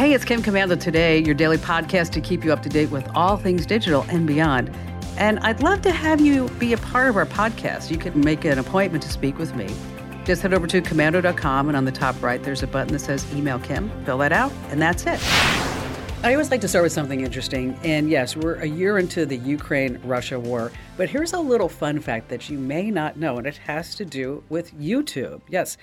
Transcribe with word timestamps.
Hey, 0.00 0.14
it's 0.14 0.24
Kim 0.24 0.42
Komando 0.42 0.80
today, 0.80 1.18
your 1.18 1.34
daily 1.34 1.58
podcast 1.58 2.12
to 2.12 2.22
keep 2.22 2.42
you 2.42 2.54
up 2.54 2.62
to 2.62 2.70
date 2.70 2.90
with 2.90 3.06
all 3.14 3.36
things 3.36 3.66
digital 3.66 4.06
and 4.08 4.26
beyond. 4.26 4.74
And 5.18 5.38
I'd 5.40 5.62
love 5.62 5.82
to 5.82 5.92
have 5.92 6.22
you 6.22 6.48
be 6.58 6.72
a 6.72 6.78
part 6.78 7.10
of 7.10 7.18
our 7.18 7.26
podcast. 7.26 7.90
You 7.90 7.98
can 7.98 8.18
make 8.18 8.46
an 8.46 8.58
appointment 8.58 9.02
to 9.02 9.10
speak 9.10 9.36
with 9.36 9.54
me. 9.54 9.68
Just 10.24 10.40
head 10.40 10.54
over 10.54 10.66
to 10.68 10.80
komando.com, 10.80 11.68
and 11.68 11.76
on 11.76 11.84
the 11.84 11.92
top 11.92 12.22
right, 12.22 12.42
there's 12.42 12.62
a 12.62 12.66
button 12.66 12.94
that 12.94 13.00
says 13.00 13.30
Email 13.34 13.58
Kim. 13.58 13.90
Fill 14.06 14.16
that 14.16 14.32
out, 14.32 14.50
and 14.70 14.80
that's 14.80 15.04
it. 15.04 15.20
I 16.24 16.32
always 16.32 16.50
like 16.50 16.62
to 16.62 16.68
start 16.68 16.84
with 16.84 16.92
something 16.92 17.20
interesting. 17.20 17.78
And 17.84 18.08
yes, 18.08 18.34
we're 18.34 18.54
a 18.54 18.66
year 18.66 18.96
into 18.96 19.26
the 19.26 19.36
Ukraine 19.36 20.00
Russia 20.02 20.40
war. 20.40 20.72
But 20.96 21.10
here's 21.10 21.34
a 21.34 21.38
little 21.38 21.68
fun 21.68 22.00
fact 22.00 22.30
that 22.30 22.48
you 22.48 22.58
may 22.58 22.90
not 22.90 23.18
know, 23.18 23.36
and 23.36 23.46
it 23.46 23.58
has 23.58 23.94
to 23.96 24.06
do 24.06 24.44
with 24.48 24.74
YouTube. 24.80 25.42
Yes, 25.50 25.76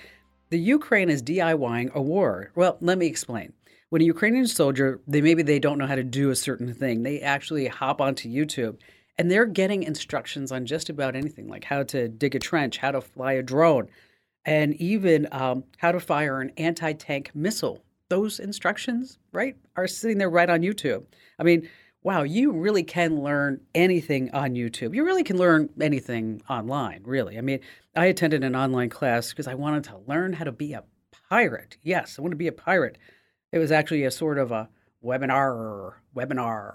the 0.50 0.58
Ukraine 0.58 1.08
is 1.08 1.22
DIYing 1.22 1.92
a 1.92 2.02
war. 2.02 2.50
Well, 2.56 2.78
let 2.80 2.98
me 2.98 3.06
explain 3.06 3.52
when 3.90 4.02
a 4.02 4.04
Ukrainian 4.06 4.46
soldier, 4.46 5.00
they 5.06 5.20
maybe 5.20 5.42
they 5.42 5.58
don't 5.58 5.78
know 5.78 5.86
how 5.86 5.94
to 5.94 6.04
do 6.04 6.30
a 6.30 6.36
certain 6.36 6.72
thing, 6.74 7.02
they 7.02 7.20
actually 7.20 7.66
hop 7.66 8.00
onto 8.00 8.28
YouTube 8.28 8.76
and 9.18 9.30
they're 9.30 9.46
getting 9.46 9.82
instructions 9.82 10.52
on 10.52 10.64
just 10.64 10.88
about 10.88 11.16
anything, 11.16 11.48
like 11.48 11.64
how 11.64 11.82
to 11.82 12.08
dig 12.08 12.36
a 12.36 12.38
trench, 12.38 12.78
how 12.78 12.92
to 12.92 13.00
fly 13.00 13.32
a 13.32 13.42
drone, 13.42 13.88
and 14.44 14.74
even 14.76 15.26
um, 15.32 15.64
how 15.76 15.90
to 15.90 15.98
fire 15.98 16.40
an 16.40 16.52
anti-tank 16.56 17.32
missile. 17.34 17.82
Those 18.08 18.38
instructions, 18.38 19.18
right, 19.32 19.56
are 19.76 19.88
sitting 19.88 20.18
there 20.18 20.30
right 20.30 20.48
on 20.48 20.60
YouTube. 20.60 21.04
I 21.38 21.42
mean, 21.42 21.68
wow, 22.02 22.22
you 22.22 22.52
really 22.52 22.84
can 22.84 23.20
learn 23.22 23.60
anything 23.74 24.30
on 24.32 24.54
YouTube. 24.54 24.94
You 24.94 25.04
really 25.04 25.24
can 25.24 25.36
learn 25.36 25.68
anything 25.80 26.40
online, 26.48 27.02
really. 27.04 27.36
I 27.36 27.40
mean, 27.40 27.58
I 27.96 28.06
attended 28.06 28.44
an 28.44 28.54
online 28.54 28.88
class 28.88 29.30
because 29.30 29.48
I 29.48 29.54
wanted 29.54 29.84
to 29.84 29.98
learn 30.06 30.32
how 30.32 30.44
to 30.44 30.52
be 30.52 30.74
a 30.74 30.84
pirate. 31.28 31.76
Yes, 31.82 32.18
I 32.18 32.22
want 32.22 32.32
to 32.32 32.36
be 32.36 32.46
a 32.46 32.52
pirate. 32.52 32.98
It 33.50 33.58
was 33.58 33.72
actually 33.72 34.04
a 34.04 34.10
sort 34.10 34.38
of 34.38 34.52
a 34.52 34.68
webinar, 35.02 35.94
webinar. 36.14 36.74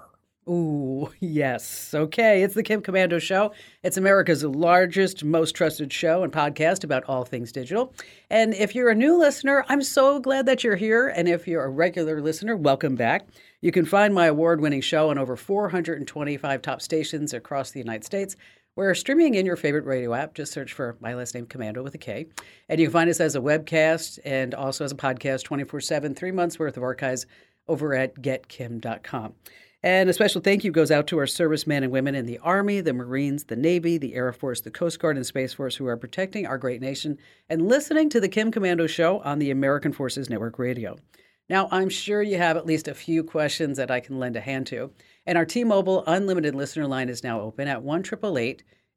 Ooh, 0.50 1.12
yes. 1.20 1.94
Okay, 1.94 2.42
it's 2.42 2.56
the 2.56 2.64
Kim 2.64 2.82
Komando 2.82 3.22
Show. 3.22 3.54
It's 3.84 3.96
America's 3.96 4.44
largest, 4.44 5.24
most 5.24 5.56
trusted 5.56 5.94
show 5.94 6.24
and 6.24 6.34
podcast 6.34 6.84
about 6.84 7.04
all 7.06 7.26
things 7.26 7.52
digital. 7.52 7.94
And 8.32 8.56
if 8.56 8.74
you're 8.74 8.90
a 8.90 8.96
new 8.96 9.20
listener, 9.20 9.64
I'm 9.70 9.84
so 9.84 10.20
glad 10.20 10.48
that 10.48 10.64
you're 10.64 10.76
here. 10.76 11.10
And 11.10 11.28
if 11.30 11.48
you're 11.48 11.64
a 11.64 11.70
regular 11.70 12.20
listener, 12.22 12.58
welcome 12.58 12.96
back. 12.96 13.28
You 13.62 13.72
can 13.72 13.86
find 13.86 14.14
my 14.14 14.26
award 14.26 14.60
winning 14.60 14.82
show 14.82 15.12
on 15.12 15.20
over 15.20 15.36
425 15.36 16.62
top 16.64 16.82
stations 16.82 17.34
across 17.34 17.70
the 17.70 17.80
United 17.80 18.04
States. 18.04 18.36
We're 18.76 18.96
streaming 18.96 19.36
in 19.36 19.46
your 19.46 19.56
favorite 19.56 19.86
radio 19.86 20.16
app. 20.16 20.34
Just 20.34 20.52
search 20.52 20.74
for 20.74 20.98
my 21.00 21.14
last 21.14 21.36
name, 21.36 21.46
Komando, 21.46 21.84
with 21.84 21.94
a 21.94 22.00
K. 22.00 22.26
And 22.68 22.80
you 22.80 22.88
can 22.88 22.94
find 22.94 23.08
us 23.08 23.20
as 23.20 23.36
a 23.36 23.40
webcast 23.40 24.18
and 24.26 24.56
also 24.56 24.84
as 24.84 24.92
a 24.92 24.96
podcast 24.96 25.44
24 25.44 25.80
7, 25.80 26.16
three 26.16 26.32
months 26.32 26.58
worth 26.58 26.76
of 26.76 26.82
archives 26.82 27.28
over 27.68 27.94
at 27.94 28.16
getkim.com. 28.16 29.34
And 29.84 30.10
a 30.10 30.14
special 30.14 30.42
thank 30.42 30.64
you 30.64 30.72
goes 30.72 30.90
out 30.90 31.06
to 31.08 31.20
our 31.20 31.28
servicemen 31.28 31.84
and 31.84 31.92
women 31.92 32.16
in 32.16 32.26
the 32.26 32.40
Army, 32.40 32.82
the 32.82 32.94
Marines, 32.94 33.44
the 33.44 33.56
Navy, 33.56 34.00
the 34.00 34.16
Air 34.16 34.32
Force, 34.34 34.62
the 34.62 34.72
Coast 34.72 35.00
Guard, 35.00 35.18
and 35.18 35.26
Space 35.26 35.54
Force 35.54 35.76
who 35.76 35.86
are 35.86 35.98
protecting 35.98 36.48
our 36.48 36.58
great 36.58 36.82
nation 36.82 37.20
and 37.50 37.68
listening 37.68 38.10
to 38.10 38.20
the 38.20 38.30
Kim 38.30 38.52
Komando 38.52 38.90
Show 38.90 39.20
on 39.20 39.38
the 39.38 39.52
American 39.52 39.92
Forces 39.92 40.32
Network 40.32 40.58
Radio. 40.58 40.98
Now, 41.50 41.68
I'm 41.72 41.90
sure 41.90 42.22
you 42.22 42.38
have 42.38 42.58
at 42.58 42.66
least 42.66 42.88
a 42.88 42.94
few 42.94 43.24
questions 43.24 43.78
that 43.78 43.92
I 43.92 44.00
can 44.00 44.20
lend 44.20 44.36
a 44.36 44.42
hand 44.42 44.68
to. 44.68 44.92
And 45.26 45.38
our 45.38 45.46
T 45.46 45.64
Mobile 45.64 46.04
Unlimited 46.08 46.56
listener 46.56 46.88
line 46.88 47.10
is 47.10 47.24
now 47.24 47.42
open 47.42 47.68
at 47.68 47.84
1 47.84 48.04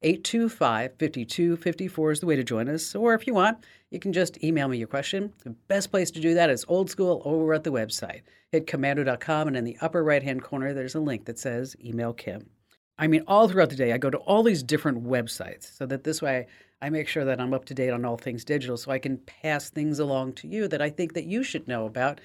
825 0.02 0.92
5254 0.98 2.12
is 2.12 2.20
the 2.20 2.26
way 2.26 2.36
to 2.36 2.44
join 2.44 2.68
us. 2.68 2.94
Or 2.94 3.14
if 3.14 3.26
you 3.26 3.34
want, 3.34 3.64
you 3.90 3.98
can 3.98 4.12
just 4.12 4.42
email 4.44 4.68
me 4.68 4.78
your 4.78 4.88
question. 4.88 5.32
The 5.42 5.50
best 5.68 5.90
place 5.90 6.10
to 6.12 6.20
do 6.20 6.34
that 6.34 6.50
is 6.50 6.64
old 6.68 6.90
school 6.90 7.22
over 7.24 7.54
at 7.54 7.64
the 7.64 7.72
website. 7.72 8.22
Hit 8.52 8.66
komando.com, 8.66 9.48
and 9.48 9.56
in 9.56 9.64
the 9.64 9.78
upper 9.80 10.04
right 10.04 10.22
hand 10.22 10.42
corner, 10.42 10.74
there's 10.74 10.94
a 10.94 11.00
link 11.00 11.24
that 11.24 11.38
says 11.38 11.74
Email 11.82 12.12
Kim. 12.12 12.50
I 12.98 13.06
mean, 13.06 13.24
all 13.26 13.48
throughout 13.48 13.70
the 13.70 13.76
day, 13.76 13.92
I 13.92 13.98
go 13.98 14.10
to 14.10 14.18
all 14.18 14.42
these 14.42 14.62
different 14.62 15.04
websites 15.04 15.76
so 15.76 15.86
that 15.86 16.04
this 16.04 16.22
way 16.22 16.46
I 16.80 16.90
make 16.90 17.08
sure 17.08 17.24
that 17.24 17.40
I'm 17.40 17.54
up 17.54 17.64
to 17.66 17.74
date 17.74 17.90
on 17.90 18.04
all 18.04 18.16
things 18.16 18.44
digital 18.44 18.76
so 18.76 18.90
I 18.90 18.98
can 18.98 19.18
pass 19.18 19.70
things 19.70 19.98
along 19.98 20.34
to 20.34 20.48
you 20.48 20.68
that 20.68 20.82
I 20.82 20.90
think 20.90 21.14
that 21.14 21.24
you 21.24 21.42
should 21.42 21.66
know 21.66 21.86
about 21.86 22.20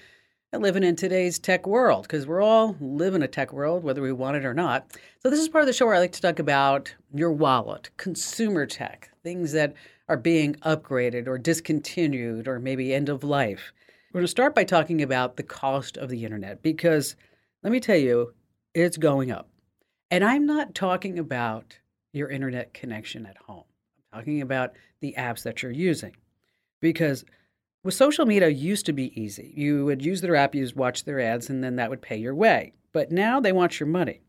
living 0.52 0.82
in 0.82 0.96
today's 0.96 1.38
tech 1.38 1.66
world 1.66 2.02
because 2.02 2.26
we're 2.26 2.42
all 2.42 2.76
living 2.80 3.22
in 3.22 3.24
a 3.24 3.28
tech 3.28 3.52
world, 3.52 3.82
whether 3.82 4.02
we 4.02 4.12
want 4.12 4.36
it 4.36 4.44
or 4.44 4.52
not. 4.52 4.92
So, 5.20 5.30
this 5.30 5.40
is 5.40 5.48
part 5.48 5.62
of 5.62 5.66
the 5.66 5.72
show 5.72 5.86
where 5.86 5.94
I 5.94 6.00
like 6.00 6.12
to 6.12 6.20
talk 6.20 6.38
about 6.38 6.94
your 7.14 7.32
wallet, 7.32 7.90
consumer 7.96 8.66
tech, 8.66 9.10
things 9.22 9.52
that 9.52 9.74
are 10.08 10.16
being 10.18 10.54
upgraded 10.56 11.26
or 11.26 11.38
discontinued 11.38 12.46
or 12.46 12.58
maybe 12.58 12.92
end 12.92 13.08
of 13.08 13.24
life. 13.24 13.72
We're 14.12 14.20
going 14.20 14.24
to 14.24 14.30
start 14.30 14.54
by 14.54 14.64
talking 14.64 15.00
about 15.00 15.36
the 15.36 15.42
cost 15.42 15.96
of 15.96 16.10
the 16.10 16.24
internet 16.24 16.62
because 16.62 17.16
let 17.62 17.72
me 17.72 17.80
tell 17.80 17.96
you, 17.96 18.34
it's 18.74 18.98
going 18.98 19.30
up. 19.30 19.48
And 20.10 20.22
I'm 20.22 20.44
not 20.44 20.74
talking 20.74 21.18
about 21.18 21.78
your 22.12 22.28
internet 22.28 22.74
connection 22.74 23.24
at 23.24 23.38
home, 23.38 23.64
talking 24.12 24.42
about 24.42 24.72
the 25.00 25.14
apps 25.18 25.42
that 25.42 25.62
you're 25.62 25.72
using 25.72 26.16
because 26.80 27.24
with 27.84 27.94
social 27.94 28.26
media 28.26 28.48
used 28.48 28.86
to 28.86 28.92
be 28.92 29.18
easy. 29.20 29.52
You 29.56 29.84
would 29.86 30.04
use 30.04 30.20
their 30.20 30.36
app, 30.36 30.54
you'd 30.54 30.76
watch 30.76 31.04
their 31.04 31.20
ads, 31.20 31.50
and 31.50 31.64
then 31.64 31.76
that 31.76 31.90
would 31.90 32.02
pay 32.02 32.16
your 32.16 32.34
way. 32.34 32.74
But 32.92 33.10
now 33.10 33.40
they 33.40 33.52
want 33.52 33.80
your 33.80 33.88
money. 33.88 34.20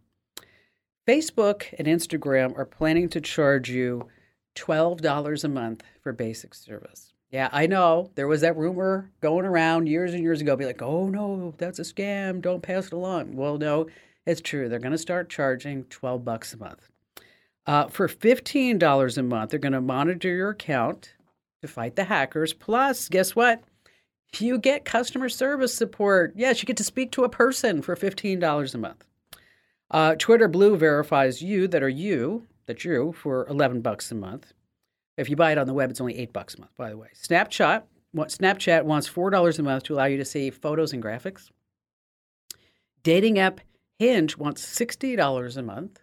Facebook 1.07 1.65
and 1.77 1.87
Instagram 1.87 2.57
are 2.57 2.65
planning 2.65 3.09
to 3.09 3.21
charge 3.21 3.69
you 3.69 4.07
$12 4.55 5.43
a 5.43 5.47
month 5.47 5.83
for 6.01 6.13
basic 6.13 6.53
service. 6.53 7.13
Yeah, 7.29 7.49
I 7.51 7.65
know. 7.67 8.11
There 8.15 8.27
was 8.27 8.41
that 8.41 8.55
rumor 8.55 9.11
going 9.19 9.45
around 9.45 9.87
years 9.87 10.13
and 10.13 10.23
years 10.23 10.39
ago, 10.39 10.55
be 10.55 10.65
like, 10.65 10.81
oh 10.81 11.09
no, 11.09 11.53
that's 11.57 11.79
a 11.79 11.83
scam. 11.83 12.41
Don't 12.41 12.61
pass 12.61 12.87
it 12.87 12.93
along. 12.93 13.35
Well, 13.35 13.57
no, 13.57 13.87
it's 14.25 14.41
true. 14.41 14.69
They're 14.69 14.79
going 14.79 14.91
to 14.93 14.97
start 14.97 15.29
charging 15.29 15.83
12 15.85 16.23
bucks 16.23 16.53
a 16.53 16.57
month. 16.57 16.89
Uh, 17.65 17.87
for 17.87 18.07
$15 18.07 19.17
a 19.17 19.23
month, 19.23 19.51
they're 19.51 19.59
going 19.59 19.73
to 19.73 19.81
monitor 19.81 20.29
your 20.29 20.49
account 20.49 21.13
to 21.61 21.67
fight 21.67 21.95
the 21.95 22.03
hackers. 22.03 22.53
Plus, 22.53 23.07
guess 23.07 23.35
what? 23.35 23.63
You 24.37 24.57
get 24.57 24.83
customer 24.83 25.29
service 25.29 25.73
support. 25.73 26.33
Yes, 26.35 26.61
you 26.61 26.65
get 26.65 26.77
to 26.77 26.83
speak 26.83 27.11
to 27.11 27.23
a 27.23 27.29
person 27.29 27.81
for 27.81 27.95
$15 27.95 28.73
a 28.73 28.77
month. 28.77 29.05
Uh, 29.91 30.15
Twitter 30.15 30.47
Blue 30.47 30.75
verifies 30.75 31.41
you 31.41 31.67
that 31.67 31.83
are 31.83 31.89
you, 31.89 32.47
that 32.65 32.83
you, 32.83 33.13
for 33.13 33.47
11 33.47 33.81
bucks 33.81 34.11
a 34.11 34.15
month. 34.15 34.53
If 35.17 35.29
you 35.29 35.35
buy 35.35 35.51
it 35.51 35.57
on 35.59 35.67
the 35.67 35.73
web, 35.73 35.91
it's 35.91 36.01
only 36.01 36.17
8 36.17 36.33
bucks 36.33 36.55
a 36.55 36.61
month, 36.61 36.75
by 36.75 36.89
the 36.89 36.97
way. 36.97 37.09
Snapchat, 37.15 37.83
Snapchat 38.15 38.83
wants 38.83 39.07
$4 39.07 39.59
a 39.59 39.63
month 39.63 39.83
to 39.83 39.93
allow 39.93 40.05
you 40.05 40.17
to 40.17 40.25
see 40.25 40.49
photos 40.49 40.93
and 40.93 41.03
graphics. 41.03 41.51
Dating 43.03 43.37
app 43.37 43.61
Hinge 43.99 44.37
wants 44.37 44.65
$60 44.65 45.57
a 45.57 45.61
month. 45.61 45.99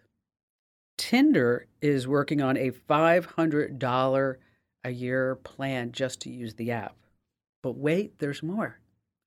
Tinder 1.01 1.65
is 1.81 2.07
working 2.07 2.43
on 2.43 2.55
a 2.57 2.69
$500 2.69 4.35
a 4.83 4.91
year 4.91 5.35
plan 5.37 5.91
just 5.91 6.21
to 6.21 6.29
use 6.29 6.53
the 6.53 6.69
app. 6.69 6.95
But 7.63 7.75
wait, 7.75 8.19
there's 8.19 8.43
more. 8.43 8.79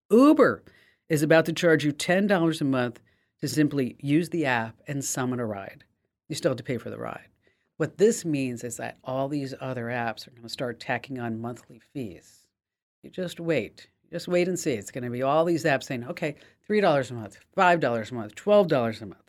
Uber 0.09 0.63
is 1.09 1.25
about 1.25 1.47
to 1.47 1.53
charge 1.53 1.85
you 1.85 1.93
$10 1.93 2.61
a 2.61 2.65
month 2.65 3.01
to 3.41 3.49
simply 3.49 3.97
use 3.99 4.29
the 4.29 4.47
app 4.47 4.77
and 4.87 5.05
summon 5.05 5.41
a 5.41 5.47
ride. 5.47 5.83
You 6.29 6.37
still 6.37 6.53
have 6.53 6.59
to 6.59 6.63
pay 6.63 6.79
for 6.79 6.91
the 6.91 6.97
ride. 6.97 7.27
What 7.77 7.99
this 7.99 8.25
means 8.25 8.63
is 8.63 8.77
that 8.77 8.99
all 9.03 9.27
these 9.27 9.53
other 9.61 9.87
apps 9.87 10.29
are 10.29 10.31
going 10.31 10.45
to 10.45 10.49
start 10.49 10.79
tacking 10.79 11.19
on 11.19 11.41
monthly 11.41 11.81
fees. 11.93 12.47
You 13.03 13.11
just 13.11 13.41
wait. 13.41 13.89
Just 14.13 14.29
wait 14.29 14.47
and 14.47 14.57
see. 14.57 14.75
It's 14.75 14.93
going 14.93 15.03
to 15.03 15.11
be 15.11 15.23
all 15.23 15.45
these 15.45 15.65
apps 15.65 15.85
saying, 15.85 16.05
okay, 16.05 16.37
$3 16.71 17.11
a 17.11 17.15
month, 17.15 17.37
$5 17.57 18.11
a 18.11 18.15
month, 18.15 18.35
$12 18.37 19.03
a 19.03 19.07
month. 19.07 19.24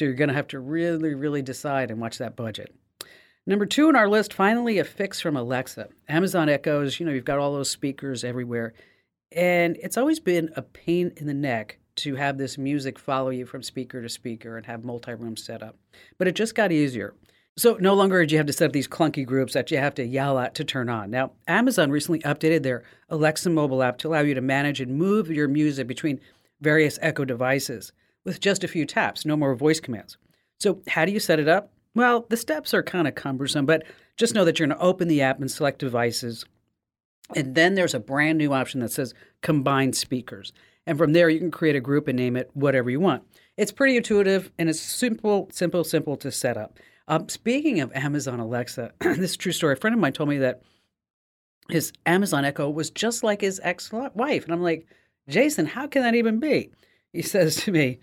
So 0.00 0.06
you're 0.06 0.14
going 0.14 0.28
to 0.28 0.34
have 0.34 0.48
to 0.48 0.60
really, 0.60 1.12
really 1.12 1.42
decide 1.42 1.90
and 1.90 2.00
watch 2.00 2.16
that 2.16 2.34
budget. 2.34 2.74
Number 3.46 3.66
two 3.66 3.88
on 3.88 3.96
our 3.96 4.08
list, 4.08 4.32
finally, 4.32 4.78
a 4.78 4.84
fix 4.84 5.20
from 5.20 5.36
Alexa. 5.36 5.90
Amazon 6.08 6.48
Echoes, 6.48 6.98
you 6.98 7.04
know, 7.04 7.12
you've 7.12 7.26
got 7.26 7.38
all 7.38 7.52
those 7.52 7.68
speakers 7.68 8.24
everywhere. 8.24 8.72
And 9.30 9.76
it's 9.82 9.98
always 9.98 10.18
been 10.18 10.48
a 10.56 10.62
pain 10.62 11.12
in 11.18 11.26
the 11.26 11.34
neck 11.34 11.80
to 11.96 12.14
have 12.14 12.38
this 12.38 12.56
music 12.56 12.98
follow 12.98 13.28
you 13.28 13.44
from 13.44 13.62
speaker 13.62 14.00
to 14.00 14.08
speaker 14.08 14.56
and 14.56 14.64
have 14.64 14.84
multi 14.84 15.12
room 15.12 15.36
set 15.36 15.62
up. 15.62 15.76
But 16.16 16.28
it 16.28 16.34
just 16.34 16.54
got 16.54 16.72
easier. 16.72 17.12
So 17.58 17.76
no 17.78 17.92
longer 17.92 18.24
do 18.24 18.32
you 18.32 18.38
have 18.38 18.46
to 18.46 18.54
set 18.54 18.68
up 18.68 18.72
these 18.72 18.88
clunky 18.88 19.26
groups 19.26 19.52
that 19.52 19.70
you 19.70 19.76
have 19.76 19.96
to 19.96 20.06
yell 20.06 20.38
at 20.38 20.54
to 20.54 20.64
turn 20.64 20.88
on. 20.88 21.10
Now, 21.10 21.32
Amazon 21.46 21.90
recently 21.90 22.20
updated 22.20 22.62
their 22.62 22.84
Alexa 23.10 23.50
mobile 23.50 23.82
app 23.82 23.98
to 23.98 24.08
allow 24.08 24.20
you 24.20 24.32
to 24.32 24.40
manage 24.40 24.80
and 24.80 24.96
move 24.96 25.30
your 25.30 25.46
music 25.46 25.86
between 25.86 26.20
various 26.62 26.98
Echo 27.02 27.26
devices 27.26 27.92
with 28.30 28.40
just 28.40 28.62
a 28.62 28.68
few 28.68 28.86
taps, 28.86 29.26
no 29.26 29.36
more 29.36 29.56
voice 29.56 29.80
commands. 29.80 30.16
So, 30.60 30.80
how 30.86 31.04
do 31.04 31.10
you 31.10 31.18
set 31.18 31.40
it 31.40 31.48
up? 31.48 31.72
Well, 31.96 32.26
the 32.28 32.36
steps 32.36 32.72
are 32.72 32.82
kind 32.82 33.08
of 33.08 33.16
cumbersome, 33.16 33.66
but 33.66 33.82
just 34.16 34.36
know 34.36 34.44
that 34.44 34.58
you're 34.60 34.68
going 34.68 34.78
to 34.78 34.84
open 34.84 35.08
the 35.08 35.22
app 35.22 35.40
and 35.40 35.50
select 35.50 35.80
devices. 35.80 36.44
And 37.34 37.56
then 37.56 37.74
there's 37.74 37.94
a 37.94 37.98
brand 37.98 38.38
new 38.38 38.52
option 38.52 38.78
that 38.80 38.92
says 38.92 39.14
combine 39.42 39.92
speakers. 39.92 40.52
And 40.86 40.96
from 40.96 41.12
there, 41.12 41.28
you 41.28 41.40
can 41.40 41.50
create 41.50 41.74
a 41.74 41.80
group 41.80 42.06
and 42.06 42.16
name 42.16 42.36
it 42.36 42.50
whatever 42.54 42.88
you 42.88 43.00
want. 43.00 43.24
It's 43.56 43.72
pretty 43.72 43.96
intuitive 43.96 44.52
and 44.58 44.68
it's 44.68 44.80
simple, 44.80 45.48
simple, 45.52 45.82
simple 45.82 46.16
to 46.18 46.30
set 46.30 46.56
up. 46.56 46.78
Um, 47.08 47.28
speaking 47.28 47.80
of 47.80 47.92
Amazon 47.92 48.38
Alexa, 48.38 48.92
this 49.00 49.30
is 49.30 49.36
true 49.36 49.50
story. 49.50 49.72
A 49.72 49.76
friend 49.76 49.94
of 49.94 50.00
mine 50.00 50.12
told 50.12 50.28
me 50.28 50.38
that 50.38 50.62
his 51.68 51.92
Amazon 52.06 52.44
Echo 52.44 52.70
was 52.70 52.90
just 52.90 53.24
like 53.24 53.40
his 53.40 53.60
ex 53.64 53.90
wife. 53.92 54.44
And 54.44 54.52
I'm 54.52 54.62
like, 54.62 54.86
Jason, 55.28 55.66
how 55.66 55.88
can 55.88 56.02
that 56.02 56.14
even 56.14 56.38
be? 56.38 56.70
He 57.12 57.22
says 57.22 57.56
to 57.56 57.72
me, 57.72 57.98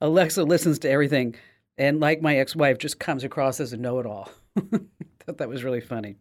Alexa 0.00 0.42
listens 0.44 0.78
to 0.80 0.90
everything 0.90 1.34
and, 1.78 2.00
like 2.00 2.22
my 2.22 2.36
ex 2.38 2.56
wife, 2.56 2.78
just 2.78 2.98
comes 2.98 3.24
across 3.24 3.60
as 3.60 3.72
a 3.72 3.76
know 3.76 3.98
it 3.98 4.06
all. 4.06 4.30
Thought 4.54 5.38
that 5.38 5.48
was 5.48 5.64
really 5.64 5.80
funny. 5.80 6.16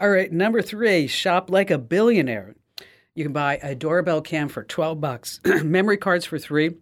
All 0.00 0.10
right, 0.10 0.30
number 0.30 0.62
three, 0.62 1.06
shop 1.06 1.50
like 1.50 1.70
a 1.70 1.78
billionaire. 1.78 2.54
You 3.14 3.24
can 3.24 3.32
buy 3.32 3.58
a 3.62 3.74
doorbell 3.74 4.20
cam 4.20 4.48
for 4.48 4.62
12 4.62 5.00
bucks, 5.00 5.40
memory 5.64 5.96
cards 5.96 6.26
for 6.26 6.38
three, 6.38 6.76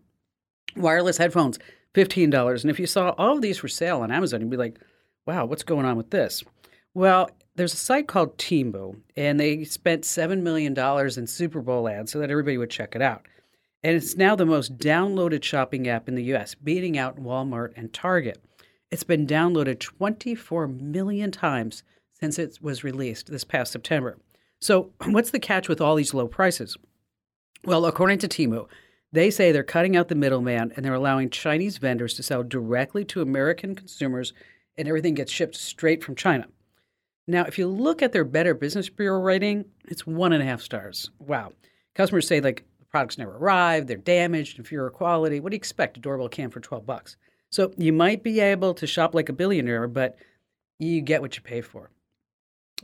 wireless 0.77 1.17
headphones, 1.17 1.59
$15. 1.95 2.63
And 2.63 2.71
if 2.71 2.81
you 2.81 2.87
saw 2.87 3.11
all 3.11 3.37
of 3.37 3.43
these 3.43 3.59
for 3.59 3.69
sale 3.69 4.01
on 4.01 4.11
Amazon, 4.11 4.41
you'd 4.41 4.51
be 4.51 4.57
like, 4.57 4.81
wow, 5.27 5.45
what's 5.47 5.63
going 5.63 5.87
on 5.87 5.97
with 5.97 6.11
this? 6.11 6.43
Well, 6.93 7.31
there's 7.57 7.73
a 7.73 7.77
site 7.77 8.09
called 8.09 8.37
Temu, 8.37 8.97
and 9.17 9.39
they 9.39 9.65
spent 9.65 10.03
$7 10.03 10.43
million 10.43 10.77
in 10.77 11.27
Super 11.27 11.61
Bowl 11.61 11.89
ads 11.89 12.11
so 12.11 12.19
that 12.19 12.31
everybody 12.31 12.59
would 12.59 12.71
check 12.71 12.97
it 12.97 13.03
out. 13.03 13.27
And 13.85 13.95
it's 13.95 14.17
now 14.17 14.35
the 14.35 14.47
most 14.47 14.79
downloaded 14.79 15.45
shopping 15.45 15.87
app 15.87 16.09
in 16.09 16.15
the 16.15 16.35
US, 16.35 16.55
beating 16.55 16.97
out 16.97 17.23
Walmart 17.23 17.75
and 17.77 17.93
Target. 17.93 18.43
It's 18.91 19.05
been 19.05 19.27
downloaded 19.27 19.79
24 19.79 20.67
million 20.69 21.31
times 21.31 21.83
since 22.19 22.39
it 22.39 22.59
was 22.63 22.83
released 22.83 23.31
this 23.31 23.45
past 23.45 23.73
September. 23.73 24.17
So, 24.59 24.93
what's 25.05 25.31
the 25.31 25.39
catch 25.39 25.69
with 25.69 25.83
all 25.83 25.97
these 25.97 26.15
low 26.15 26.27
prices? 26.27 26.79
Well, 27.67 27.85
according 27.85 28.21
to 28.21 28.29
Temu, 28.29 28.69
they 29.13 29.31
say 29.31 29.53
they're 29.53 29.63
cutting 29.63 29.97
out 29.97 30.09
the 30.09 30.15
middleman 30.15 30.73
and 30.75 30.85
they're 30.85 30.95
allowing 30.95 31.29
Chinese 31.29 31.77
vendors 31.77 32.15
to 32.15 32.23
sell 32.23 32.43
directly 32.43 33.05
to 33.05 33.21
American 33.21 33.75
consumers 33.75 34.33
and 34.79 34.89
everything 34.89 35.15
gets 35.15 35.31
shipped 35.31 35.57
straight 35.57 36.03
from 36.03 36.17
China. 36.17 36.47
Now, 37.27 37.45
if 37.45 37.59
you 37.59 37.69
look 37.69 38.01
at 38.01 38.13
their 38.13 38.25
Better 38.25 38.55
Business 38.55 38.89
Bureau 38.89 39.21
rating, 39.21 39.67
it's 39.85 40.07
one 40.07 40.33
and 40.33 40.43
a 40.43 40.47
half 40.47 40.63
stars. 40.63 41.11
Wow. 41.19 41.53
Customers 41.95 42.27
say 42.27 42.41
like 42.41 42.65
products 42.95 43.19
never 43.19 43.37
arrive, 43.37 43.89
they're 43.89 43.97
damaged, 43.97 44.57
inferior 44.57 44.89
quality. 44.89 45.41
What 45.41 45.51
do 45.51 45.57
you 45.57 45.59
expect? 45.59 45.97
A 45.97 46.01
doorbell 46.01 46.29
cam 46.29 46.49
for 46.49 46.61
12 46.61 46.87
bucks. 46.87 47.17
So 47.51 47.73
you 47.77 47.93
might 47.93 48.23
be 48.23 48.39
able 48.39 48.73
to 48.73 48.87
shop 48.87 49.17
like 49.17 49.29
a 49.29 49.33
billionaire, 49.33 49.89
but 49.89 50.15
you 50.79 51.01
get 51.01 51.21
what 51.21 51.35
you 51.35 51.43
pay 51.43 51.61
for. 51.61 51.91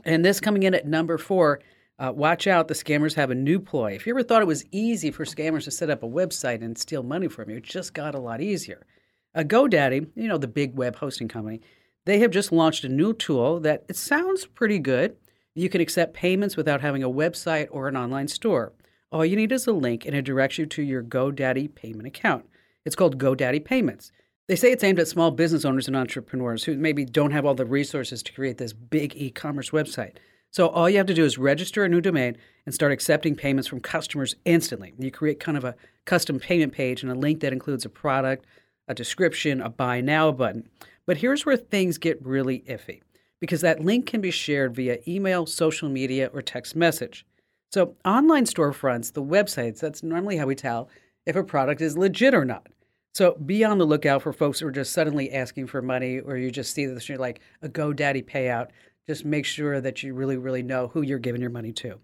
And 0.03 0.25
this 0.25 0.41
coming 0.41 0.63
in 0.63 0.73
at 0.73 0.85
number 0.85 1.17
four, 1.17 1.61
uh, 1.97 2.11
watch 2.13 2.45
out, 2.45 2.67
the 2.67 2.73
scammers 2.73 3.13
have 3.13 3.31
a 3.31 3.35
new 3.35 3.57
ploy. 3.57 3.93
If 3.93 4.05
you 4.05 4.11
ever 4.11 4.21
thought 4.21 4.41
it 4.41 4.49
was 4.49 4.65
easy 4.73 5.11
for 5.11 5.23
scammers 5.23 5.63
to 5.63 5.71
set 5.71 5.89
up 5.89 6.03
a 6.03 6.09
website 6.09 6.61
and 6.61 6.77
steal 6.77 7.03
money 7.03 7.29
from 7.29 7.49
you, 7.49 7.55
it 7.55 7.63
just 7.63 7.93
got 7.93 8.13
a 8.13 8.19
lot 8.19 8.41
easier. 8.41 8.85
Uh, 9.33 9.43
GoDaddy, 9.43 10.09
you 10.15 10.27
know, 10.27 10.37
the 10.37 10.45
big 10.45 10.75
web 10.75 10.97
hosting 10.97 11.29
company, 11.29 11.61
they 12.03 12.19
have 12.19 12.31
just 12.31 12.51
launched 12.51 12.83
a 12.83 12.89
new 12.89 13.13
tool 13.13 13.61
that 13.61 13.85
it 13.87 13.95
sounds 13.95 14.45
pretty 14.45 14.79
good. 14.79 15.15
You 15.55 15.69
can 15.69 15.79
accept 15.79 16.13
payments 16.13 16.57
without 16.57 16.81
having 16.81 17.01
a 17.01 17.09
website 17.09 17.69
or 17.71 17.87
an 17.87 17.95
online 17.95 18.27
store. 18.27 18.73
All 19.11 19.25
you 19.25 19.35
need 19.35 19.51
is 19.51 19.67
a 19.67 19.73
link 19.73 20.05
and 20.05 20.15
it 20.15 20.23
directs 20.23 20.57
you 20.57 20.65
to 20.67 20.81
your 20.81 21.03
GoDaddy 21.03 21.75
payment 21.75 22.07
account. 22.07 22.45
It's 22.85 22.95
called 22.95 23.17
GoDaddy 23.17 23.65
Payments. 23.65 24.11
They 24.47 24.55
say 24.55 24.71
it's 24.71 24.85
aimed 24.85 24.99
at 24.99 25.07
small 25.07 25.31
business 25.31 25.65
owners 25.65 25.87
and 25.87 25.97
entrepreneurs 25.97 26.63
who 26.63 26.77
maybe 26.77 27.03
don't 27.03 27.31
have 27.31 27.45
all 27.45 27.53
the 27.53 27.65
resources 27.65 28.23
to 28.23 28.31
create 28.31 28.57
this 28.57 28.73
big 28.73 29.13
e 29.15 29.29
commerce 29.29 29.71
website. 29.71 30.13
So 30.49 30.67
all 30.67 30.89
you 30.89 30.97
have 30.97 31.07
to 31.07 31.13
do 31.13 31.25
is 31.25 31.37
register 31.37 31.83
a 31.83 31.89
new 31.89 32.01
domain 32.01 32.37
and 32.65 32.73
start 32.73 32.91
accepting 32.91 33.35
payments 33.35 33.67
from 33.67 33.81
customers 33.81 34.35
instantly. 34.45 34.93
You 34.97 35.11
create 35.11 35.39
kind 35.39 35.57
of 35.57 35.65
a 35.65 35.75
custom 36.05 36.39
payment 36.39 36.73
page 36.73 37.03
and 37.03 37.11
a 37.11 37.15
link 37.15 37.41
that 37.41 37.53
includes 37.53 37.85
a 37.85 37.89
product, 37.89 38.45
a 38.87 38.93
description, 38.93 39.61
a 39.61 39.69
buy 39.69 39.99
now 39.99 40.31
button. 40.31 40.69
But 41.05 41.17
here's 41.17 41.45
where 41.45 41.57
things 41.57 41.97
get 41.97 42.25
really 42.25 42.59
iffy 42.61 43.01
because 43.39 43.61
that 43.61 43.83
link 43.83 44.05
can 44.05 44.21
be 44.21 44.31
shared 44.31 44.75
via 44.75 44.99
email, 45.05 45.45
social 45.45 45.89
media, 45.89 46.29
or 46.33 46.41
text 46.41 46.75
message. 46.75 47.25
So, 47.71 47.95
online 48.03 48.45
storefronts, 48.45 49.13
the 49.13 49.23
websites, 49.23 49.79
that's 49.79 50.03
normally 50.03 50.37
how 50.37 50.45
we 50.45 50.55
tell 50.55 50.89
if 51.25 51.35
a 51.35 51.43
product 51.43 51.81
is 51.81 51.97
legit 51.97 52.33
or 52.33 52.43
not. 52.43 52.67
So 53.13 53.33
be 53.45 53.63
on 53.63 53.77
the 53.77 53.85
lookout 53.85 54.21
for 54.21 54.31
folks 54.31 54.59
who 54.59 54.67
are 54.67 54.71
just 54.71 54.93
suddenly 54.93 55.33
asking 55.33 55.67
for 55.67 55.81
money, 55.81 56.19
or 56.19 56.37
you 56.37 56.49
just 56.49 56.73
see 56.73 56.85
this, 56.85 57.09
you're 57.09 57.17
like 57.17 57.41
a 57.61 57.67
GoDaddy 57.67 58.25
payout. 58.25 58.69
Just 59.07 59.25
make 59.25 59.45
sure 59.45 59.81
that 59.81 60.01
you 60.01 60.13
really, 60.13 60.37
really 60.37 60.63
know 60.63 60.87
who 60.87 61.01
you're 61.01 61.19
giving 61.19 61.41
your 61.41 61.49
money 61.49 61.73
to. 61.73 61.99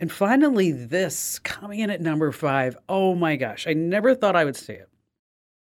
And 0.00 0.12
finally, 0.12 0.72
this 0.72 1.38
coming 1.38 1.80
in 1.80 1.88
at 1.88 2.00
number 2.00 2.30
five. 2.32 2.76
Oh 2.88 3.14
my 3.14 3.36
gosh, 3.36 3.66
I 3.66 3.72
never 3.72 4.14
thought 4.14 4.36
I 4.36 4.44
would 4.44 4.56
see 4.56 4.74
it. 4.74 4.88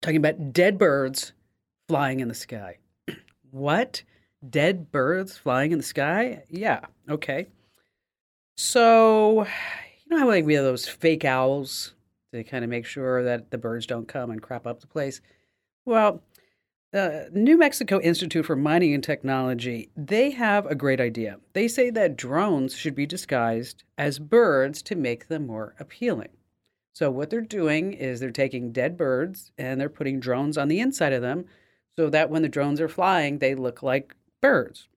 Talking 0.01 0.17
about 0.17 0.53
dead 0.53 0.79
birds 0.79 1.33
flying 1.87 2.21
in 2.21 2.27
the 2.27 2.33
sky. 2.33 2.77
what? 3.51 4.01
Dead 4.49 4.91
birds 4.91 5.37
flying 5.37 5.71
in 5.71 5.77
the 5.77 5.83
sky? 5.83 6.43
Yeah, 6.49 6.85
okay. 7.07 7.47
So, 8.55 9.43
you 9.43 10.09
know 10.09 10.19
how 10.19 10.27
like 10.27 10.45
we 10.45 10.53
have 10.55 10.63
those 10.63 10.87
fake 10.87 11.25
owls 11.25 11.93
to 12.33 12.43
kind 12.43 12.63
of 12.63 12.69
make 12.69 12.85
sure 12.85 13.23
that 13.23 13.51
the 13.51 13.57
birds 13.57 13.85
don't 13.85 14.07
come 14.07 14.31
and 14.31 14.41
crap 14.41 14.65
up 14.65 14.79
the 14.79 14.87
place. 14.87 15.21
Well, 15.85 16.21
the 16.91 17.29
New 17.33 17.57
Mexico 17.57 18.01
Institute 18.01 18.45
for 18.45 18.55
Mining 18.55 18.93
and 18.93 19.03
Technology, 19.03 19.89
they 19.95 20.31
have 20.31 20.65
a 20.65 20.75
great 20.75 20.99
idea. 20.99 21.37
They 21.53 21.67
say 21.67 21.89
that 21.91 22.17
drones 22.17 22.75
should 22.75 22.95
be 22.95 23.05
disguised 23.05 23.83
as 23.97 24.19
birds 24.19 24.81
to 24.83 24.95
make 24.95 25.27
them 25.27 25.47
more 25.47 25.73
appealing. 25.79 26.29
So 26.93 27.09
what 27.09 27.29
they're 27.29 27.41
doing 27.41 27.93
is 27.93 28.19
they're 28.19 28.31
taking 28.31 28.73
dead 28.73 28.97
birds 28.97 29.51
and 29.57 29.79
they're 29.79 29.89
putting 29.89 30.19
drones 30.19 30.57
on 30.57 30.67
the 30.67 30.81
inside 30.81 31.13
of 31.13 31.21
them 31.21 31.45
so 31.95 32.09
that 32.09 32.29
when 32.29 32.41
the 32.41 32.49
drones 32.49 32.81
are 32.81 32.89
flying, 32.89 33.39
they 33.39 33.55
look 33.55 33.81
like 33.81 34.13
birds. 34.41 34.89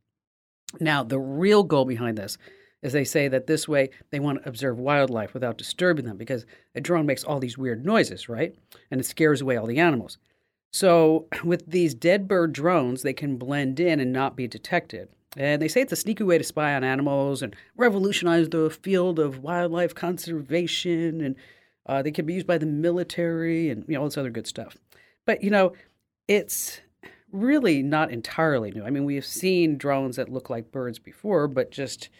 Now, 0.81 1.05
the 1.05 1.21
real 1.21 1.63
goal 1.63 1.85
behind 1.85 2.19
this 2.19 2.37
as 2.85 2.93
they 2.93 3.03
say 3.03 3.27
that 3.29 3.47
this 3.47 3.67
way 3.67 3.89
they 4.11 4.21
want 4.21 4.43
to 4.43 4.49
observe 4.49 4.79
wildlife 4.79 5.33
without 5.33 5.59
disturbing 5.59 6.05
them 6.05 6.19
because 6.19 6.45
a 6.75 6.81
drone 6.81 7.07
makes 7.07 7.25
all 7.25 7.41
these 7.41 7.59
weird 7.59 7.85
noises, 7.85 8.29
right? 8.29 8.55
And 8.91 9.01
it 9.01 9.05
scares 9.05 9.41
away 9.41 9.57
all 9.57 9.67
the 9.67 9.81
animals. 9.81 10.19
So, 10.73 11.27
with 11.45 11.67
these 11.67 11.95
dead 11.95 12.29
bird 12.29 12.53
drones, 12.53 13.03
they 13.03 13.15
can 13.15 13.37
blend 13.37 13.81
in 13.81 13.99
and 13.99 14.13
not 14.13 14.37
be 14.37 14.47
detected. 14.47 15.09
And 15.37 15.61
they 15.61 15.67
say 15.67 15.81
it's 15.81 15.93
a 15.93 15.97
sneaky 15.97 16.23
way 16.23 16.39
to 16.39 16.45
spy 16.45 16.75
on 16.75 16.85
animals 16.85 17.43
and 17.43 17.57
revolutionize 17.77 18.51
the 18.51 18.71
field 18.71 19.19
of 19.19 19.43
wildlife 19.43 19.95
conservation. 19.95 21.21
And 21.23 21.37
uh, 21.87 22.03
they 22.03 22.13
can 22.13 22.27
be 22.27 22.35
used 22.35 22.47
by 22.47 22.59
the 22.59 22.67
military 22.67 23.71
and 23.71 23.85
you 23.89 23.95
know, 23.95 24.01
all 24.01 24.07
this 24.07 24.19
other 24.19 24.31
good 24.31 24.47
stuff. 24.47 24.77
But, 25.27 25.43
you 25.43 25.51
know, 25.51 25.73
it's 26.29 26.81
really 27.33 27.83
not 27.83 28.13
entirely 28.13 28.71
new. 28.71 28.85
I 28.85 28.91
mean, 28.91 29.05
we 29.05 29.17
have 29.17 29.27
seen 29.27 29.77
drones 29.77 30.17
that 30.17 30.29
look 30.29 30.51
like 30.51 30.71
birds 30.71 31.01
before, 31.01 31.49
but 31.49 31.73
just 31.73 32.11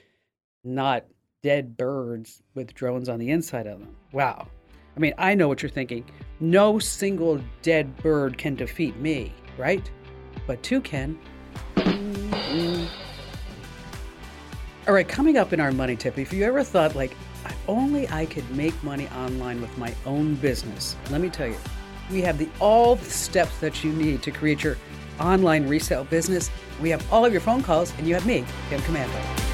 not 0.65 1.05
dead 1.43 1.77
birds 1.77 2.43
with 2.55 2.75
drones 2.75 3.09
on 3.09 3.19
the 3.19 3.31
inside 3.31 3.67
of 3.67 3.79
them. 3.81 3.95
Wow. 4.13 4.49
I 4.97 5.01
mean, 5.01 5.15
I 5.19 5.35
know 5.35 5.49
what 5.49 5.63
you're 5.63 5.71
thinking. 5.71 6.05
No 6.41 6.79
single 6.79 7.41
dead 7.63 7.97
bird 7.99 8.39
can 8.39 8.55
defeat 8.55 8.97
me, 8.97 9.33
right? 9.59 9.91
But 10.47 10.63
two 10.63 10.81
can. 10.81 11.19
Mm-hmm. 11.77 12.85
All 14.87 14.95
right, 14.95 15.09
coming 15.09 15.39
up 15.39 15.53
in 15.53 15.61
our 15.61 15.73
money 15.73 15.97
tip, 15.97 16.19
if 16.19 16.33
you 16.33 16.45
ever 16.45 16.63
thought, 16.63 16.95
like, 16.95 17.17
only 17.69 18.09
I 18.09 18.27
could 18.27 18.49
make 18.51 18.83
money 18.83 19.09
online 19.17 19.61
with 19.61 19.77
my 19.79 19.95
own 20.07 20.35
business, 20.37 20.97
let 21.11 21.21
me 21.21 21.31
tell 21.31 21.47
you, 21.47 21.57
we 22.11 22.21
have 22.23 22.39
the 22.39 22.49
all 22.61 22.97
the 22.97 23.05
steps 23.07 23.59
that 23.61 23.83
you 23.83 23.93
need 23.93 24.23
to 24.23 24.31
create 24.31 24.63
your 24.63 24.77
online 25.19 25.67
resale 25.69 26.05
business. 26.05 26.51
We 26.83 26.91
have 26.91 27.11
all 27.13 27.25
of 27.25 27.33
your 27.33 27.41
phone 27.41 27.63
calls, 27.63 27.93
and 27.97 28.07
you 28.07 28.15
have 28.15 28.27
me, 28.27 28.45
Kim 28.69 28.81
Komando. 28.81 29.54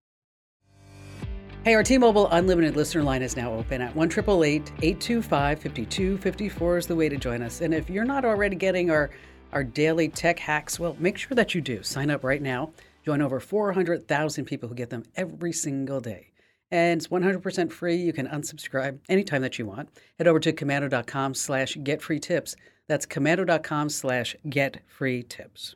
Hey, 1.63 1.75
our 1.75 1.83
T-Mobile 1.83 2.27
Unlimited 2.29 2.75
listener 2.75 3.03
line 3.03 3.21
is 3.21 3.37
now 3.37 3.53
open 3.53 3.83
at 3.83 3.95
1 3.95 4.07
825 4.07 5.59
5254 5.61 6.77
is 6.77 6.87
the 6.87 6.95
way 6.95 7.07
to 7.07 7.17
join 7.17 7.43
us. 7.43 7.61
And 7.61 7.71
if 7.71 7.87
you're 7.87 8.03
not 8.03 8.25
already 8.25 8.55
getting 8.55 8.89
our, 8.89 9.11
our 9.51 9.63
daily 9.63 10.09
tech 10.09 10.39
hacks, 10.39 10.79
well, 10.79 10.97
make 10.97 11.19
sure 11.19 11.35
that 11.35 11.53
you 11.53 11.61
do. 11.61 11.83
Sign 11.83 12.09
up 12.09 12.23
right 12.23 12.41
now. 12.41 12.71
Join 13.05 13.21
over 13.21 13.39
400,000 13.39 14.45
people 14.45 14.69
who 14.69 14.73
get 14.73 14.89
them 14.89 15.03
every 15.15 15.53
single 15.53 16.01
day. 16.01 16.31
And 16.71 16.99
it's 16.99 17.09
100% 17.09 17.71
free. 17.71 17.95
You 17.95 18.11
can 18.11 18.27
unsubscribe 18.27 18.97
anytime 19.07 19.43
that 19.43 19.59
you 19.59 19.67
want. 19.67 19.89
Head 20.17 20.27
over 20.27 20.39
to 20.39 20.53
komando.com 20.53 21.35
slash 21.35 21.77
get 21.83 22.01
free 22.01 22.19
tips. 22.19 22.55
That's 22.87 23.05
komando.com 23.05 23.89
slash 23.89 24.35
get 24.49 24.81
free 24.87 25.21
tips. 25.21 25.75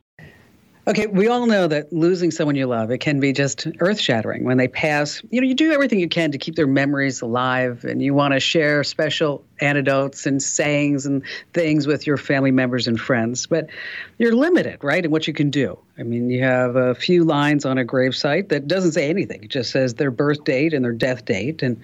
Okay, 0.88 1.08
we 1.08 1.26
all 1.26 1.46
know 1.46 1.66
that 1.66 1.92
losing 1.92 2.30
someone 2.30 2.54
you 2.54 2.66
love, 2.66 2.92
it 2.92 2.98
can 2.98 3.18
be 3.18 3.32
just 3.32 3.66
earth 3.80 3.98
shattering 3.98 4.44
when 4.44 4.56
they 4.56 4.68
pass. 4.68 5.20
You 5.30 5.40
know, 5.40 5.46
you 5.48 5.54
do 5.54 5.72
everything 5.72 5.98
you 5.98 6.08
can 6.08 6.30
to 6.30 6.38
keep 6.38 6.54
their 6.54 6.68
memories 6.68 7.20
alive 7.22 7.84
and 7.84 8.00
you 8.00 8.14
want 8.14 8.34
to 8.34 8.40
share 8.40 8.84
special 8.84 9.44
anecdotes 9.60 10.26
and 10.26 10.40
sayings 10.40 11.04
and 11.04 11.24
things 11.52 11.88
with 11.88 12.06
your 12.06 12.16
family 12.16 12.52
members 12.52 12.86
and 12.86 13.00
friends. 13.00 13.48
But 13.48 13.68
you're 14.18 14.36
limited, 14.36 14.84
right, 14.84 15.04
in 15.04 15.10
what 15.10 15.26
you 15.26 15.32
can 15.32 15.50
do. 15.50 15.76
I 15.98 16.04
mean, 16.04 16.30
you 16.30 16.44
have 16.44 16.76
a 16.76 16.94
few 16.94 17.24
lines 17.24 17.64
on 17.64 17.78
a 17.78 17.84
gravesite 17.84 18.50
that 18.50 18.68
doesn't 18.68 18.92
say 18.92 19.10
anything. 19.10 19.42
It 19.42 19.50
just 19.50 19.72
says 19.72 19.94
their 19.94 20.12
birth 20.12 20.44
date 20.44 20.72
and 20.72 20.84
their 20.84 20.92
death 20.92 21.24
date. 21.24 21.64
And 21.64 21.80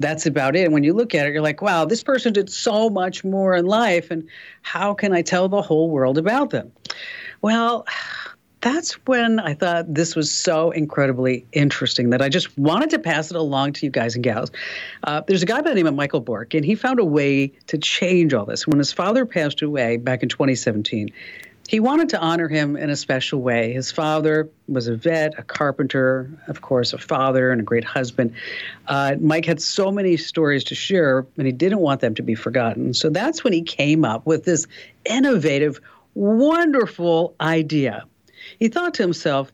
that's 0.00 0.24
about 0.24 0.56
it. 0.56 0.64
And 0.64 0.72
when 0.72 0.82
you 0.82 0.94
look 0.94 1.14
at 1.14 1.26
it, 1.26 1.34
you're 1.34 1.42
like, 1.42 1.60
wow, 1.60 1.84
this 1.84 2.02
person 2.02 2.32
did 2.32 2.48
so 2.48 2.88
much 2.88 3.22
more 3.22 3.54
in 3.54 3.66
life. 3.66 4.10
And 4.10 4.26
how 4.62 4.94
can 4.94 5.12
I 5.12 5.20
tell 5.20 5.46
the 5.50 5.60
whole 5.60 5.90
world 5.90 6.16
about 6.16 6.48
them? 6.48 6.72
Well, 7.42 7.84
that's 8.60 8.94
when 9.06 9.38
I 9.38 9.54
thought 9.54 9.92
this 9.92 10.16
was 10.16 10.30
so 10.30 10.70
incredibly 10.70 11.46
interesting 11.52 12.10
that 12.10 12.22
I 12.22 12.28
just 12.28 12.56
wanted 12.58 12.90
to 12.90 12.98
pass 12.98 13.30
it 13.30 13.36
along 13.36 13.74
to 13.74 13.86
you 13.86 13.90
guys 13.90 14.14
and 14.14 14.24
gals. 14.24 14.50
Uh, 15.04 15.20
there's 15.26 15.42
a 15.42 15.46
guy 15.46 15.60
by 15.60 15.70
the 15.70 15.74
name 15.74 15.86
of 15.86 15.94
Michael 15.94 16.20
Bork, 16.20 16.54
and 16.54 16.64
he 16.64 16.74
found 16.74 16.98
a 16.98 17.04
way 17.04 17.48
to 17.66 17.78
change 17.78 18.32
all 18.32 18.46
this. 18.46 18.66
When 18.66 18.78
his 18.78 18.92
father 18.92 19.26
passed 19.26 19.62
away 19.62 19.98
back 19.98 20.22
in 20.22 20.28
2017, 20.28 21.10
he 21.68 21.80
wanted 21.80 22.08
to 22.10 22.20
honor 22.20 22.48
him 22.48 22.76
in 22.76 22.90
a 22.90 22.96
special 22.96 23.40
way. 23.40 23.72
His 23.72 23.90
father 23.90 24.48
was 24.68 24.86
a 24.86 24.96
vet, 24.96 25.34
a 25.36 25.42
carpenter, 25.42 26.30
of 26.46 26.60
course, 26.60 26.92
a 26.92 26.98
father, 26.98 27.50
and 27.50 27.60
a 27.60 27.64
great 27.64 27.84
husband. 27.84 28.32
Uh, 28.86 29.16
Mike 29.20 29.44
had 29.44 29.60
so 29.60 29.90
many 29.90 30.16
stories 30.16 30.64
to 30.64 30.74
share, 30.74 31.26
and 31.36 31.46
he 31.46 31.52
didn't 31.52 31.80
want 31.80 32.00
them 32.00 32.14
to 32.14 32.22
be 32.22 32.36
forgotten. 32.36 32.94
So 32.94 33.10
that's 33.10 33.42
when 33.42 33.52
he 33.52 33.62
came 33.62 34.04
up 34.04 34.26
with 34.26 34.44
this 34.44 34.66
innovative, 35.04 35.80
wonderful 36.14 37.34
idea 37.40 38.06
he 38.58 38.68
thought 38.68 38.94
to 38.94 39.02
himself, 39.02 39.52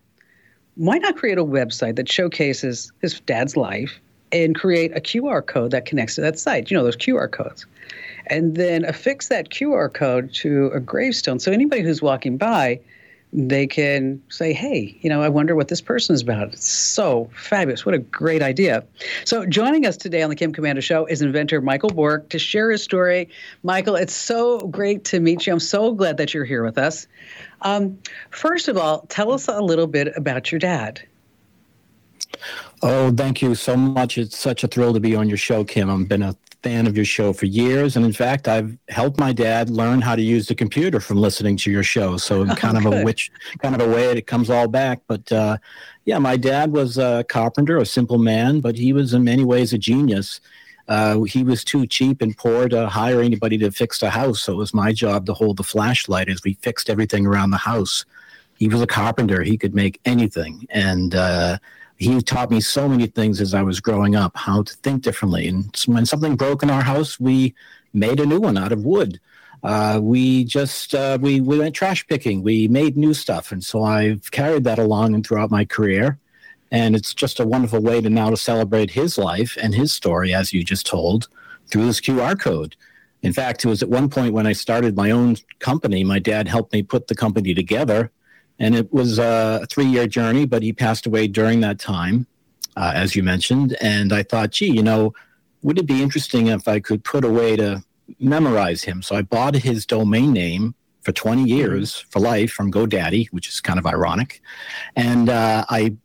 why 0.76 0.98
not 0.98 1.16
create 1.16 1.38
a 1.38 1.44
website 1.44 1.96
that 1.96 2.10
showcases 2.10 2.92
his 3.00 3.20
dad's 3.20 3.56
life 3.56 4.00
and 4.32 4.54
create 4.54 4.96
a 4.96 5.00
QR 5.00 5.44
code 5.44 5.70
that 5.72 5.84
connects 5.84 6.14
to 6.14 6.20
that 6.22 6.38
site? 6.38 6.70
You 6.70 6.76
know, 6.76 6.84
those 6.84 6.96
QR 6.96 7.30
codes. 7.30 7.66
And 8.28 8.56
then 8.56 8.84
affix 8.84 9.28
that 9.28 9.50
QR 9.50 9.92
code 9.92 10.32
to 10.34 10.70
a 10.72 10.80
gravestone. 10.80 11.38
So 11.38 11.52
anybody 11.52 11.82
who's 11.82 12.00
walking 12.00 12.38
by 12.38 12.80
they 13.32 13.66
can 13.66 14.22
say, 14.28 14.52
hey, 14.52 14.98
you 15.00 15.08
know, 15.08 15.22
I 15.22 15.28
wonder 15.28 15.56
what 15.56 15.68
this 15.68 15.80
person 15.80 16.14
is 16.14 16.20
about. 16.20 16.52
It's 16.52 16.68
so 16.68 17.30
fabulous. 17.34 17.86
What 17.86 17.94
a 17.94 17.98
great 17.98 18.42
idea. 18.42 18.84
So, 19.24 19.46
joining 19.46 19.86
us 19.86 19.96
today 19.96 20.22
on 20.22 20.28
the 20.28 20.36
Kim 20.36 20.52
Komando 20.52 20.82
Show 20.82 21.06
is 21.06 21.22
inventor 21.22 21.60
Michael 21.62 21.88
Bork 21.88 22.28
to 22.28 22.38
share 22.38 22.70
his 22.70 22.82
story. 22.82 23.30
Michael, 23.62 23.96
it's 23.96 24.14
so 24.14 24.60
great 24.60 25.04
to 25.04 25.20
meet 25.20 25.46
you. 25.46 25.54
I'm 25.54 25.60
so 25.60 25.92
glad 25.92 26.18
that 26.18 26.34
you're 26.34 26.44
here 26.44 26.62
with 26.62 26.76
us. 26.76 27.06
Um, 27.62 27.98
first 28.30 28.68
of 28.68 28.76
all, 28.76 29.06
tell 29.08 29.32
us 29.32 29.48
a 29.48 29.60
little 29.60 29.86
bit 29.86 30.14
about 30.16 30.52
your 30.52 30.58
dad. 30.58 31.00
Oh, 32.82 33.12
thank 33.12 33.40
you 33.40 33.54
so 33.54 33.76
much. 33.76 34.18
It's 34.18 34.36
such 34.36 34.64
a 34.64 34.68
thrill 34.68 34.92
to 34.92 35.00
be 35.00 35.14
on 35.14 35.28
your 35.28 35.38
show, 35.38 35.64
Kim. 35.64 35.88
I've 35.88 36.08
been 36.08 36.22
a 36.22 36.36
fan 36.62 36.86
of 36.86 36.96
your 36.96 37.04
show 37.04 37.32
for 37.32 37.46
years, 37.46 37.96
and 37.96 38.04
in 38.04 38.12
fact, 38.12 38.46
I've 38.46 38.76
helped 38.88 39.18
my 39.18 39.32
dad 39.32 39.70
learn 39.70 40.00
how 40.00 40.14
to 40.14 40.22
use 40.22 40.46
the 40.46 40.54
computer 40.54 41.00
from 41.00 41.18
listening 41.18 41.56
to 41.58 41.70
your 41.70 41.82
show. 41.82 42.16
So, 42.16 42.42
oh, 42.42 42.54
kind 42.56 42.76
of 42.76 42.86
a 42.86 43.02
which 43.02 43.30
kind 43.60 43.74
of 43.74 43.80
a 43.80 43.90
way 43.90 44.04
it 44.10 44.26
comes 44.26 44.48
all 44.48 44.68
back. 44.68 45.00
But 45.06 45.30
uh, 45.32 45.58
yeah, 46.04 46.18
my 46.18 46.36
dad 46.36 46.72
was 46.72 46.98
a 46.98 47.24
carpenter, 47.28 47.78
a 47.78 47.86
simple 47.86 48.18
man, 48.18 48.60
but 48.60 48.76
he 48.76 48.92
was 48.92 49.12
in 49.14 49.24
many 49.24 49.44
ways 49.44 49.72
a 49.72 49.78
genius. 49.78 50.40
Uh, 50.88 51.22
he 51.22 51.44
was 51.44 51.64
too 51.64 51.86
cheap 51.86 52.20
and 52.20 52.36
poor 52.36 52.68
to 52.68 52.88
hire 52.88 53.20
anybody 53.20 53.56
to 53.58 53.70
fix 53.70 54.00
the 54.00 54.10
house, 54.10 54.40
so 54.42 54.52
it 54.52 54.56
was 54.56 54.74
my 54.74 54.92
job 54.92 55.26
to 55.26 55.34
hold 55.34 55.56
the 55.56 55.62
flashlight 55.62 56.28
as 56.28 56.42
we 56.44 56.54
fixed 56.54 56.90
everything 56.90 57.26
around 57.26 57.50
the 57.50 57.56
house. 57.56 58.04
He 58.56 58.68
was 58.68 58.82
a 58.82 58.86
carpenter; 58.86 59.42
he 59.42 59.56
could 59.56 59.74
make 59.74 60.00
anything, 60.04 60.66
and 60.70 61.14
uh, 61.14 61.58
he 62.02 62.20
taught 62.20 62.50
me 62.50 62.60
so 62.60 62.88
many 62.88 63.06
things 63.06 63.40
as 63.40 63.54
I 63.54 63.62
was 63.62 63.80
growing 63.80 64.16
up, 64.16 64.36
how 64.36 64.62
to 64.62 64.74
think 64.78 65.02
differently. 65.02 65.46
And 65.46 65.74
when 65.86 66.04
something 66.04 66.34
broke 66.34 66.62
in 66.62 66.70
our 66.70 66.82
house, 66.82 67.20
we 67.20 67.54
made 67.92 68.18
a 68.18 68.26
new 68.26 68.40
one 68.40 68.58
out 68.58 68.72
of 68.72 68.84
wood. 68.84 69.20
Uh, 69.62 70.00
we 70.02 70.42
just 70.42 70.92
uh, 70.94 71.16
we 71.20 71.40
we 71.40 71.58
went 71.60 71.76
trash 71.76 72.04
picking. 72.08 72.42
We 72.42 72.66
made 72.66 72.96
new 72.96 73.14
stuff, 73.14 73.52
and 73.52 73.62
so 73.62 73.84
I've 73.84 74.32
carried 74.32 74.64
that 74.64 74.80
along 74.80 75.14
and 75.14 75.24
throughout 75.24 75.52
my 75.52 75.64
career. 75.64 76.18
And 76.72 76.96
it's 76.96 77.14
just 77.14 77.38
a 77.38 77.46
wonderful 77.46 77.80
way 77.80 78.00
to 78.00 78.10
now 78.10 78.30
to 78.30 78.36
celebrate 78.36 78.90
his 78.90 79.16
life 79.16 79.56
and 79.62 79.72
his 79.72 79.92
story, 79.92 80.34
as 80.34 80.52
you 80.52 80.64
just 80.64 80.86
told, 80.86 81.28
through 81.68 81.84
this 81.84 82.00
QR 82.00 82.38
code. 82.40 82.74
In 83.22 83.32
fact, 83.32 83.64
it 83.64 83.68
was 83.68 83.82
at 83.82 83.88
one 83.88 84.08
point 84.08 84.34
when 84.34 84.48
I 84.48 84.54
started 84.54 84.96
my 84.96 85.12
own 85.12 85.36
company, 85.60 86.02
my 86.02 86.18
dad 86.18 86.48
helped 86.48 86.72
me 86.72 86.82
put 86.82 87.06
the 87.06 87.14
company 87.14 87.54
together 87.54 88.10
and 88.62 88.76
it 88.76 88.92
was 88.92 89.18
a 89.18 89.66
three 89.68 89.86
year 89.86 90.06
journey, 90.06 90.46
but 90.46 90.62
he 90.62 90.72
passed 90.72 91.04
away 91.04 91.26
during 91.26 91.60
that 91.60 91.80
time, 91.80 92.28
uh, 92.76 92.92
as 92.94 93.16
you 93.16 93.24
mentioned. 93.24 93.76
And 93.80 94.12
I 94.12 94.22
thought, 94.22 94.52
gee, 94.52 94.70
you 94.70 94.84
know, 94.84 95.12
would 95.62 95.78
it 95.78 95.86
be 95.86 96.00
interesting 96.00 96.46
if 96.46 96.68
I 96.68 96.78
could 96.78 97.02
put 97.02 97.24
a 97.24 97.28
way 97.28 97.56
to 97.56 97.82
memorize 98.20 98.84
him? 98.84 99.02
So 99.02 99.16
I 99.16 99.22
bought 99.22 99.56
his 99.56 99.84
domain 99.84 100.32
name 100.32 100.76
for 101.02 101.10
20 101.10 101.42
years 101.42 102.06
for 102.10 102.20
life 102.20 102.52
from 102.52 102.70
GoDaddy, 102.70 103.26
which 103.32 103.48
is 103.48 103.60
kind 103.60 103.80
of 103.80 103.86
ironic. 103.86 104.40
And 104.94 105.28
uh, 105.28 105.64
I 105.68 105.96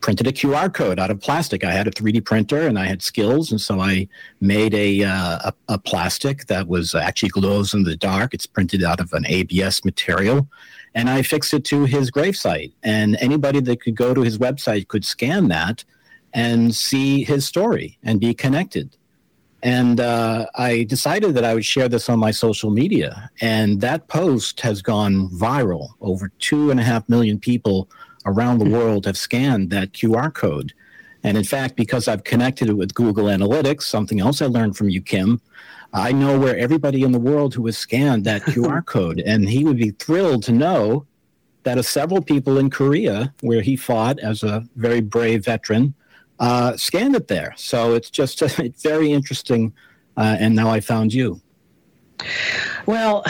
printed 0.00 0.26
a 0.26 0.32
QR 0.32 0.72
code 0.72 0.98
out 0.98 1.10
of 1.10 1.20
plastic. 1.20 1.64
I 1.64 1.72
had 1.72 1.86
a 1.86 1.90
3D 1.90 2.24
printer 2.24 2.66
and 2.66 2.78
I 2.78 2.86
had 2.86 3.02
skills, 3.02 3.50
and 3.50 3.60
so 3.60 3.80
I 3.80 4.08
made 4.40 4.74
a, 4.74 5.04
uh, 5.04 5.50
a, 5.50 5.54
a 5.68 5.78
plastic 5.78 6.46
that 6.46 6.68
was 6.68 6.94
actually 6.94 7.30
glows 7.30 7.74
in 7.74 7.84
the 7.84 7.96
dark. 7.96 8.34
It's 8.34 8.46
printed 8.46 8.82
out 8.84 9.00
of 9.00 9.12
an 9.12 9.26
ABS 9.26 9.84
material, 9.84 10.48
and 10.94 11.10
I 11.10 11.22
fixed 11.22 11.52
it 11.54 11.64
to 11.66 11.84
his 11.84 12.10
gravesite. 12.10 12.72
And 12.82 13.16
anybody 13.20 13.60
that 13.60 13.80
could 13.80 13.96
go 13.96 14.14
to 14.14 14.22
his 14.22 14.38
website 14.38 14.88
could 14.88 15.04
scan 15.04 15.48
that 15.48 15.84
and 16.32 16.74
see 16.74 17.24
his 17.24 17.46
story 17.46 17.98
and 18.02 18.20
be 18.20 18.34
connected. 18.34 18.96
And 19.62 20.00
uh, 20.00 20.46
I 20.54 20.84
decided 20.84 21.34
that 21.34 21.44
I 21.44 21.54
would 21.54 21.64
share 21.64 21.88
this 21.88 22.08
on 22.08 22.18
my 22.18 22.30
social 22.30 22.70
media. 22.70 23.30
And 23.40 23.80
that 23.80 24.06
post 24.08 24.60
has 24.60 24.82
gone 24.82 25.28
viral. 25.30 25.88
Over 26.00 26.30
two 26.38 26.70
and 26.70 26.78
a 26.78 26.82
half 26.82 27.08
million 27.08 27.38
people 27.38 27.88
around 28.26 28.58
the 28.58 28.68
world 28.68 29.06
have 29.06 29.16
scanned 29.16 29.70
that 29.70 29.92
QR 29.92 30.32
code. 30.32 30.74
And 31.22 31.36
in 31.36 31.44
fact, 31.44 31.76
because 31.76 32.06
I've 32.08 32.24
connected 32.24 32.68
it 32.68 32.74
with 32.74 32.94
Google 32.94 33.26
Analytics, 33.26 33.82
something 33.82 34.20
else 34.20 34.42
I 34.42 34.46
learned 34.46 34.76
from 34.76 34.90
you, 34.90 35.00
Kim, 35.00 35.40
I 35.92 36.12
know 36.12 36.38
where 36.38 36.56
everybody 36.56 37.02
in 37.02 37.12
the 37.12 37.18
world 37.18 37.54
who 37.54 37.64
has 37.66 37.78
scanned 37.78 38.24
that 38.24 38.42
QR 38.52 38.84
code, 38.84 39.20
and 39.20 39.48
he 39.48 39.64
would 39.64 39.78
be 39.78 39.92
thrilled 39.92 40.42
to 40.44 40.52
know 40.52 41.06
that 41.62 41.78
a 41.78 41.82
several 41.82 42.22
people 42.22 42.58
in 42.58 42.70
Korea, 42.70 43.34
where 43.40 43.62
he 43.62 43.76
fought 43.76 44.20
as 44.20 44.42
a 44.42 44.64
very 44.76 45.00
brave 45.00 45.44
veteran, 45.44 45.94
uh, 46.38 46.76
scanned 46.76 47.16
it 47.16 47.28
there. 47.28 47.54
So 47.56 47.94
it's 47.94 48.10
just 48.10 48.42
a, 48.42 48.72
very 48.82 49.12
interesting. 49.12 49.72
Uh, 50.16 50.36
and 50.38 50.54
now 50.54 50.70
I 50.70 50.80
found 50.80 51.12
you. 51.12 51.40
Well, 52.86 53.24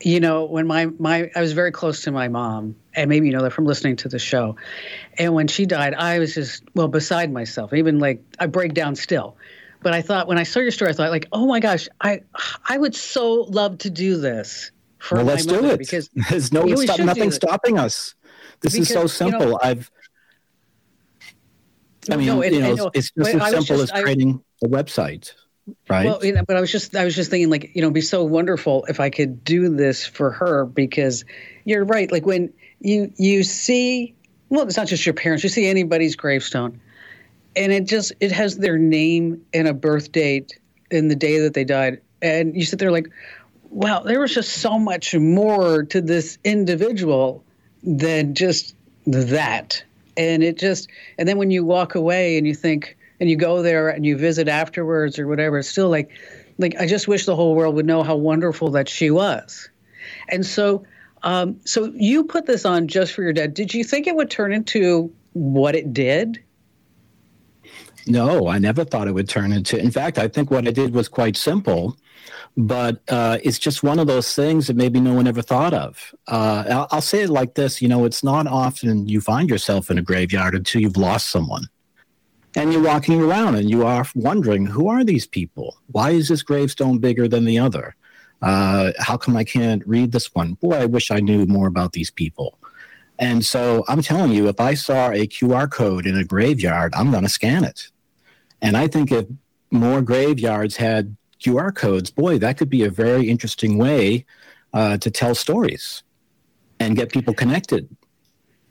you 0.00 0.20
know, 0.20 0.44
when 0.44 0.66
my 0.66 0.86
my 0.98 1.30
I 1.34 1.40
was 1.40 1.52
very 1.52 1.72
close 1.72 2.02
to 2.04 2.12
my 2.12 2.28
mom, 2.28 2.76
and 2.94 3.08
maybe 3.08 3.26
you 3.26 3.32
know 3.32 3.42
that 3.42 3.52
from 3.52 3.66
listening 3.66 3.96
to 3.96 4.08
the 4.08 4.18
show. 4.18 4.56
And 5.18 5.34
when 5.34 5.48
she 5.48 5.66
died, 5.66 5.94
I 5.94 6.18
was 6.18 6.34
just 6.34 6.62
well 6.74 6.88
beside 6.88 7.32
myself. 7.32 7.72
Even 7.72 7.98
like 7.98 8.22
I 8.38 8.46
break 8.46 8.74
down 8.74 8.96
still 8.96 9.36
but 9.82 9.94
I 9.94 10.02
thought 10.02 10.28
when 10.28 10.38
I 10.38 10.42
saw 10.42 10.60
your 10.60 10.70
story, 10.70 10.90
I 10.90 10.94
thought 10.94 11.10
like, 11.10 11.28
oh 11.32 11.46
my 11.46 11.60
gosh, 11.60 11.88
I 12.00 12.22
I 12.68 12.76
would 12.76 12.94
so 12.94 13.42
love 13.42 13.78
to 13.78 13.90
do 13.90 14.18
this 14.18 14.70
for 14.98 15.16
well, 15.16 15.24
let's 15.24 15.46
do 15.46 15.64
it 15.64 15.78
because 15.78 16.10
there's 16.30 16.52
no 16.52 16.74
stop, 16.76 17.00
nothing 17.00 17.30
stopping 17.30 17.78
us. 17.78 18.14
This 18.60 18.74
because, 18.74 18.90
is 18.90 18.94
so 18.94 19.06
simple. 19.06 19.40
You 19.40 19.48
know, 19.52 19.58
I've. 19.62 19.90
I 22.10 22.16
mean, 22.16 22.26
no, 22.26 22.42
it, 22.42 22.52
you 22.52 22.60
know, 22.60 22.74
know, 22.74 22.90
it's 22.94 23.10
just 23.10 23.34
as 23.34 23.50
simple 23.50 23.76
just, 23.76 23.92
as 23.94 24.02
creating 24.02 24.42
I, 24.62 24.66
a 24.66 24.68
website, 24.68 25.32
right? 25.88 26.06
Well, 26.06 26.24
you 26.24 26.32
know, 26.32 26.42
but 26.46 26.56
I 26.56 26.60
was 26.60 26.72
just, 26.72 26.96
I 26.96 27.04
was 27.04 27.14
just 27.14 27.30
thinking, 27.30 27.50
like, 27.50 27.74
you 27.74 27.82
know, 27.82 27.88
it'd 27.88 27.94
be 27.94 28.00
so 28.00 28.24
wonderful 28.24 28.86
if 28.88 29.00
I 29.00 29.10
could 29.10 29.44
do 29.44 29.68
this 29.76 30.06
for 30.06 30.30
her 30.32 30.64
because 30.64 31.24
you're 31.64 31.84
right. 31.84 32.10
Like 32.10 32.24
when 32.24 32.52
you 32.80 33.12
you 33.16 33.42
see, 33.42 34.14
well, 34.48 34.66
it's 34.66 34.76
not 34.76 34.88
just 34.88 35.06
your 35.06 35.14
parents. 35.14 35.44
You 35.44 35.50
see 35.50 35.66
anybody's 35.66 36.16
gravestone, 36.16 36.80
and 37.54 37.72
it 37.72 37.86
just 37.86 38.12
it 38.20 38.32
has 38.32 38.58
their 38.58 38.78
name 38.78 39.44
and 39.52 39.68
a 39.68 39.74
birth 39.74 40.12
date 40.12 40.58
and 40.90 41.10
the 41.10 41.16
day 41.16 41.38
that 41.40 41.54
they 41.54 41.64
died. 41.64 42.00
And 42.22 42.54
you 42.54 42.64
sit 42.64 42.78
there 42.78 42.90
like 42.90 43.08
wow 43.70 44.00
there 44.00 44.20
was 44.20 44.34
just 44.34 44.54
so 44.54 44.78
much 44.78 45.14
more 45.14 45.84
to 45.84 46.00
this 46.00 46.38
individual 46.44 47.44
than 47.82 48.34
just 48.34 48.74
that. 49.06 49.82
And 50.16 50.42
it 50.42 50.58
just 50.58 50.88
and 51.18 51.28
then 51.28 51.38
when 51.38 51.50
you 51.50 51.64
walk 51.64 51.94
away 51.94 52.36
and 52.36 52.46
you 52.46 52.54
think 52.54 52.96
and 53.20 53.30
you 53.30 53.36
go 53.36 53.62
there 53.62 53.88
and 53.88 54.04
you 54.04 54.16
visit 54.16 54.48
afterwards 54.48 55.18
or 55.18 55.26
whatever 55.26 55.58
it's 55.58 55.68
still 55.68 55.90
like 55.90 56.10
like 56.58 56.74
i 56.80 56.86
just 56.86 57.06
wish 57.06 57.26
the 57.26 57.36
whole 57.36 57.54
world 57.54 57.74
would 57.74 57.86
know 57.86 58.02
how 58.02 58.16
wonderful 58.16 58.70
that 58.70 58.88
she 58.88 59.10
was. 59.10 59.68
And 60.28 60.44
so 60.44 60.84
um, 61.22 61.60
so 61.64 61.92
you 61.94 62.24
put 62.24 62.46
this 62.46 62.64
on 62.64 62.88
just 62.88 63.12
for 63.12 63.22
your 63.22 63.32
dad 63.32 63.54
did 63.54 63.72
you 63.74 63.84
think 63.84 64.06
it 64.06 64.16
would 64.16 64.30
turn 64.30 64.52
into 64.52 65.12
what 65.32 65.74
it 65.74 65.92
did 65.92 66.42
No, 68.06 68.48
I 68.48 68.58
never 68.58 68.84
thought 68.84 69.08
it 69.08 69.12
would 69.12 69.28
turn 69.28 69.52
into. 69.52 69.78
In 69.78 69.90
fact, 69.90 70.18
I 70.18 70.28
think 70.28 70.50
what 70.50 70.66
I 70.66 70.70
did 70.70 70.94
was 70.94 71.08
quite 71.08 71.36
simple, 71.36 71.96
but 72.56 73.00
uh, 73.08 73.38
it's 73.42 73.58
just 73.58 73.82
one 73.82 73.98
of 73.98 74.06
those 74.06 74.34
things 74.34 74.66
that 74.66 74.76
maybe 74.76 75.00
no 75.00 75.14
one 75.14 75.26
ever 75.26 75.42
thought 75.42 75.74
of. 75.74 76.12
Uh, 76.26 76.64
I'll, 76.68 76.88
I'll 76.90 77.00
say 77.02 77.22
it 77.22 77.30
like 77.30 77.54
this: 77.54 77.80
you 77.82 77.88
know, 77.88 78.04
it's 78.04 78.24
not 78.24 78.46
often 78.46 79.06
you 79.06 79.20
find 79.20 79.48
yourself 79.48 79.90
in 79.90 79.98
a 79.98 80.02
graveyard 80.02 80.54
until 80.54 80.80
you've 80.80 80.96
lost 80.96 81.28
someone, 81.28 81.64
and 82.56 82.72
you're 82.72 82.82
walking 82.82 83.20
around 83.20 83.54
and 83.54 83.70
you 83.70 83.84
are 83.86 84.06
wondering, 84.14 84.66
who 84.66 84.88
are 84.88 85.04
these 85.04 85.26
people? 85.26 85.76
Why 85.92 86.10
is 86.10 86.28
this 86.28 86.42
gravestone 86.42 86.98
bigger 86.98 87.28
than 87.28 87.44
the 87.44 87.58
other? 87.58 87.94
Uh, 88.42 88.92
how 88.98 89.16
come 89.16 89.36
I 89.36 89.44
can't 89.44 89.86
read 89.86 90.12
this 90.12 90.34
one? 90.34 90.54
Boy, 90.54 90.76
I 90.76 90.86
wish 90.86 91.10
I 91.10 91.20
knew 91.20 91.46
more 91.46 91.66
about 91.66 91.92
these 91.92 92.10
people. 92.10 92.58
And 93.18 93.44
so 93.44 93.84
I'm 93.86 94.00
telling 94.00 94.32
you, 94.32 94.48
if 94.48 94.60
I 94.60 94.74
saw 94.74 95.10
a 95.10 95.26
QR 95.26 95.70
code 95.70 96.06
in 96.06 96.16
a 96.16 96.24
graveyard, 96.24 96.94
I'm 96.94 97.10
going 97.10 97.22
to 97.22 97.28
scan 97.28 97.64
it. 97.64 97.88
And 98.62 98.76
I 98.76 98.88
think 98.88 99.12
if 99.12 99.26
more 99.70 100.00
graveyards 100.00 100.76
had 100.76 101.16
QR 101.40 101.74
codes, 101.74 102.10
boy, 102.10 102.38
that 102.38 102.56
could 102.56 102.70
be 102.70 102.82
a 102.82 102.90
very 102.90 103.28
interesting 103.28 103.76
way 103.76 104.24
uh, 104.72 104.96
to 104.98 105.10
tell 105.10 105.34
stories 105.34 106.02
and 106.78 106.96
get 106.96 107.10
people 107.10 107.34
connected. 107.34 107.88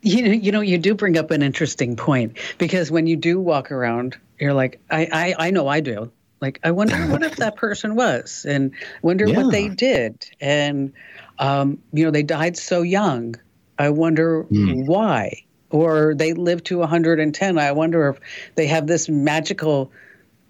You 0.02 0.22
know, 0.22 0.30
you 0.32 0.50
know, 0.50 0.60
you 0.62 0.78
do 0.78 0.94
bring 0.94 1.16
up 1.16 1.30
an 1.30 1.42
interesting 1.42 1.94
point 1.94 2.38
because 2.58 2.90
when 2.90 3.06
you 3.06 3.16
do 3.16 3.38
walk 3.38 3.70
around, 3.70 4.16
you're 4.40 4.54
like, 4.54 4.80
I, 4.90 5.34
I, 5.38 5.46
I 5.46 5.50
know 5.50 5.68
I 5.68 5.80
do. 5.80 6.10
Like, 6.40 6.60
I 6.64 6.70
wonder 6.70 6.96
what 7.08 7.22
if 7.22 7.36
that 7.36 7.56
person 7.56 7.94
was, 7.96 8.46
and 8.48 8.72
wonder 9.02 9.26
yeah. 9.26 9.42
what 9.42 9.52
they 9.52 9.68
did, 9.68 10.26
and 10.40 10.92
um, 11.40 11.78
you 11.92 12.04
know, 12.04 12.10
they 12.10 12.22
died 12.22 12.56
so 12.56 12.82
young. 12.82 13.34
I 13.78 13.88
wonder 13.88 14.44
mm. 14.44 14.86
why. 14.86 15.42
Or 15.70 16.14
they 16.14 16.34
lived 16.34 16.66
to 16.66 16.78
110. 16.78 17.58
I 17.58 17.72
wonder 17.72 18.08
if 18.08 18.20
they 18.56 18.66
have 18.66 18.86
this 18.86 19.08
magical 19.08 19.90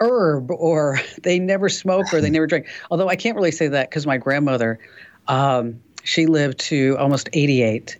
herb 0.00 0.50
or 0.50 0.98
they 1.22 1.38
never 1.38 1.68
smoke 1.68 2.12
or 2.12 2.20
they 2.20 2.30
never 2.30 2.46
drink. 2.46 2.66
Although 2.90 3.08
I 3.08 3.16
can't 3.16 3.36
really 3.36 3.52
say 3.52 3.68
that 3.68 3.88
because 3.88 4.06
my 4.06 4.18
grandmother, 4.18 4.80
um, 5.28 5.80
she 6.02 6.26
lived 6.26 6.58
to 6.60 6.96
almost 6.98 7.28
88. 7.32 7.96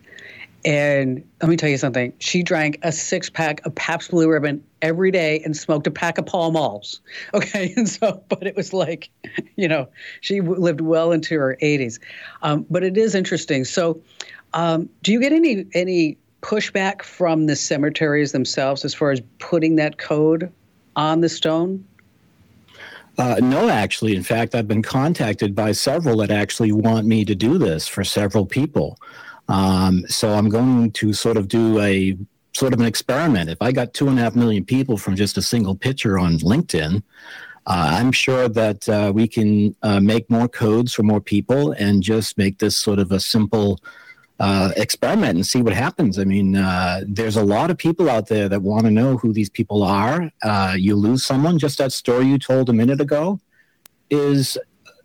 And 0.64 1.24
let 1.40 1.48
me 1.48 1.56
tell 1.56 1.70
you 1.70 1.78
something. 1.78 2.12
She 2.18 2.42
drank 2.42 2.78
a 2.82 2.92
six 2.92 3.30
pack 3.30 3.64
of 3.64 3.74
Pabst 3.74 4.10
Blue 4.10 4.28
Ribbon 4.28 4.64
every 4.82 5.10
day 5.10 5.40
and 5.44 5.56
smoked 5.56 5.86
a 5.86 5.90
pack 5.90 6.18
of 6.18 6.26
Pall 6.26 6.50
Malls. 6.50 7.00
Okay. 7.34 7.72
And 7.76 7.88
so, 7.88 8.22
but 8.28 8.46
it 8.46 8.56
was 8.56 8.72
like, 8.72 9.10
you 9.56 9.68
know, 9.68 9.88
she 10.20 10.40
lived 10.40 10.80
well 10.80 11.12
into 11.12 11.38
her 11.38 11.56
80s. 11.62 11.98
Um, 12.42 12.66
but 12.68 12.82
it 12.82 12.96
is 12.96 13.14
interesting. 13.14 13.64
So, 13.64 14.00
um, 14.52 14.88
do 15.02 15.12
you 15.12 15.20
get 15.20 15.32
any 15.32 15.66
any 15.74 16.18
pushback 16.42 17.02
from 17.02 17.46
the 17.46 17.54
cemeteries 17.54 18.32
themselves 18.32 18.84
as 18.84 18.94
far 18.94 19.10
as 19.10 19.20
putting 19.38 19.76
that 19.76 19.98
code 19.98 20.50
on 20.96 21.20
the 21.20 21.28
stone? 21.28 21.84
Uh, 23.18 23.36
no, 23.42 23.68
actually. 23.68 24.16
In 24.16 24.22
fact, 24.22 24.54
I've 24.54 24.68
been 24.68 24.82
contacted 24.82 25.54
by 25.54 25.72
several 25.72 26.16
that 26.18 26.30
actually 26.30 26.72
want 26.72 27.06
me 27.06 27.24
to 27.26 27.34
do 27.34 27.58
this 27.58 27.86
for 27.86 28.02
several 28.02 28.46
people. 28.46 28.98
Um, 29.48 30.04
so 30.08 30.32
I'm 30.32 30.48
going 30.48 30.92
to 30.92 31.12
sort 31.12 31.36
of 31.36 31.48
do 31.48 31.78
a 31.80 32.16
sort 32.52 32.72
of 32.72 32.80
an 32.80 32.86
experiment. 32.86 33.50
If 33.50 33.62
I 33.62 33.72
got 33.72 33.94
two 33.94 34.08
and 34.08 34.18
a 34.18 34.22
half 34.22 34.34
million 34.34 34.64
people 34.64 34.96
from 34.96 35.16
just 35.16 35.36
a 35.38 35.42
single 35.42 35.74
picture 35.74 36.18
on 36.18 36.38
LinkedIn, 36.38 37.02
uh, 37.66 37.88
I'm 37.98 38.12
sure 38.12 38.48
that 38.48 38.88
uh, 38.88 39.12
we 39.14 39.28
can 39.28 39.76
uh, 39.82 40.00
make 40.00 40.28
more 40.30 40.48
codes 40.48 40.92
for 40.92 41.02
more 41.02 41.20
people 41.20 41.72
and 41.72 42.02
just 42.02 42.38
make 42.38 42.58
this 42.58 42.76
sort 42.76 42.98
of 42.98 43.12
a 43.12 43.20
simple 43.20 43.78
uh, 44.40 44.72
experiment 44.76 45.36
and 45.36 45.46
see 45.46 45.60
what 45.60 45.74
happens. 45.74 46.18
I 46.18 46.24
mean, 46.24 46.56
uh, 46.56 47.02
there's 47.06 47.36
a 47.36 47.44
lot 47.44 47.70
of 47.70 47.76
people 47.76 48.08
out 48.08 48.28
there 48.28 48.48
that 48.48 48.62
want 48.62 48.84
to 48.86 48.90
know 48.90 49.18
who 49.18 49.32
these 49.32 49.50
people 49.50 49.82
are. 49.82 50.30
Uh, 50.42 50.74
you 50.76 50.96
lose 50.96 51.22
someone, 51.24 51.58
just 51.58 51.78
that 51.78 51.92
story 51.92 52.26
you 52.26 52.38
told 52.38 52.70
a 52.70 52.72
minute 52.72 53.00
ago 53.00 53.38
is 54.08 54.58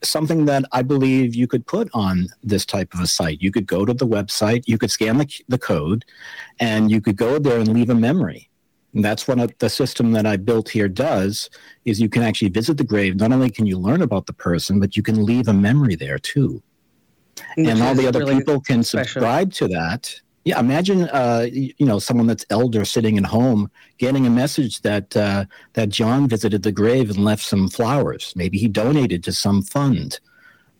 something 0.08 0.46
that 0.46 0.66
I 0.72 0.82
believe 0.82 1.36
you 1.36 1.48
could 1.48 1.66
put 1.66 1.90
on 1.94 2.28
this 2.44 2.66
type 2.66 2.94
of 2.94 3.00
a 3.00 3.08
site. 3.08 3.42
You 3.42 3.52
could 3.52 3.68
go 3.68 3.86
to 3.86 3.94
the 3.94 4.08
website, 4.08 4.64
you 4.68 4.78
could 4.78 4.92
scan 4.92 5.18
the, 5.18 5.28
the 5.48 5.58
code, 5.58 6.06
and 6.60 6.92
you 6.92 7.02
could 7.02 7.18
go 7.18 7.40
there 7.40 7.60
and 7.60 7.74
leave 7.74 7.90
a 7.90 7.96
memory. 7.96 8.50
And 8.94 9.04
that's 9.04 9.28
what 9.28 9.60
the 9.60 9.70
system 9.70 10.14
that 10.14 10.26
I 10.26 10.38
built 10.38 10.70
here 10.70 10.88
does 10.88 11.50
is 11.84 12.00
you 12.00 12.08
can 12.08 12.24
actually 12.24 12.50
visit 12.50 12.78
the 12.78 12.86
grave. 12.86 13.18
Not 13.18 13.34
only 13.34 13.50
can 13.50 13.66
you 13.66 13.78
learn 13.78 14.02
about 14.02 14.26
the 14.26 14.34
person, 14.34 14.80
but 14.80 14.96
you 14.96 15.04
can 15.04 15.26
leave 15.26 15.50
a 15.50 15.54
memory 15.54 15.96
there 15.96 16.18
too 16.18 16.64
and 17.58 17.82
all 17.82 17.96
the 17.96 18.08
other 18.08 18.20
really 18.20 18.38
people 18.38 18.62
can 18.62 18.84
subscribe 18.84 19.54
special. 19.54 19.68
to 19.70 19.74
that. 19.76 20.22
Yeah, 20.46 20.60
imagine 20.60 21.10
uh, 21.10 21.48
you 21.52 21.74
know 21.80 21.98
someone 21.98 22.28
that's 22.28 22.46
elder 22.52 22.86
sitting 22.86 23.18
at 23.18 23.26
home 23.26 23.70
getting 23.98 24.28
a 24.28 24.30
message 24.30 24.82
that 24.82 25.18
uh, 25.18 25.46
that 25.74 25.90
John 25.90 26.30
visited 26.30 26.62
the 26.62 26.72
grave 26.72 27.10
and 27.10 27.24
left 27.24 27.44
some 27.44 27.68
flowers. 27.68 28.32
Maybe 28.36 28.60
he 28.60 28.68
donated 28.68 29.24
to 29.24 29.34
some 29.34 29.64
fund. 29.64 30.20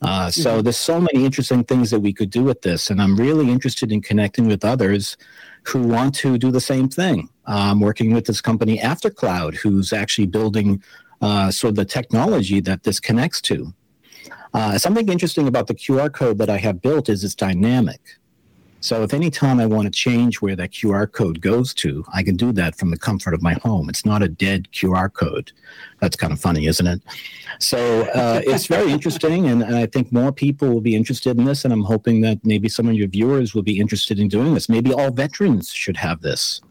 Uh, 0.04 0.30
so 0.30 0.52
mm-hmm. 0.52 0.62
there's 0.62 0.78
so 0.78 1.02
many 1.02 1.26
interesting 1.26 1.64
things 1.64 1.90
that 1.90 2.00
we 2.00 2.14
could 2.14 2.30
do 2.30 2.44
with 2.44 2.62
this, 2.62 2.92
and 2.92 3.02
I'm 3.02 3.16
really 3.16 3.50
interested 3.50 3.92
in 3.92 4.02
connecting 4.02 4.46
with 4.46 4.64
others 4.64 5.18
who 5.64 5.82
want 5.82 6.14
to 6.16 6.38
do 6.38 6.52
the 6.52 6.62
same 6.62 6.88
thing. 6.88 7.30
I'm 7.48 7.80
working 7.80 8.14
with 8.14 8.26
this 8.26 8.42
company 8.42 8.78
AfterCloud, 8.78 9.56
who's 9.56 9.92
actually 9.92 10.28
building 10.28 10.84
uh, 11.22 11.50
sort 11.50 11.70
of 11.70 11.76
the 11.78 11.86
technology 11.86 12.60
that 12.60 12.84
this 12.84 13.00
connects 13.00 13.42
to. 13.42 13.74
Uh, 14.54 14.78
something 14.78 15.10
interesting 15.10 15.48
about 15.48 15.66
the 15.66 15.74
QR 15.74 16.14
code 16.14 16.38
that 16.38 16.52
I 16.52 16.58
have 16.58 16.82
built 16.82 17.10
is 17.10 17.24
it's 17.24 17.34
dynamic. 17.34 18.02
So 18.86 19.02
if 19.02 19.16
any 19.16 19.32
time 19.32 19.60
I 19.60 19.66
want 19.66 19.86
to 19.86 19.90
change 19.90 20.44
where 20.44 20.56
that 20.58 20.70
QR 20.70 21.12
code 21.12 21.42
goes 21.42 21.74
to, 21.74 22.06
I 22.14 22.22
can 22.22 22.36
do 22.36 22.52
that 22.52 22.76
from 22.76 22.92
the 22.92 23.00
comfort 23.00 23.34
of 23.34 23.42
my 23.42 23.54
home. 23.54 23.90
It's 23.90 24.06
not 24.06 24.22
a 24.22 24.28
dead 24.28 24.68
QR 24.74 25.12
code. 25.12 25.52
That's 26.02 26.16
kind 26.16 26.32
of 26.32 26.40
funny, 26.40 26.68
isn't 26.68 26.86
it? 26.86 27.02
So 27.58 28.04
uh, 28.14 28.42
it's 28.46 28.68
very 28.68 28.92
interesting, 28.92 29.48
and, 29.48 29.64
and, 29.64 29.76
I 29.76 29.88
think 29.88 30.12
more 30.12 30.32
people 30.32 30.70
will 30.70 30.82
be 30.82 30.96
interested 30.96 31.36
in 31.36 31.46
this. 31.46 31.66
And 31.66 31.74
I'm 31.74 31.82
hoping 31.82 32.22
that 32.22 32.46
maybe 32.46 32.70
some 32.70 32.88
of 32.88 32.94
your 32.94 33.08
viewers 33.08 33.56
will 33.56 33.64
be 33.64 33.80
interested 33.80 34.20
in 34.20 34.28
doing 34.28 34.54
this. 34.54 34.70
Maybe 34.70 34.94
all 34.94 35.10
veterans 35.10 35.72
should 35.72 35.98
have 35.98 36.22
this. 36.22 36.62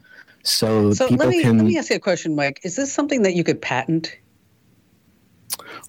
So, 0.45 0.93
so 0.93 1.09
people 1.09 1.27
let 1.27 1.35
me, 1.35 1.43
can. 1.43 1.59
Let 1.59 1.67
me 1.67 1.79
ask 1.79 1.91
you 1.91 1.97
a 1.97 1.99
question, 1.99 2.37
Mike. 2.37 2.61
Is 2.63 2.77
this 2.77 2.93
something 2.93 3.23
that 3.23 3.35
you 3.35 3.43
could 3.43 3.61
patent? 3.61 4.17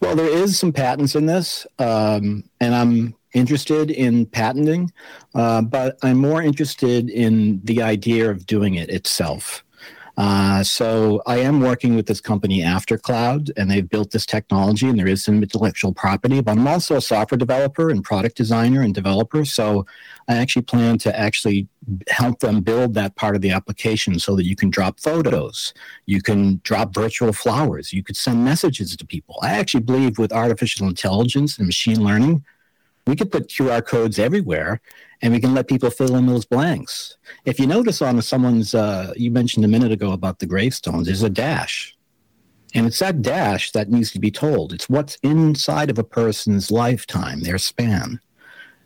Well, 0.02 0.16
there 0.16 0.26
is 0.26 0.58
some 0.58 0.74
patents 0.74 1.14
in 1.14 1.28
this, 1.28 1.68
um, 1.78 2.50
and 2.60 2.74
I'm 2.74 3.14
interested 3.36 3.92
in 3.92 4.26
patenting, 4.26 4.92
uh, 5.36 5.62
but 5.62 5.98
I'm 6.02 6.18
more 6.18 6.42
interested 6.42 7.10
in 7.10 7.62
the 7.64 7.82
idea 7.84 8.32
of 8.32 8.46
doing 8.46 8.76
it 8.76 8.90
itself. 8.90 9.64
Uh, 10.18 10.64
so 10.64 11.22
I 11.26 11.40
am 11.40 11.60
working 11.60 11.96
with 11.96 12.06
this 12.06 12.22
company 12.22 12.62
AfterCloud, 12.62 13.52
and 13.58 13.70
they've 13.70 13.88
built 13.88 14.12
this 14.12 14.26
technology, 14.26 14.88
and 14.88 14.98
there 14.98 15.08
is 15.08 15.26
some 15.26 15.44
intellectual 15.44 15.94
property. 15.94 16.40
But 16.42 16.54
I'm 16.54 16.68
also 16.68 16.96
a 16.96 17.02
software 17.02 17.38
developer 17.38 17.90
and 17.90 18.04
product 18.04 18.38
designer 18.38 18.82
and 18.82 18.96
developer. 18.96 19.44
So 19.44 19.86
I 20.30 20.38
actually 20.38 20.62
plan 20.62 20.98
to 21.00 21.20
actually 21.20 21.68
help 22.10 22.40
them 22.40 22.62
build 22.62 22.94
that 22.94 23.16
part 23.16 23.36
of 23.36 23.42
the 23.42 23.52
application 23.52 24.18
so 24.20 24.36
that 24.38 24.46
you 24.46 24.56
can 24.56 24.70
drop 24.70 25.00
photos, 25.00 25.74
you 26.06 26.22
can 26.22 26.62
drop 26.64 26.94
virtual 26.94 27.34
flowers, 27.34 27.92
you 27.92 28.02
could 28.02 28.16
send 28.16 28.46
messages 28.46 28.96
to 28.96 29.06
people. 29.06 29.38
I 29.42 29.52
actually 29.52 29.84
believe 29.84 30.18
with 30.18 30.32
artificial 30.32 30.88
intelligence 30.88 31.58
and 31.58 31.68
machine 31.68 32.02
learning, 32.02 32.46
we 33.08 33.16
could 33.16 33.32
put 33.32 33.50
QR 33.50 33.86
codes 33.86 34.20
everywhere 34.20 34.82
and 35.22 35.34
we 35.34 35.40
can 35.40 35.54
let 35.54 35.68
people 35.68 35.90
fill 35.90 36.16
in 36.16 36.26
those 36.26 36.46
blanks. 36.46 37.18
If 37.46 37.60
you 37.60 37.68
notice 37.68 38.02
on 38.02 38.22
someone's, 38.22 38.74
uh, 38.74 39.14
you 39.16 39.32
mentioned 39.32 39.66
a 39.66 39.68
minute 39.68 39.92
ago 39.92 40.12
about 40.12 40.40
the 40.40 40.46
gravestones, 40.46 41.08
there's 41.08 41.24
a 41.24 41.30
dash. 41.30 41.96
And 42.74 42.86
it's 42.86 43.00
that 43.00 43.22
dash 43.22 43.72
that 43.72 43.90
needs 43.90 44.12
to 44.12 44.20
be 44.20 44.32
told. 44.32 44.74
It's 44.74 44.90
what's 44.90 45.18
inside 45.24 45.90
of 45.90 45.98
a 45.98 46.04
person's 46.04 46.72
lifetime, 46.72 47.42
their 47.42 47.58
span. 47.58 48.20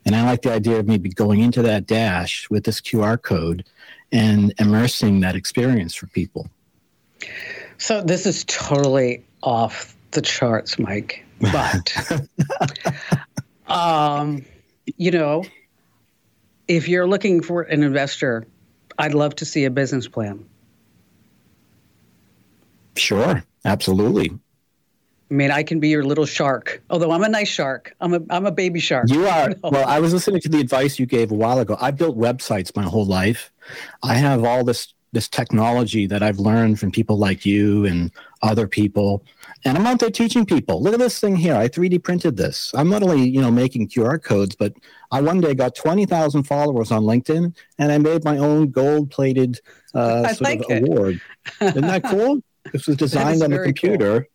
And 0.05 0.15
I 0.15 0.25
like 0.25 0.43
the 0.43 0.53
idea 0.53 0.79
of 0.79 0.88
maybe 0.88 1.10
going 1.10 1.39
into 1.39 1.62
that 1.63 1.88
dash 1.88 2.49
with 2.49 2.63
this 2.65 2.82
QR 2.82 3.21
code 3.21 3.65
and 4.12 4.53
immersing 4.60 5.21
that 5.21 5.36
experience 5.36 5.95
for 5.95 6.08
people. 6.08 6.49
So 7.77 8.01
this 8.01 8.25
is 8.25 8.43
totally 8.45 9.25
off 9.41 9.95
the 10.12 10.21
charts, 10.21 10.77
Mike. 10.77 11.25
But 11.39 11.93
Um, 13.69 14.45
you 14.97 15.12
know, 15.12 15.43
if 16.67 16.88
you're 16.88 17.08
looking 17.08 17.41
for 17.41 17.62
an 17.63 17.84
investor, 17.84 18.47
I'd 18.97 19.13
love 19.13 19.36
to 19.36 19.45
see 19.45 19.65
a 19.65 19.69
business 19.69 20.08
plan. 20.08 20.45
Sure, 22.95 23.43
absolutely. 23.65 24.32
I 25.32 25.34
mean, 25.34 25.51
I 25.51 25.63
can 25.63 25.79
be 25.79 25.89
your 25.89 26.03
little 26.03 26.25
shark. 26.25 26.82
Although 26.89 27.12
I'm 27.12 27.23
a 27.23 27.29
nice 27.29 27.47
shark, 27.47 27.95
I'm 28.01 28.13
a 28.15 28.21
I'm 28.29 28.45
a 28.45 28.51
baby 28.51 28.79
shark. 28.79 29.10
You 29.10 29.27
are. 29.27 29.53
Well, 29.63 29.88
I 29.88 29.99
was 29.99 30.12
listening 30.12 30.41
to 30.41 30.49
the 30.49 30.60
advice 30.60 30.97
you 30.97 31.05
gave 31.05 31.32
a 31.32 31.36
while 31.36 31.60
ago. 31.60 31.77
I 31.79 31.91
built 31.91 32.17
websites 32.17 32.75
my 32.75 32.84
whole 32.84 33.05
life. 33.05 33.51
I 34.01 34.15
have 34.15 34.43
all 34.43 34.63
this 34.63 34.93
this 35.12 35.27
technology 35.27 36.08
that 36.08 36.23
I've 36.23 36.39
learned 36.39 36.79
from 36.79 36.91
people 36.91 37.17
like 37.17 37.45
you 37.45 37.86
and 37.86 38.12
other 38.41 38.67
people. 38.67 39.23
And 39.65 39.77
I'm 39.77 39.85
out 39.85 39.99
there 39.99 40.09
teaching 40.09 40.45
people. 40.45 40.81
Look 40.81 40.93
at 40.93 40.99
this 40.99 41.19
thing 41.19 41.35
here. 41.35 41.55
I 41.55 41.67
3D 41.67 42.01
printed 42.03 42.37
this. 42.37 42.71
I'm 42.73 42.89
not 42.89 43.03
only, 43.03 43.27
you 43.27 43.41
know, 43.41 43.51
making 43.51 43.89
QR 43.89 44.21
codes, 44.21 44.55
but 44.55 44.73
I 45.11 45.21
one 45.21 45.41
day 45.41 45.53
got 45.53 45.75
20,000 45.75 46.43
followers 46.43 46.91
on 46.91 47.03
LinkedIn 47.03 47.53
and 47.77 47.91
I 47.91 47.97
made 47.97 48.23
my 48.23 48.37
own 48.37 48.69
gold 48.69 49.11
plated 49.11 49.59
uh, 49.93 50.27
sort 50.33 50.41
like 50.41 50.59
of 50.61 50.69
it. 50.69 50.83
award. 50.83 51.19
Isn't 51.61 51.81
that 51.81 52.03
cool? 52.05 52.41
This 52.71 52.87
was 52.87 52.95
designed 52.95 53.43
on 53.43 53.51
a 53.51 53.63
computer. 53.63 54.21
Cool. 54.21 54.29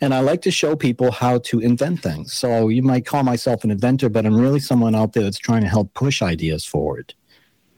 And 0.00 0.12
I 0.12 0.20
like 0.20 0.42
to 0.42 0.50
show 0.50 0.74
people 0.74 1.12
how 1.12 1.38
to 1.38 1.60
invent 1.60 2.02
things. 2.02 2.32
So 2.32 2.68
you 2.68 2.82
might 2.82 3.06
call 3.06 3.22
myself 3.22 3.62
an 3.64 3.70
inventor, 3.70 4.08
but 4.08 4.26
I'm 4.26 4.36
really 4.36 4.58
someone 4.58 4.94
out 4.94 5.12
there 5.12 5.22
that's 5.22 5.38
trying 5.38 5.62
to 5.62 5.68
help 5.68 5.94
push 5.94 6.22
ideas 6.22 6.64
forward. 6.64 7.14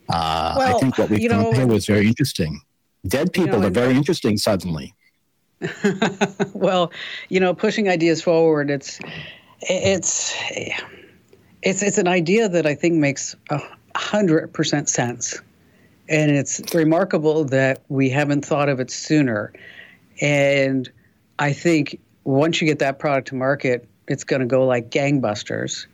Uh, 0.09 0.55
well, 0.57 0.77
I 0.77 0.81
think 0.81 0.97
what 0.97 1.11
we 1.11 1.29
found 1.29 1.55
here 1.55 1.67
was 1.67 1.87
very 1.87 2.07
interesting. 2.07 2.61
Dead 3.07 3.33
people 3.33 3.57
you 3.57 3.61
know, 3.61 3.67
are 3.67 3.71
very 3.71 3.95
interesting 3.95 4.39
suddenly. 4.39 4.95
well, 6.55 6.93
you 7.29 7.41
know, 7.41 7.55
pushing 7.55 7.89
ideas 7.89 8.23
forward, 8.23 8.71
it's 8.71 9.01
it's 9.63 10.35
it's 11.63 11.83
it's 11.83 11.99
an 11.99 12.09
idea 12.09 12.49
that 12.49 12.67
I 12.67 12.75
think 12.75 12.95
makes 12.95 13.35
a 13.51 13.61
hundred 13.97 14.53
percent 14.53 14.89
sense. 14.89 15.41
And 16.09 16.31
it's 16.31 16.61
remarkable 16.75 17.45
that 17.47 17.83
we 17.89 18.11
haven't 18.11 18.45
thought 18.45 18.69
of 18.69 18.79
it 18.79 18.91
sooner. 18.91 19.53
And 20.21 20.91
I 21.39 21.53
think 21.53 21.99
once 22.25 22.61
you 22.61 22.67
get 22.67 22.79
that 22.81 22.99
product 22.99 23.29
to 23.29 23.35
market, 23.35 23.89
it's 24.07 24.25
going 24.25 24.41
to 24.41 24.47
go 24.47 24.67
like 24.67 24.91
gangbusters. 24.91 25.87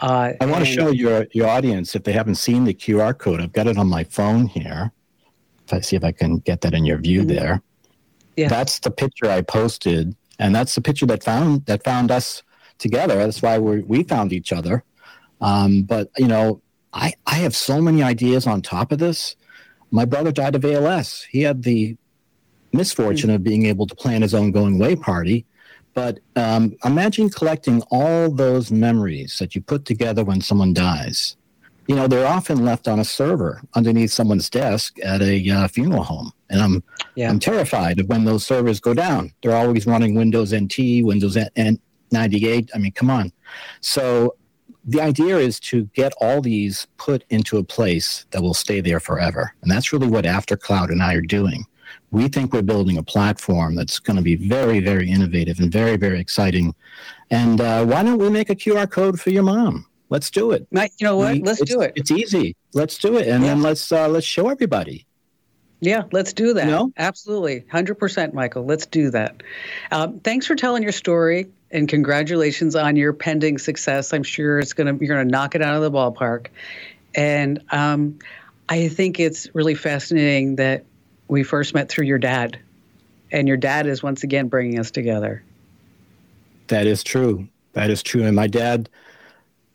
Uh, 0.00 0.32
I 0.40 0.46
want 0.46 0.64
to 0.64 0.70
show 0.70 0.90
your 0.90 1.26
your 1.32 1.48
audience 1.48 1.94
if 1.94 2.02
they 2.02 2.12
haven't 2.12 2.34
seen 2.34 2.64
the 2.64 2.74
QR 2.74 3.16
code. 3.16 3.40
I've 3.40 3.52
got 3.52 3.66
it 3.66 3.76
on 3.76 3.86
my 3.86 4.04
phone 4.04 4.46
here. 4.46 4.90
If 5.66 5.72
I 5.72 5.80
see 5.80 5.96
if 5.96 6.02
I 6.02 6.12
can 6.12 6.38
get 6.38 6.62
that 6.62 6.74
in 6.74 6.84
your 6.84 6.98
view 6.98 7.20
mm-hmm. 7.20 7.28
there. 7.28 7.62
Yeah. 8.36 8.48
That's 8.48 8.78
the 8.80 8.90
picture 8.90 9.28
I 9.30 9.42
posted, 9.42 10.16
and 10.38 10.54
that's 10.54 10.74
the 10.74 10.80
picture 10.80 11.06
that 11.06 11.22
found 11.22 11.66
that 11.66 11.84
found 11.84 12.10
us 12.10 12.42
together. 12.78 13.16
That's 13.16 13.42
why 13.42 13.58
we 13.58 13.80
we 13.82 14.02
found 14.02 14.32
each 14.32 14.52
other. 14.52 14.84
Um, 15.40 15.82
but 15.82 16.10
you 16.16 16.28
know, 16.28 16.62
I 16.92 17.12
I 17.26 17.36
have 17.36 17.54
so 17.54 17.80
many 17.80 18.02
ideas 18.02 18.46
on 18.46 18.62
top 18.62 18.92
of 18.92 18.98
this. 18.98 19.36
My 19.90 20.04
brother 20.04 20.32
died 20.32 20.54
of 20.54 20.64
ALS. 20.64 21.26
He 21.30 21.42
had 21.42 21.62
the 21.62 21.96
misfortune 22.72 23.28
mm-hmm. 23.28 23.36
of 23.36 23.44
being 23.44 23.66
able 23.66 23.86
to 23.86 23.94
plan 23.94 24.22
his 24.22 24.32
own 24.32 24.50
going 24.50 24.76
away 24.76 24.96
party 24.96 25.44
but 25.94 26.20
um, 26.36 26.76
imagine 26.84 27.28
collecting 27.28 27.82
all 27.90 28.30
those 28.30 28.70
memories 28.70 29.38
that 29.38 29.54
you 29.54 29.60
put 29.60 29.84
together 29.84 30.24
when 30.24 30.40
someone 30.40 30.72
dies. 30.72 31.36
You 31.86 31.96
know, 31.96 32.06
they're 32.06 32.26
often 32.26 32.64
left 32.64 32.88
on 32.88 32.98
a 32.98 33.04
server 33.04 33.60
underneath 33.74 34.12
someone's 34.12 34.48
desk 34.48 34.98
at 35.02 35.20
a 35.20 35.50
uh, 35.50 35.68
funeral 35.68 36.04
home. 36.04 36.32
And 36.52 36.60
I'm, 36.60 36.84
yeah. 37.16 37.28
I'm 37.28 37.40
terrified 37.40 37.98
of 37.98 38.08
when 38.08 38.24
those 38.24 38.46
servers 38.46 38.78
go 38.78 38.94
down. 38.94 39.32
They're 39.42 39.56
always 39.56 39.86
running 39.86 40.14
Windows 40.14 40.54
NT, 40.54 41.04
Windows 41.04 41.36
N- 41.36 41.80
98. 42.12 42.70
I 42.74 42.78
mean, 42.78 42.92
come 42.92 43.10
on. 43.10 43.32
So 43.80 44.36
the 44.84 45.00
idea 45.00 45.38
is 45.38 45.58
to 45.60 45.84
get 45.94 46.12
all 46.20 46.40
these 46.40 46.86
put 46.96 47.24
into 47.30 47.58
a 47.58 47.64
place 47.64 48.26
that 48.30 48.42
will 48.42 48.54
stay 48.54 48.80
there 48.80 49.00
forever. 49.00 49.54
And 49.62 49.70
that's 49.70 49.92
really 49.92 50.08
what 50.08 50.24
AfterCloud 50.24 50.90
and 50.90 51.02
I 51.02 51.14
are 51.14 51.20
doing 51.20 51.66
we 52.10 52.28
think 52.28 52.52
we're 52.52 52.62
building 52.62 52.98
a 52.98 53.02
platform 53.02 53.74
that's 53.74 53.98
going 53.98 54.16
to 54.16 54.22
be 54.22 54.36
very, 54.36 54.80
very 54.80 55.10
innovative 55.10 55.58
and 55.58 55.72
very, 55.72 55.96
very 55.96 56.20
exciting. 56.20 56.74
And 57.30 57.60
uh, 57.60 57.84
why 57.84 58.02
don't 58.02 58.18
we 58.18 58.28
make 58.30 58.50
a 58.50 58.54
QR 58.54 58.88
code 58.88 59.18
for 59.18 59.30
your 59.30 59.42
mom? 59.42 59.86
Let's 60.10 60.30
do 60.30 60.52
it. 60.52 60.66
you 60.70 61.06
know 61.06 61.16
what? 61.16 61.32
We, 61.32 61.42
let's 61.42 61.62
do 61.62 61.80
it. 61.80 61.94
It's 61.96 62.10
easy. 62.10 62.54
Let's 62.74 62.98
do 62.98 63.16
it, 63.16 63.28
and 63.28 63.42
yeah. 63.42 63.50
then 63.50 63.62
let's 63.62 63.90
uh, 63.90 64.08
let's 64.08 64.26
show 64.26 64.50
everybody. 64.50 65.06
Yeah, 65.82 66.04
let's 66.12 66.32
do 66.32 66.54
that. 66.54 66.64
You 66.64 66.70
know? 66.70 66.92
Absolutely, 66.96 67.64
hundred 67.68 67.96
percent, 67.96 68.32
Michael. 68.32 68.64
Let's 68.64 68.86
do 68.86 69.10
that. 69.10 69.42
Um, 69.90 70.20
thanks 70.20 70.46
for 70.46 70.54
telling 70.54 70.84
your 70.84 70.92
story, 70.92 71.48
and 71.72 71.88
congratulations 71.88 72.76
on 72.76 72.94
your 72.94 73.12
pending 73.12 73.58
success. 73.58 74.12
I'm 74.12 74.22
sure 74.22 74.60
it's 74.60 74.74
gonna 74.74 74.96
you're 75.00 75.08
gonna 75.08 75.28
knock 75.28 75.56
it 75.56 75.60
out 75.60 75.74
of 75.74 75.82
the 75.82 75.90
ballpark, 75.90 76.46
and 77.16 77.64
um, 77.72 78.20
I 78.68 78.86
think 78.88 79.18
it's 79.18 79.52
really 79.56 79.74
fascinating 79.74 80.54
that 80.56 80.84
we 81.26 81.42
first 81.42 81.74
met 81.74 81.88
through 81.88 82.06
your 82.06 82.18
dad, 82.18 82.60
and 83.32 83.48
your 83.48 83.56
dad 83.56 83.88
is 83.88 84.04
once 84.04 84.22
again 84.22 84.46
bringing 84.46 84.78
us 84.78 84.92
together. 84.92 85.42
That 86.68 86.86
is 86.86 87.02
true. 87.02 87.48
That 87.72 87.90
is 87.90 88.04
true. 88.04 88.22
And 88.22 88.36
my 88.36 88.46
dad, 88.46 88.88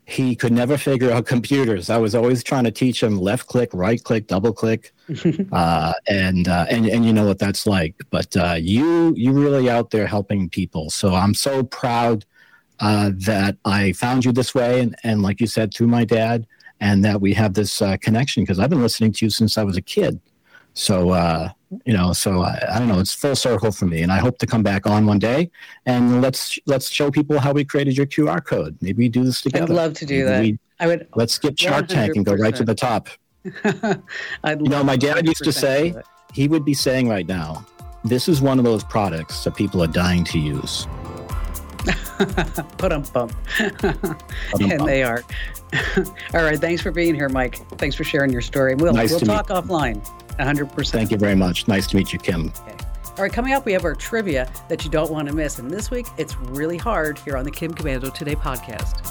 he 0.08 0.34
could 0.34 0.52
never 0.52 0.78
figure 0.78 1.12
out 1.12 1.26
computers. 1.34 1.90
I 1.90 1.98
was 1.98 2.14
always 2.14 2.42
trying 2.42 2.64
to 2.64 2.70
teach 2.70 3.02
him 3.02 3.20
left 3.20 3.46
click, 3.46 3.68
right 3.74 4.02
click, 4.02 4.26
double 4.26 4.54
click, 4.54 4.92
uh, 5.52 5.92
and 6.08 6.48
uh, 6.48 6.66
and 6.70 6.86
and 6.86 7.04
you 7.04 7.12
know 7.12 7.26
what 7.26 7.38
that's 7.38 7.66
like. 7.66 7.94
But 8.10 8.34
uh, 8.36 8.56
you 8.58 9.14
you 9.14 9.32
really 9.32 9.68
out 9.68 9.90
there 9.90 10.06
helping 10.06 10.48
people. 10.48 10.88
So 10.88 11.14
I'm 11.14 11.34
so 11.34 11.62
proud 11.62 12.24
uh, 12.80 13.10
that 13.16 13.58
I 13.66 13.92
found 13.92 14.24
you 14.24 14.32
this 14.32 14.54
way, 14.54 14.80
and 14.80 14.96
and 15.04 15.22
like 15.22 15.40
you 15.40 15.46
said, 15.46 15.74
through 15.74 15.88
my 15.88 16.04
dad, 16.04 16.46
and 16.80 17.04
that 17.04 17.20
we 17.20 17.34
have 17.34 17.52
this 17.52 17.82
uh, 17.82 17.98
connection 17.98 18.42
because 18.42 18.58
I've 18.58 18.70
been 18.70 18.82
listening 18.82 19.12
to 19.12 19.26
you 19.26 19.30
since 19.30 19.58
I 19.58 19.62
was 19.62 19.76
a 19.76 19.82
kid. 19.82 20.20
So, 20.72 21.10
uh, 21.10 21.50
you 21.84 21.92
know, 21.92 22.12
so 22.12 22.42
I, 22.42 22.58
I, 22.74 22.78
don't 22.78 22.88
know. 22.88 22.98
It's 22.98 23.12
full 23.12 23.36
circle 23.36 23.70
for 23.70 23.86
me, 23.86 24.02
and 24.02 24.10
I 24.10 24.18
hope 24.18 24.38
to 24.38 24.46
come 24.46 24.62
back 24.62 24.86
on 24.86 25.06
one 25.06 25.18
day 25.18 25.50
and 25.86 26.22
let's 26.22 26.58
let's 26.66 26.90
show 26.90 27.10
people 27.10 27.38
how 27.38 27.52
we 27.52 27.64
created 27.64 27.96
your 27.96 28.06
QR 28.06 28.44
code. 28.44 28.76
Maybe 28.80 29.04
we 29.04 29.08
do 29.08 29.24
this 29.24 29.42
together. 29.42 29.64
I'd 29.64 29.76
love 29.76 29.94
to 29.94 30.06
do 30.06 30.24
Maybe 30.24 30.52
that. 30.52 30.58
I 30.80 30.86
would. 30.86 31.08
Let's 31.14 31.34
skip 31.34 31.58
Shark 31.58 31.88
Tank 31.88 32.16
and 32.16 32.24
go 32.24 32.34
right 32.34 32.54
to 32.54 32.64
the 32.64 32.74
top. 32.74 33.08
I'd 34.44 34.60
you 34.60 34.68
know, 34.68 34.82
my 34.82 34.96
dad 34.96 35.26
used 35.26 35.44
to 35.44 35.52
say 35.52 35.94
he 36.32 36.48
would 36.48 36.64
be 36.64 36.74
saying 36.74 37.08
right 37.08 37.26
now, 37.26 37.66
"This 38.04 38.28
is 38.28 38.40
one 38.40 38.58
of 38.58 38.64
those 38.64 38.84
products 38.84 39.44
that 39.44 39.54
people 39.54 39.82
are 39.82 39.88
dying 39.88 40.24
to 40.24 40.38
use." 40.38 40.86
Put 42.78 42.90
them 42.90 43.04
bump, 43.12 43.32
and 43.58 44.86
they 44.86 45.02
are. 45.02 45.22
All 46.34 46.42
right, 46.42 46.58
thanks 46.58 46.82
for 46.82 46.90
being 46.90 47.14
here, 47.14 47.28
Mike. 47.28 47.56
Thanks 47.78 47.94
for 47.94 48.04
sharing 48.04 48.32
your 48.32 48.40
story. 48.40 48.74
We'll 48.74 48.94
nice 48.94 49.10
we'll 49.10 49.20
talk 49.20 49.48
offline. 49.48 50.02
100%. 50.38 50.90
Thank 50.90 51.10
you 51.10 51.16
very 51.16 51.34
much. 51.34 51.68
Nice 51.68 51.86
to 51.88 51.96
meet 51.96 52.12
you, 52.12 52.18
Kim. 52.18 52.52
Okay. 52.60 52.76
All 53.18 53.24
right, 53.24 53.32
coming 53.32 53.52
up, 53.52 53.66
we 53.66 53.72
have 53.72 53.84
our 53.84 53.96
trivia 53.96 54.48
that 54.68 54.84
you 54.84 54.90
don't 54.90 55.10
want 55.10 55.26
to 55.28 55.34
miss. 55.34 55.58
And 55.58 55.68
this 55.70 55.90
week, 55.90 56.06
it's 56.18 56.36
really 56.36 56.76
hard 56.76 57.18
here 57.18 57.36
on 57.36 57.44
the 57.44 57.50
Kim 57.50 57.74
Komando 57.74 58.14
Today 58.14 58.36
podcast. 58.36 59.07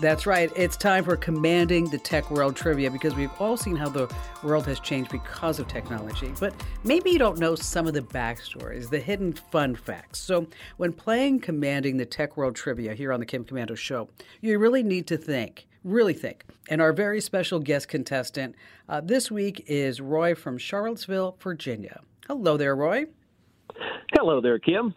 That's 0.00 0.26
right. 0.26 0.52
It's 0.54 0.76
time 0.76 1.02
for 1.02 1.16
Commanding 1.16 1.90
the 1.90 1.98
Tech 1.98 2.30
World 2.30 2.54
Trivia 2.54 2.88
because 2.88 3.16
we've 3.16 3.32
all 3.40 3.56
seen 3.56 3.74
how 3.74 3.88
the 3.88 4.08
world 4.44 4.64
has 4.66 4.78
changed 4.78 5.10
because 5.10 5.58
of 5.58 5.66
technology. 5.66 6.32
But 6.38 6.54
maybe 6.84 7.10
you 7.10 7.18
don't 7.18 7.38
know 7.38 7.56
some 7.56 7.88
of 7.88 7.94
the 7.94 8.02
backstories, 8.02 8.88
the 8.88 9.00
hidden 9.00 9.32
fun 9.32 9.74
facts. 9.74 10.20
So, 10.20 10.46
when 10.76 10.92
playing 10.92 11.40
Commanding 11.40 11.96
the 11.96 12.06
Tech 12.06 12.36
World 12.36 12.54
Trivia 12.54 12.94
here 12.94 13.12
on 13.12 13.18
the 13.18 13.26
Kim 13.26 13.44
Komando 13.44 13.76
Show, 13.76 14.08
you 14.40 14.56
really 14.60 14.84
need 14.84 15.08
to 15.08 15.16
think. 15.16 15.66
Really 15.82 16.14
think. 16.14 16.44
And 16.68 16.80
our 16.80 16.92
very 16.92 17.20
special 17.20 17.58
guest 17.58 17.88
contestant 17.88 18.54
uh, 18.88 19.00
this 19.00 19.32
week 19.32 19.64
is 19.66 20.00
Roy 20.00 20.36
from 20.36 20.58
Charlottesville, 20.58 21.36
Virginia. 21.40 22.02
Hello 22.28 22.56
there, 22.56 22.76
Roy. 22.76 23.06
Hello 24.12 24.40
there, 24.40 24.60
Kim. 24.60 24.94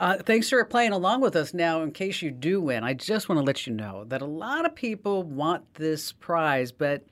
Uh, 0.00 0.16
thanks 0.16 0.48
for 0.48 0.64
playing 0.64 0.92
along 0.92 1.20
with 1.20 1.36
us. 1.36 1.52
Now, 1.52 1.82
in 1.82 1.90
case 1.90 2.22
you 2.22 2.30
do 2.30 2.58
win, 2.62 2.82
I 2.82 2.94
just 2.94 3.28
want 3.28 3.38
to 3.38 3.44
let 3.44 3.66
you 3.66 3.74
know 3.74 4.04
that 4.04 4.22
a 4.22 4.26
lot 4.26 4.64
of 4.64 4.74
people 4.74 5.22
want 5.24 5.74
this 5.74 6.10
prize, 6.12 6.72
but 6.72 7.04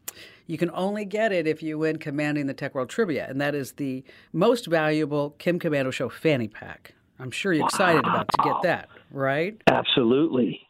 you 0.47 0.57
can 0.57 0.71
only 0.73 1.05
get 1.05 1.31
it 1.31 1.47
if 1.47 1.63
you 1.63 1.77
win 1.77 1.99
Commanding 1.99 2.47
the 2.47 2.55
Tech 2.55 2.75
World 2.75 2.89
Trivia, 2.89 3.27
and 3.29 3.39
that 3.43 3.55
is 3.55 3.73
the 3.73 4.03
most 4.33 4.67
valuable 4.69 5.35
Kim 5.39 5.59
Komando 5.59 5.93
Show 5.93 6.09
fanny 6.09 6.49
pack. 6.49 6.95
I'm 7.19 7.31
sure 7.31 7.53
you're 7.53 7.67
excited 7.67 8.07
wow. 8.07 8.13
about 8.15 8.29
to 8.29 8.43
get 8.43 8.63
that, 8.63 8.89
right? 9.11 9.61
Absolutely. 9.67 10.67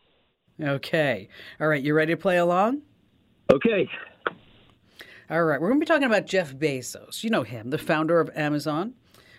Okay. 0.61 1.28
All 1.61 1.68
right. 1.68 1.81
You 1.81 1.94
ready 1.94 2.14
to 2.14 2.16
play 2.16 2.38
along? 2.38 2.83
Okay. 3.52 3.88
All 5.31 5.44
right. 5.44 5.61
We're 5.61 5.68
going 5.68 5.78
to 5.78 5.85
be 5.85 5.87
talking 5.87 6.09
about 6.09 6.26
Jeff 6.26 6.52
Bezos. 6.52 7.22
You 7.22 7.31
know 7.31 7.44
him, 7.44 7.70
the 7.70 7.78
founder 7.78 8.18
of 8.18 8.28
Amazon 8.35 8.94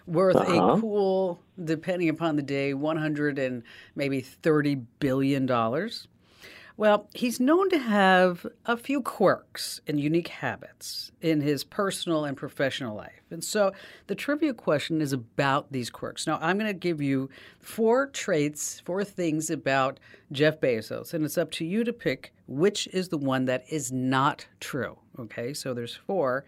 worth 0.10 0.36
uh-huh. 0.36 0.74
a 0.74 0.82
cool, 0.82 1.39
depending 1.63 2.10
upon 2.10 2.36
the 2.36 2.41
day, 2.41 2.74
100 2.74 3.39
and 3.39 3.63
maybe 3.95 4.22
30 4.22 4.76
billion 5.00 5.45
dollars. 5.45 6.08
Well, 6.78 7.10
he's 7.13 7.41
known 7.41 7.69
to 7.72 7.78
have 7.78 8.45
a 8.65 8.78
few 8.78 9.02
quirks 9.02 9.82
and 9.86 10.00
unique 10.00 10.30
habits 10.30 11.12
in 11.19 11.41
his 11.41 11.65
personal 11.65 12.24
and 12.24 12.38
professional 12.38 12.95
life. 12.95 13.22
And 13.32 13.43
so 13.43 13.74
the 14.08 14.15
trivia 14.15 14.54
question 14.54 15.02
is 15.02 15.12
about 15.12 15.74
these 15.74 15.89
quirks. 15.89 16.26
Now, 16.26 16.39
I'm 16.41 16.58
going 16.58 16.72
to 16.72 16.74
give 16.74 17.02
you 17.02 17.30
four 17.60 18.08
traits, 18.08 18.80
four 18.80 19.04
things 19.04 19.50
about 19.50 20.00
Jeff 20.32 20.62
Bezos, 20.62 21.13
and 21.13 21.26
it's 21.26 21.38
up 21.38 21.52
to 21.52 21.65
you 21.65 21.84
to 21.84 21.91
pick 21.91 22.32
which 22.50 22.88
is 22.88 23.10
the 23.10 23.17
one 23.17 23.45
that 23.45 23.63
is 23.69 23.91
not 23.91 24.48
true. 24.60 24.98
Okay, 25.19 25.54
so 25.54 25.74
there's 25.74 25.95
four. 25.95 26.45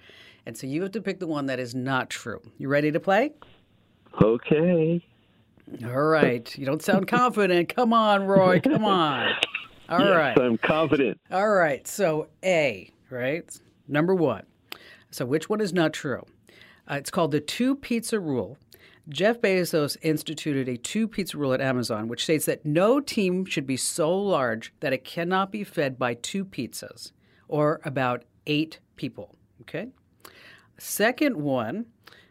And 0.52 0.58
so 0.58 0.68
you 0.68 0.82
have 0.82 0.92
to 0.92 1.02
pick 1.02 1.22
the 1.22 1.28
one 1.28 1.46
that 1.46 1.62
is 1.62 1.74
not 1.74 2.10
true. 2.10 2.42
You 2.58 2.68
ready 2.68 2.92
to 2.92 3.00
play? 3.00 3.32
Okay. 4.22 5.02
All 5.86 6.04
right. 6.04 6.58
You 6.58 6.66
don't 6.66 6.82
sound 6.82 7.08
confident. 7.08 7.74
Come 7.74 7.94
on, 7.94 8.26
Roy. 8.26 8.60
Come 8.60 8.84
on. 8.84 9.32
All 9.90 10.02
yes, 10.02 10.10
right. 10.10 10.38
I'm 10.38 10.58
confident. 10.58 11.22
All 11.32 11.52
right. 11.52 11.88
So, 11.88 12.28
A, 12.44 12.92
right? 13.10 13.50
Number 13.88 14.14
one. 14.14 14.44
So, 15.10 15.26
which 15.26 15.48
one 15.48 15.62
is 15.62 15.72
not 15.72 15.94
true? 15.94 16.26
Uh, 16.86 16.96
it's 16.96 17.10
called 17.10 17.32
the 17.32 17.40
two 17.40 17.74
pizza 17.74 18.20
rule. 18.20 18.58
Jeff 19.08 19.40
Bezos 19.40 19.96
instituted 20.02 20.68
a 20.68 20.76
two 20.76 21.08
pizza 21.08 21.38
rule 21.38 21.54
at 21.54 21.62
Amazon, 21.62 22.10
which 22.10 22.26
states 22.26 22.46
that 22.46 22.66
no 22.66 23.00
team 23.00 23.46
should 23.46 23.66
be 23.66 23.78
so 23.78 24.14
large 24.14 24.74
that 24.82 24.92
it 24.92 25.06
cannot 25.06 25.50
be 25.50 25.64
fed 25.64 25.98
by 25.98 26.14
two 26.14 26.44
pizzas 26.44 27.14
or 27.48 27.80
about 27.86 28.26
eight 28.48 28.80
people. 28.98 29.34
Okay? 29.62 29.88
Second 30.84 31.38
one 31.38 31.86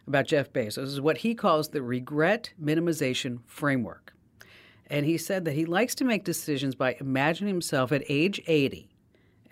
about 0.09 0.27
Jeff 0.27 0.53
Bezos 0.53 0.79
is 0.79 1.01
what 1.01 1.19
he 1.19 1.37
calls 1.37 1.69
the 1.69 1.83
regret 1.83 2.53
minimization 2.61 3.39
framework. 3.47 4.13
And 4.89 5.07
he 5.07 5.19
said 5.19 5.45
that 5.45 5.55
he 5.55 5.65
likes 5.65 5.95
to 5.95 6.05
make 6.05 6.25
decisions 6.25 6.75
by 6.75 6.97
imagining 6.99 7.55
himself 7.55 7.93
at 7.93 8.03
age 8.09 8.43
80 8.49 8.91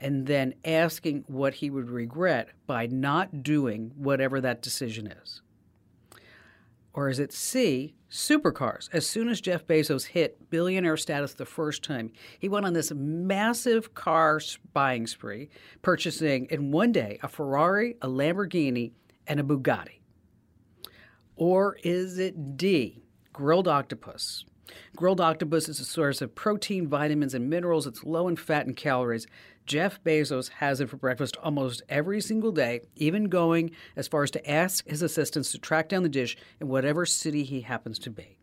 and 0.00 0.26
then 0.26 0.52
asking 0.64 1.22
what 1.28 1.54
he 1.54 1.70
would 1.70 1.90
regret 1.90 2.48
by 2.66 2.88
not 2.88 3.44
doing 3.44 3.92
whatever 3.94 4.40
that 4.40 4.62
decision 4.62 5.06
is. 5.06 5.42
Or 6.92 7.08
is 7.08 7.20
it 7.20 7.32
C, 7.32 7.94
supercars? 8.10 8.88
As 8.92 9.06
soon 9.06 9.28
as 9.28 9.40
Jeff 9.40 9.66
Bezos 9.66 10.06
hit 10.06 10.50
billionaire 10.50 10.96
status 10.96 11.34
the 11.34 11.44
first 11.44 11.82
time, 11.82 12.12
he 12.38 12.48
went 12.48 12.66
on 12.66 12.72
this 12.72 12.92
massive 12.94 13.94
car 13.94 14.40
buying 14.72 15.06
spree, 15.06 15.50
purchasing 15.82 16.46
in 16.46 16.70
one 16.70 16.92
day 16.92 17.18
a 17.22 17.28
Ferrari, 17.28 17.96
a 18.02 18.08
Lamborghini, 18.08 18.92
and 19.26 19.40
a 19.40 19.42
Bugatti. 19.42 20.00
Or 21.36 21.76
is 21.84 22.18
it 22.18 22.56
D, 22.56 23.02
grilled 23.32 23.68
octopus? 23.68 24.44
Grilled 24.96 25.20
octopus 25.20 25.68
is 25.68 25.81
a 25.81 25.85
source 25.85 26.20
of 26.20 26.35
protein, 26.35 26.88
vitamins, 26.88 27.35
and 27.35 27.48
minerals. 27.48 27.87
It's 27.87 28.04
low 28.04 28.28
in 28.28 28.37
fat 28.37 28.66
and 28.66 28.76
calories. 28.76 29.26
Jeff 29.66 30.02
Bezos 30.02 30.48
has 30.48 30.81
it 30.81 30.88
for 30.88 30.96
breakfast 30.96 31.37
almost 31.42 31.83
every 31.88 32.20
single 32.20 32.52
day, 32.52 32.81
even 32.96 33.24
going 33.24 33.70
as 33.96 34.09
far 34.09 34.22
as 34.22 34.31
to 34.33 34.50
ask 34.50 34.87
his 34.88 35.02
assistants 35.02 35.52
to 35.52 35.59
track 35.59 35.88
down 35.88 36.02
the 36.02 36.09
dish 36.09 36.37
in 36.61 36.68
whatever 36.68 37.04
city 37.04 37.44
he 37.44 37.61
happens 37.61 37.98
to 37.98 38.11
be. 38.11 38.38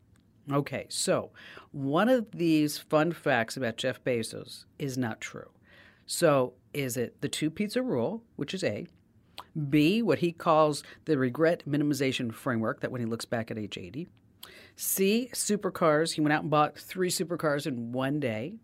Okay, 0.51 0.85
so 0.89 1.31
one 1.71 2.07
of 2.07 2.31
these 2.31 2.77
fun 2.77 3.11
facts 3.11 3.57
about 3.57 3.77
Jeff 3.77 4.03
Bezos 4.03 4.65
is 4.77 4.97
not 4.97 5.19
true. 5.19 5.49
So, 6.05 6.53
is 6.73 6.97
it 6.97 7.19
the 7.21 7.29
two 7.29 7.49
pizza 7.49 7.81
rule, 7.81 8.21
which 8.35 8.53
is 8.53 8.63
A, 8.63 8.85
B, 9.69 10.03
what 10.03 10.19
he 10.19 10.31
calls 10.31 10.83
the 11.05 11.17
regret 11.17 11.63
minimization 11.67 12.31
framework, 12.31 12.81
that 12.81 12.91
when 12.91 13.01
he 13.01 13.07
looks 13.07 13.25
back 13.25 13.49
at 13.49 13.57
age 13.57 13.77
80, 13.77 14.07
C, 14.75 15.29
supercars. 15.33 16.13
He 16.13 16.21
went 16.21 16.33
out 16.33 16.41
and 16.41 16.49
bought 16.49 16.77
three 16.77 17.09
supercars 17.09 17.65
in 17.67 17.91
one 17.91 18.19
day. 18.19 18.55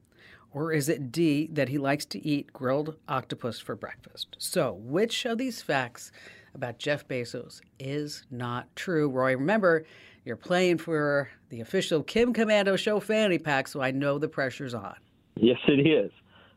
Or 0.53 0.73
is 0.73 0.89
it 0.89 1.13
D, 1.13 1.47
that 1.53 1.69
he 1.69 1.77
likes 1.77 2.03
to 2.07 2.25
eat 2.27 2.51
grilled 2.51 2.97
octopus 3.07 3.59
for 3.59 3.75
breakfast? 3.75 4.35
So, 4.37 4.73
which 4.81 5.25
of 5.25 5.37
these 5.37 5.61
facts 5.61 6.11
about 6.53 6.77
Jeff 6.77 7.07
Bezos 7.07 7.61
is 7.79 8.25
not 8.29 8.67
true? 8.75 9.09
Roy, 9.09 9.37
remember, 9.37 9.85
you're 10.25 10.35
playing 10.35 10.77
for 10.77 11.29
the 11.49 11.61
official 11.61 12.03
Kim 12.03 12.33
Komando 12.33 12.77
Show 12.77 12.99
fanny 12.99 13.39
pack, 13.39 13.69
so 13.69 13.81
I 13.81 13.91
know 13.91 14.19
the 14.19 14.27
pressure's 14.27 14.73
on. 14.73 14.95
Yes, 15.37 15.57
it 15.67 15.87
is. 15.87 16.11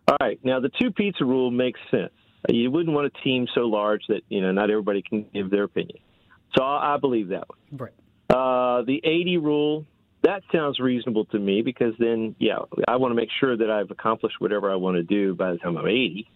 All 0.09 0.17
right. 0.21 0.41
Now, 0.45 0.59
the 0.59 0.71
two 0.81 0.91
pizza 0.91 1.25
rule 1.25 1.53
makes 1.53 1.79
sense. 1.91 2.13
You 2.49 2.71
wouldn't 2.73 2.95
want 2.95 3.07
a 3.07 3.23
team 3.23 3.47
so 3.55 3.63
large 3.63 4.03
that, 4.09 4.23
you 4.29 4.43
know, 4.43 4.51
not 4.51 4.71
everybody 4.71 5.03
can 5.03 5.25
give 5.33 5.51
their 5.51 5.63
opinion. 5.63 5.99
So 6.57 6.65
I, 6.65 6.95
I 6.95 6.97
believe 6.99 7.29
that 7.29 7.49
one. 7.49 7.59
Right. 7.73 7.93
Uh, 8.31 8.83
the 8.83 9.01
80 9.05 9.39
rule, 9.39 9.87
that 10.23 10.43
sounds 10.53 10.81
reasonable 10.81 11.27
to 11.27 11.39
me 11.39 11.63
because 11.63 11.95
then, 11.99 12.35
yeah, 12.39 12.59
I 12.89 12.97
want 12.97 13.13
to 13.13 13.15
make 13.15 13.29
sure 13.41 13.57
that 13.57 13.71
I've 13.71 13.91
accomplished 13.91 14.37
whatever 14.41 14.73
I 14.73 14.77
want 14.77 14.97
to 14.97 15.03
do 15.03 15.35
by 15.35 15.53
the 15.53 15.59
time 15.59 15.77
I'm 15.77 15.87
80. 15.87 16.27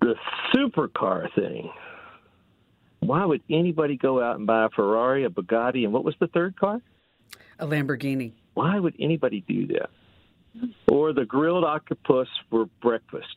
The 0.00 0.14
supercar 0.54 1.34
thing. 1.34 1.70
Why 3.00 3.24
would 3.24 3.42
anybody 3.48 3.96
go 3.96 4.22
out 4.22 4.36
and 4.36 4.46
buy 4.46 4.64
a 4.64 4.68
Ferrari, 4.68 5.24
a 5.24 5.30
Bugatti, 5.30 5.84
and 5.84 5.92
what 5.92 6.04
was 6.04 6.14
the 6.20 6.26
third 6.26 6.58
car? 6.58 6.80
A 7.58 7.66
Lamborghini. 7.66 8.32
Why 8.54 8.78
would 8.78 8.94
anybody 8.98 9.44
do 9.46 9.66
that? 9.68 9.90
Or 10.90 11.12
the 11.12 11.24
grilled 11.24 11.64
octopus 11.64 12.28
for 12.50 12.66
breakfast. 12.82 13.36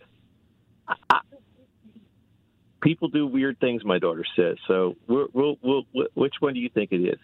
I, 2.81 2.85
people 2.85 3.07
do 3.09 3.27
weird 3.27 3.59
things, 3.59 3.83
my 3.83 3.99
daughter 3.99 4.25
says. 4.35 4.57
So, 4.67 4.95
we'll, 5.07 5.27
we'll, 5.33 5.55
we'll, 5.61 5.83
which 6.13 6.35
one 6.39 6.53
do 6.53 6.59
you 6.59 6.69
think 6.69 6.91
it 6.91 7.01
is? 7.01 7.19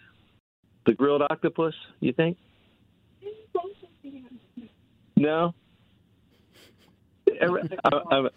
The 0.86 0.92
grilled 0.92 1.22
octopus, 1.22 1.74
you 2.00 2.12
think? 2.12 2.36
No? 5.16 5.54
The 7.26 7.48
grilled 7.48 7.72
octopus 7.84 8.32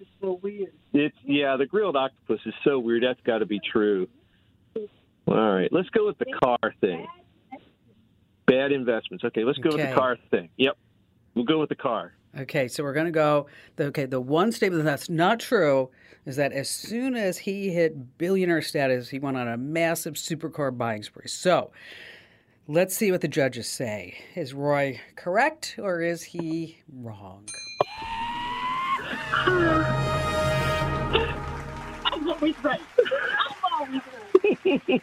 is 0.00 0.06
so 0.20 0.38
weird. 0.42 0.72
It's 0.92 1.16
yeah, 1.24 1.56
the 1.56 1.66
grilled 1.66 1.96
octopus 1.96 2.40
is 2.44 2.54
so 2.64 2.78
weird. 2.78 3.04
That's 3.04 3.20
got 3.24 3.38
to 3.38 3.46
be 3.46 3.60
true. 3.60 4.08
All 5.26 5.54
right, 5.54 5.72
let's 5.72 5.88
go 5.90 6.06
with 6.06 6.18
the 6.18 6.26
car 6.42 6.74
thing. 6.80 7.06
Bad 8.46 8.72
investments. 8.72 9.24
Okay, 9.24 9.44
let's 9.44 9.58
go 9.58 9.70
with 9.70 9.88
the 9.88 9.94
car 9.94 10.18
thing. 10.30 10.50
Yep, 10.56 10.76
we'll 11.34 11.44
go 11.44 11.60
with 11.60 11.68
the 11.68 11.76
car. 11.76 12.12
Okay, 12.38 12.68
so 12.68 12.84
we're 12.84 12.92
going 12.92 13.06
to 13.06 13.12
go. 13.12 13.46
The, 13.76 13.86
okay, 13.86 14.06
the 14.06 14.20
one 14.20 14.52
statement 14.52 14.84
that's 14.84 15.08
not 15.08 15.40
true 15.40 15.90
is 16.26 16.36
that 16.36 16.52
as 16.52 16.70
soon 16.70 17.16
as 17.16 17.38
he 17.38 17.70
hit 17.70 18.18
billionaire 18.18 18.62
status, 18.62 19.08
he 19.08 19.18
went 19.18 19.36
on 19.36 19.48
a 19.48 19.56
massive 19.56 20.14
supercar 20.14 20.76
buying 20.76 21.02
spree. 21.02 21.26
So 21.26 21.72
let's 22.68 22.96
see 22.96 23.10
what 23.10 23.20
the 23.20 23.28
judges 23.28 23.68
say. 23.68 24.16
Is 24.36 24.54
Roy 24.54 25.00
correct 25.16 25.74
or 25.78 26.02
is 26.02 26.22
he 26.22 26.78
wrong? 26.92 27.48
I'm 32.04 32.28
always 32.28 32.54
right. 32.62 32.80
I'm 33.38 33.54
always 33.72 34.02
right. 34.72 35.02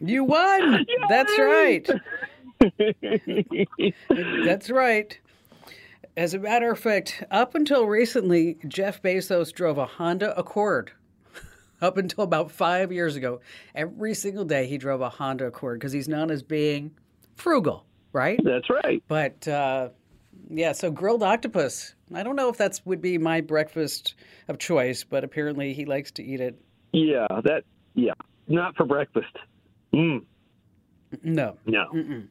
You 0.00 0.24
won! 0.24 0.86
That's 1.08 1.38
right. 1.38 1.88
That's 4.44 4.70
right. 4.70 5.18
As 6.18 6.34
a 6.34 6.38
matter 6.40 6.72
of 6.72 6.80
fact, 6.80 7.22
up 7.30 7.54
until 7.54 7.86
recently, 7.86 8.58
Jeff 8.66 9.00
Bezos 9.00 9.52
drove 9.52 9.78
a 9.78 9.86
Honda 9.86 10.36
Accord. 10.36 10.90
Up 11.80 11.96
until 11.96 12.24
about 12.24 12.50
five 12.50 12.90
years 12.90 13.14
ago, 13.14 13.40
every 13.72 14.14
single 14.14 14.44
day 14.44 14.66
he 14.66 14.78
drove 14.78 15.00
a 15.00 15.10
Honda 15.10 15.46
Accord 15.46 15.78
because 15.78 15.92
he's 15.92 16.08
known 16.08 16.32
as 16.32 16.42
being 16.42 16.90
frugal, 17.36 17.86
right? 18.12 18.40
That's 18.42 18.68
right. 18.68 19.00
But 19.06 19.46
uh, 19.46 19.90
yeah, 20.50 20.72
so 20.72 20.90
grilled 20.90 21.22
octopus. 21.22 21.94
I 22.12 22.24
don't 22.24 22.34
know 22.34 22.48
if 22.48 22.56
that's 22.56 22.84
would 22.84 23.00
be 23.00 23.16
my 23.16 23.40
breakfast 23.40 24.16
of 24.48 24.58
choice, 24.58 25.04
but 25.04 25.22
apparently 25.22 25.72
he 25.72 25.84
likes 25.84 26.10
to 26.10 26.24
eat 26.24 26.40
it. 26.40 26.60
Yeah, 26.92 27.28
that. 27.44 27.62
Yeah, 27.94 28.14
not 28.48 28.76
for 28.76 28.86
breakfast. 28.86 29.36
Mm, 29.94 30.24
No. 31.22 31.56
no. 31.66 32.22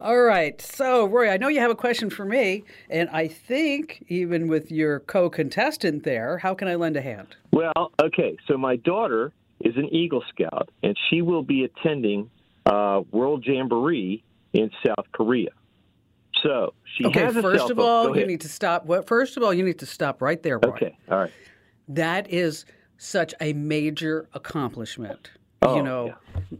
All 0.00 0.20
right. 0.20 0.60
So, 0.60 1.06
Roy, 1.06 1.30
I 1.30 1.36
know 1.38 1.48
you 1.48 1.60
have 1.60 1.70
a 1.70 1.74
question 1.76 2.10
for 2.10 2.24
me, 2.24 2.64
and 2.90 3.08
I 3.10 3.26
think 3.28 4.04
even 4.08 4.48
with 4.48 4.70
your 4.70 5.00
co 5.00 5.30
contestant 5.30 6.04
there, 6.04 6.38
how 6.38 6.54
can 6.54 6.68
I 6.68 6.74
lend 6.74 6.96
a 6.96 7.02
hand? 7.02 7.36
Well, 7.52 7.92
okay. 8.02 8.36
So 8.46 8.58
my 8.58 8.76
daughter 8.76 9.32
is 9.60 9.76
an 9.76 9.86
Eagle 9.94 10.22
Scout, 10.28 10.68
and 10.82 10.96
she 11.08 11.22
will 11.22 11.42
be 11.42 11.64
attending 11.64 12.30
uh, 12.66 13.02
World 13.10 13.44
Jamboree 13.46 14.22
in 14.52 14.70
South 14.86 15.06
Korea. 15.12 15.50
So 16.42 16.74
she 16.96 17.04
Okay, 17.06 17.20
has 17.20 17.36
a 17.36 17.42
first 17.42 17.58
cell 17.58 17.70
of 17.72 17.76
phone. 17.78 17.86
all, 17.86 18.06
Go 18.08 18.14
you 18.14 18.26
need 18.26 18.42
to 18.42 18.48
stop. 18.48 18.86
What? 18.86 19.06
First 19.06 19.36
of 19.36 19.42
all, 19.42 19.52
you 19.52 19.64
need 19.64 19.78
to 19.80 19.86
stop 19.86 20.22
right 20.22 20.42
there, 20.42 20.58
Roy. 20.58 20.70
Okay, 20.70 20.96
all 21.10 21.18
right. 21.18 21.32
That 21.88 22.30
is 22.30 22.64
such 22.98 23.34
a 23.40 23.52
major 23.54 24.28
accomplishment. 24.34 25.30
Oh, 25.62 25.76
you 25.76 25.82
know, 25.82 26.14
yeah. 26.50 26.58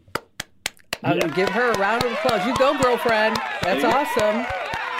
I'm 1.04 1.18
going 1.18 1.30
to 1.30 1.36
give 1.36 1.48
her 1.50 1.70
a 1.72 1.78
round 1.78 2.04
of 2.04 2.12
applause. 2.12 2.44
You 2.46 2.56
go, 2.56 2.76
girlfriend. 2.80 3.36
That's 3.62 3.84
awesome. 3.84 4.44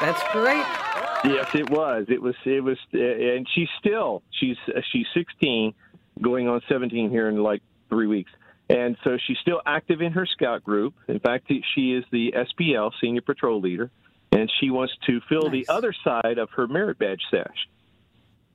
That's 0.01 0.23
great. 0.33 0.65
Yes, 1.25 1.49
it 1.55 1.69
was. 1.71 2.07
It 2.09 2.23
was. 2.23 2.35
It 2.45 2.63
was. 2.63 2.79
Uh, 2.95 2.99
and 2.99 3.47
she's 3.55 3.69
still. 3.79 4.23
She's. 4.31 4.57
Uh, 4.69 4.81
she's 4.93 5.07
16, 5.15 5.75
going 6.23 6.49
on 6.49 6.61
17 6.69 7.11
here 7.11 7.29
in 7.29 7.43
like 7.43 7.63
three 7.89 8.07
weeks. 8.07 8.31
And 8.71 8.97
so 9.03 9.17
she's 9.27 9.39
still 9.39 9.61
active 9.67 10.01
in 10.03 10.13
her 10.13 10.27
scout 10.27 10.63
group. 10.63 10.95
In 11.09 11.19
fact, 11.21 11.51
she 11.75 11.93
is 11.93 12.05
the 12.13 12.33
SPL 12.37 12.93
senior 13.01 13.23
patrol 13.23 13.61
leader, 13.61 13.91
and 14.31 14.51
she 14.61 14.71
wants 14.71 14.93
to 15.07 15.21
fill 15.29 15.51
Nice. 15.51 15.67
the 15.67 15.73
other 15.73 15.95
side 16.05 16.37
of 16.39 16.51
her 16.51 16.67
merit 16.69 16.99
badge 16.99 17.23
sash. 17.31 17.67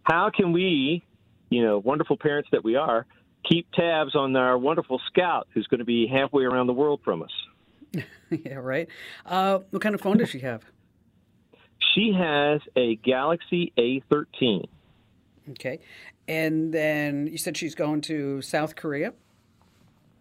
How 0.04 0.30
can 0.30 0.52
we, 0.52 1.04
you 1.50 1.64
know, 1.64 1.80
wonderful 1.80 2.16
parents 2.16 2.50
that 2.52 2.64
we 2.64 2.76
are, 2.76 3.08
keep 3.48 3.72
tabs 3.72 4.16
on 4.16 4.36
our 4.36 4.58
wonderful 4.58 5.00
scout 5.08 5.48
who's 5.54 5.68
going 5.68 5.80
to 5.80 5.86
be 5.86 6.08
halfway 6.08 6.44
around 6.44 6.68
the 6.68 6.74
world 6.74 7.02
from 7.04 7.24
us? 7.24 7.32
yeah, 8.30 8.56
right. 8.56 8.88
Uh, 9.26 9.60
what 9.70 9.82
kind 9.82 9.94
of 9.96 10.02
phone 10.02 10.18
does 10.18 10.30
she 10.30 10.40
have? 10.40 10.64
She 11.94 12.14
has 12.18 12.62
a 12.76 12.96
Galaxy 12.96 13.72
A13. 13.78 14.68
Okay. 15.52 15.80
And 16.28 16.74
then 16.74 17.28
you 17.28 17.38
said 17.38 17.58
she's 17.58 17.76
going 17.76 18.02
to 18.02 18.42
South 18.42 18.76
Korea. 18.76 19.14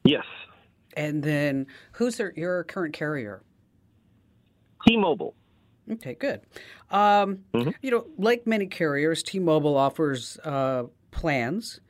Yes, 0.05 0.25
And 0.97 1.23
then 1.23 1.69
who's 1.93 2.19
her, 2.19 2.33
your 2.37 2.65
current 2.65 2.93
carrier? 2.93 3.43
T-Mobile. 4.87 5.35
Okay, 5.91 6.15
good. 6.15 6.41
Um, 6.91 7.45
Mm-hmm. 7.55 7.71
You 7.83 7.91
know, 7.93 8.07
like 8.19 8.47
many 8.47 8.67
carriers, 8.67 9.23
T-Mobile 9.23 9.77
offers 9.77 10.39
uh, 10.45 10.85
plans. 11.13 11.81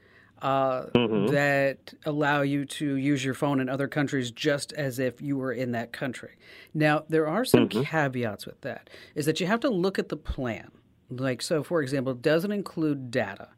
Uh, 0.43 0.87
mm-hmm. 0.95 1.33
that 1.33 1.95
allow 2.05 2.43
you 2.43 2.65
to 2.67 2.97
use 2.97 3.25
your 3.25 3.35
phone 3.35 3.61
in 3.61 3.69
other 3.69 3.89
countries 3.89 4.31
just 4.31 4.73
as 4.75 4.99
if 4.99 5.23
you 5.23 5.39
were 5.39 5.53
in 5.53 5.73
that 5.73 5.93
country. 5.93 6.37
Now, 6.75 7.05
there 7.09 7.27
are 7.27 7.45
some 7.45 7.69
mm-hmm. 7.69 7.83
caveats 7.83 8.45
with 8.45 8.61
that, 8.61 8.91
is 9.15 9.25
that 9.27 9.41
you 9.41 9.47
have 9.47 9.61
to 9.61 9.71
look 9.71 9.99
at 9.99 10.09
the 10.11 10.17
plan. 10.17 10.71
Like, 11.09 11.43
so 11.43 11.63
for 11.63 11.81
example, 11.83 12.15
doesn't 12.15 12.53
include 12.53 13.11
data. 13.11 13.49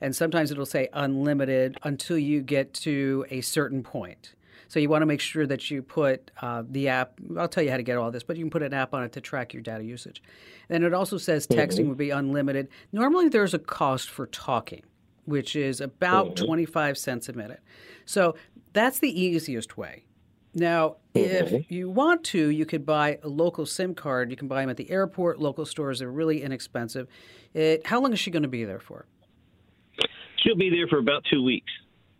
And 0.00 0.14
sometimes 0.14 0.50
it'll 0.50 0.66
say 0.66 0.88
unlimited 0.92 1.78
until 1.82 2.18
you 2.18 2.42
get 2.42 2.74
to 2.74 3.24
a 3.30 3.40
certain 3.40 3.82
point. 3.82 4.34
So 4.68 4.80
you 4.80 4.88
want 4.88 5.02
to 5.02 5.06
make 5.06 5.20
sure 5.20 5.46
that 5.46 5.70
you 5.70 5.82
put 5.82 6.30
uh, 6.42 6.64
the 6.68 6.88
app. 6.88 7.12
I'll 7.38 7.48
tell 7.48 7.62
you 7.62 7.70
how 7.70 7.76
to 7.76 7.82
get 7.82 7.96
all 7.96 8.10
this, 8.10 8.22
but 8.22 8.36
you 8.36 8.42
can 8.42 8.50
put 8.50 8.62
an 8.62 8.74
app 8.74 8.92
on 8.92 9.04
it 9.04 9.12
to 9.12 9.20
track 9.20 9.54
your 9.54 9.62
data 9.62 9.84
usage. 9.84 10.22
And 10.68 10.84
it 10.84 10.92
also 10.92 11.16
says 11.16 11.46
texting 11.46 11.80
mm-hmm. 11.80 11.90
would 11.90 11.98
be 11.98 12.10
unlimited. 12.10 12.68
Normally, 12.92 13.28
there's 13.28 13.54
a 13.54 13.58
cost 13.58 14.10
for 14.10 14.26
talking, 14.26 14.82
which 15.24 15.56
is 15.56 15.80
about 15.80 16.36
mm-hmm. 16.36 16.44
25 16.46 16.98
cents 16.98 17.28
a 17.28 17.32
minute. 17.32 17.60
So 18.04 18.34
that's 18.72 18.98
the 18.98 19.20
easiest 19.20 19.76
way. 19.76 20.04
Now, 20.54 20.96
mm-hmm. 21.14 21.54
if 21.56 21.70
you 21.70 21.90
want 21.90 22.24
to, 22.24 22.48
you 22.48 22.64
could 22.64 22.86
buy 22.86 23.18
a 23.22 23.28
local 23.28 23.66
SIM 23.66 23.94
card. 23.94 24.30
You 24.30 24.36
can 24.36 24.48
buy 24.48 24.60
them 24.60 24.70
at 24.70 24.76
the 24.76 24.90
airport. 24.90 25.40
Local 25.40 25.66
stores 25.66 26.00
are 26.00 26.10
really 26.10 26.42
inexpensive. 26.42 27.08
It, 27.54 27.86
how 27.86 28.00
long 28.00 28.12
is 28.12 28.20
she 28.20 28.30
going 28.30 28.44
to 28.44 28.48
be 28.48 28.64
there 28.64 28.80
for? 28.80 29.06
She'll 30.38 30.56
be 30.56 30.70
there 30.70 30.86
for 30.88 30.98
about 30.98 31.24
two 31.30 31.42
weeks. 31.42 31.70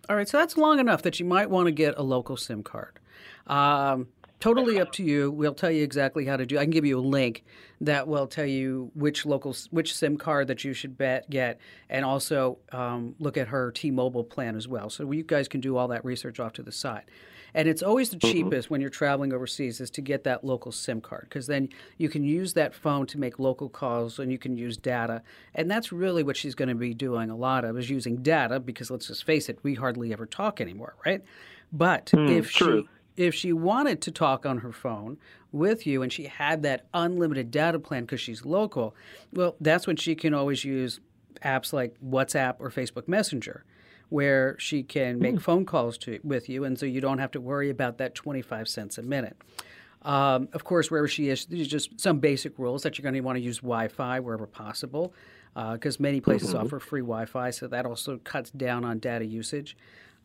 All 0.09 0.17
right, 0.17 0.29
so 0.29 0.39
that's 0.39 0.57
long 0.57 0.81
enough 0.81 1.03
that 1.03 1.19
you 1.19 1.27
might 1.27 1.49
want 1.49 1.67
to 1.67 1.73
get 1.73 1.95
a 1.97 2.03
local 2.03 2.37
SIM 2.37 2.63
card. 2.63 2.99
Um, 3.47 4.09
totally 4.45 4.79
up 4.79 4.93
to 4.93 5.03
you. 5.03 5.31
We'll 5.31 5.55
tell 5.55 5.71
you 5.71 5.83
exactly 5.83 6.27
how 6.27 6.37
to 6.37 6.45
do. 6.45 6.59
I 6.59 6.65
can 6.65 6.71
give 6.71 6.85
you 6.85 6.99
a 6.99 7.01
link 7.01 7.45
that 7.81 8.07
will 8.07 8.27
tell 8.27 8.45
you 8.45 8.91
which 8.95 9.25
local 9.25 9.57
which 9.71 9.95
SIM 9.95 10.19
card 10.19 10.49
that 10.49 10.65
you 10.65 10.75
should 10.75 10.99
bet, 10.99 11.31
get, 11.31 11.59
and 11.89 12.05
also 12.05 12.59
um, 12.71 13.15
look 13.19 13.39
at 13.39 13.49
her 13.49 13.71
T-Mobile 13.71 14.25
plan 14.25 14.55
as 14.55 14.69
well. 14.69 14.91
So 14.91 15.11
you 15.11 15.23
guys 15.23 15.49
can 15.49 15.63
do 15.63 15.79
all 15.79 15.89
that 15.89 16.05
research 16.05 16.41
off 16.41 16.53
to 16.55 16.63
the 16.63 16.73
side. 16.73 17.05
And 17.55 17.69
it's 17.69 17.83
always 17.83 18.11
the 18.11 18.17
mm-hmm. 18.17 18.33
cheapest 18.33 18.69
when 18.69 18.83
you're 18.83 18.91
traveling 18.91 19.33
overseas 19.33 19.81
is 19.81 19.89
to 19.93 20.03
get 20.03 20.25
that 20.25 20.45
local 20.45 20.73
SIM 20.73 21.01
card 21.01 21.27
because 21.29 21.47
then 21.47 21.71
you 21.97 22.11
can 22.11 22.23
use 22.23 22.53
that 22.53 22.75
phone 22.75 23.07
to 23.07 23.19
make 23.19 23.39
local 23.39 23.71
calls 23.71 24.19
and 24.19 24.31
you 24.31 24.39
can 24.39 24.59
use 24.59 24.77
data. 24.77 25.23
And 25.55 25.71
that's 25.71 25.91
really 25.91 26.23
what 26.23 26.37
she's 26.37 26.55
going 26.55 26.69
to 26.69 26.75
be 26.75 26.93
doing 26.93 27.31
a 27.31 27.37
lot 27.37 27.65
of 27.65 27.79
is 27.79 27.89
using 27.89 28.17
data 28.17 28.61
because 28.61 28.91
let's 28.91 29.07
just 29.07 29.25
face 29.25 29.49
it, 29.49 29.59
we 29.63 29.75
hardly 29.75 30.13
ever 30.13 30.27
talk 30.27 30.61
anymore, 30.61 30.97
right? 31.07 31.23
But 31.73 32.07
mm, 32.07 32.29
if 32.29 32.51
true. 32.51 32.83
she 32.83 32.89
if 33.17 33.35
she 33.35 33.53
wanted 33.53 34.01
to 34.03 34.11
talk 34.11 34.45
on 34.45 34.59
her 34.59 34.73
phone 34.73 35.19
with 35.53 35.87
you 35.87 36.03
and 36.03 36.13
she 36.13 36.25
had 36.25 36.63
that 36.63 36.87
unlimited 36.93 37.51
data 37.51 37.79
plan 37.79 38.03
because 38.03 38.21
she's 38.21 38.45
local, 38.45 38.95
well, 39.33 39.57
that's 39.61 39.87
when 39.87 39.97
she 39.97 40.15
can 40.15 40.35
always 40.35 40.65
use 40.65 41.01
apps 41.45 41.73
like 41.73 41.95
WhatsApp 42.05 42.57
or 42.59 42.71
Facebook 42.71 43.07
Messenger 43.09 43.65
where 44.09 44.57
she 44.59 44.83
can 44.83 45.19
make 45.19 45.37
mm. 45.37 45.43
phone 45.43 45.65
calls 45.65 45.99
to 45.99 46.21
with 46.23 46.49
you, 46.49 46.63
and 46.65 46.79
so 46.79 46.87
you 46.87 47.01
don't 47.01 47.19
have 47.19 47.31
to 47.33 47.41
worry 47.41 47.71
about 47.71 47.99
that 47.99 48.15
25 48.15 48.69
cents 48.69 48.99
a 48.99 49.03
minute. 49.03 49.37
Um, 50.03 50.49
of 50.53 50.65
course, 50.65 50.91
wherever 50.91 51.09
she 51.09 51.31
is, 51.31 51.47
there's 51.47 51.67
just 51.67 51.99
some 51.99 52.19
basic 52.19 52.59
rules 52.59 52.83
that 52.83 52.99
you're 52.99 53.03
going 53.03 53.15
to 53.15 53.21
want 53.21 53.37
to 53.37 53.43
use 53.43 53.59
Wi-Fi 53.59 54.21
wherever 54.21 54.47
possible, 54.47 55.15
because 55.55 55.97
uh, 55.97 56.03
many 56.03 56.21
places 56.21 56.51
mm-hmm. 56.51 56.65
offer 56.65 56.79
free 56.79 57.01
Wi-Fi, 57.01 57.51
so 57.51 57.67
that 57.69 57.87
also 57.87 58.19
cuts 58.19 58.51
down 58.51 58.85
on 58.85 58.99
data 58.99 59.25
usage. 59.25 59.77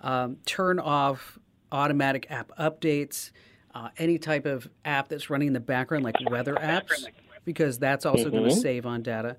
Um, 0.01 0.37
turn 0.45 0.79
off 0.79 1.39
automatic 1.71 2.27
app 2.29 2.51
updates, 2.57 3.31
uh, 3.75 3.89
any 3.97 4.17
type 4.17 4.45
of 4.45 4.69
app 4.85 5.09
that's 5.09 5.29
running 5.29 5.47
in 5.47 5.53
the 5.53 5.59
background, 5.59 6.03
like 6.03 6.15
weather 6.29 6.55
apps, 6.55 7.05
because 7.45 7.79
that's 7.79 8.05
also 8.05 8.25
mm-hmm. 8.25 8.37
going 8.37 8.49
to 8.49 8.55
save 8.55 8.85
on 8.85 9.01
data. 9.03 9.37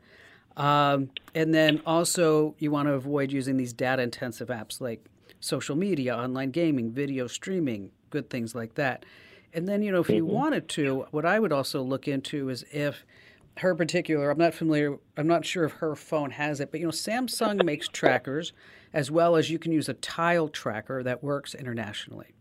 Um, 0.56 1.10
and 1.34 1.54
then 1.54 1.80
also, 1.86 2.54
you 2.58 2.70
want 2.70 2.88
to 2.88 2.92
avoid 2.92 3.32
using 3.32 3.56
these 3.56 3.72
data 3.72 4.02
intensive 4.02 4.48
apps 4.48 4.80
like 4.80 5.04
social 5.40 5.76
media, 5.76 6.16
online 6.16 6.50
gaming, 6.50 6.92
video 6.92 7.26
streaming, 7.26 7.90
good 8.10 8.28
things 8.28 8.54
like 8.54 8.74
that. 8.74 9.04
And 9.52 9.66
then, 9.66 9.82
you 9.82 9.90
know, 9.90 10.00
if 10.00 10.08
you 10.08 10.24
mm-hmm. 10.24 10.34
wanted 10.34 10.68
to, 10.70 11.06
what 11.10 11.24
I 11.24 11.38
would 11.38 11.52
also 11.52 11.82
look 11.82 12.06
into 12.06 12.50
is 12.50 12.64
if 12.70 13.04
her 13.58 13.74
particular, 13.74 14.30
I'm 14.30 14.38
not 14.38 14.54
familiar, 14.54 14.96
I'm 15.16 15.26
not 15.26 15.44
sure 15.44 15.64
if 15.64 15.72
her 15.72 15.94
phone 15.94 16.30
has 16.30 16.60
it, 16.60 16.70
but, 16.70 16.80
you 16.80 16.86
know, 16.86 16.92
Samsung 16.92 17.64
makes 17.64 17.88
trackers 17.88 18.52
as 18.92 19.10
well 19.10 19.36
as 19.36 19.50
you 19.50 19.58
can 19.58 19.72
use 19.72 19.88
a 19.88 19.94
tile 19.94 20.48
tracker 20.48 21.02
that 21.02 21.22
works 21.22 21.54
internationally. 21.54 22.34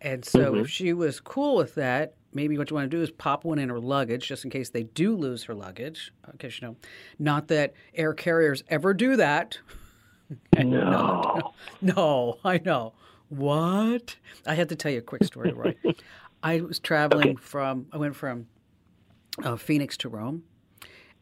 And 0.00 0.24
so 0.24 0.52
mm-hmm. 0.52 0.60
if 0.60 0.70
she 0.70 0.92
was 0.92 1.20
cool 1.20 1.56
with 1.56 1.74
that, 1.76 2.14
maybe 2.32 2.58
what 2.58 2.70
you 2.70 2.76
want 2.76 2.90
to 2.90 2.96
do 2.96 3.02
is 3.02 3.10
pop 3.10 3.44
one 3.44 3.58
in 3.58 3.68
her 3.68 3.80
luggage 3.80 4.28
just 4.28 4.44
in 4.44 4.50
case 4.50 4.70
they 4.70 4.84
do 4.84 5.16
lose 5.16 5.44
her 5.44 5.54
luggage. 5.54 6.12
Because, 6.30 6.60
you 6.60 6.68
know, 6.68 6.76
not 7.18 7.48
that 7.48 7.72
air 7.94 8.12
carriers 8.12 8.62
ever 8.68 8.94
do 8.94 9.16
that. 9.16 9.58
no. 10.56 10.62
no. 10.62 11.54
No, 11.80 12.38
I 12.44 12.58
know. 12.58 12.92
What? 13.28 14.16
I 14.46 14.54
had 14.54 14.68
to 14.68 14.76
tell 14.76 14.92
you 14.92 14.98
a 14.98 15.02
quick 15.02 15.24
story, 15.24 15.52
Roy. 15.52 15.74
I 16.42 16.60
was 16.60 16.78
traveling 16.78 17.30
okay. 17.30 17.40
from, 17.40 17.86
I 17.90 17.96
went 17.96 18.14
from 18.14 18.46
uh, 19.42 19.56
Phoenix 19.56 19.96
to 19.98 20.08
Rome, 20.08 20.44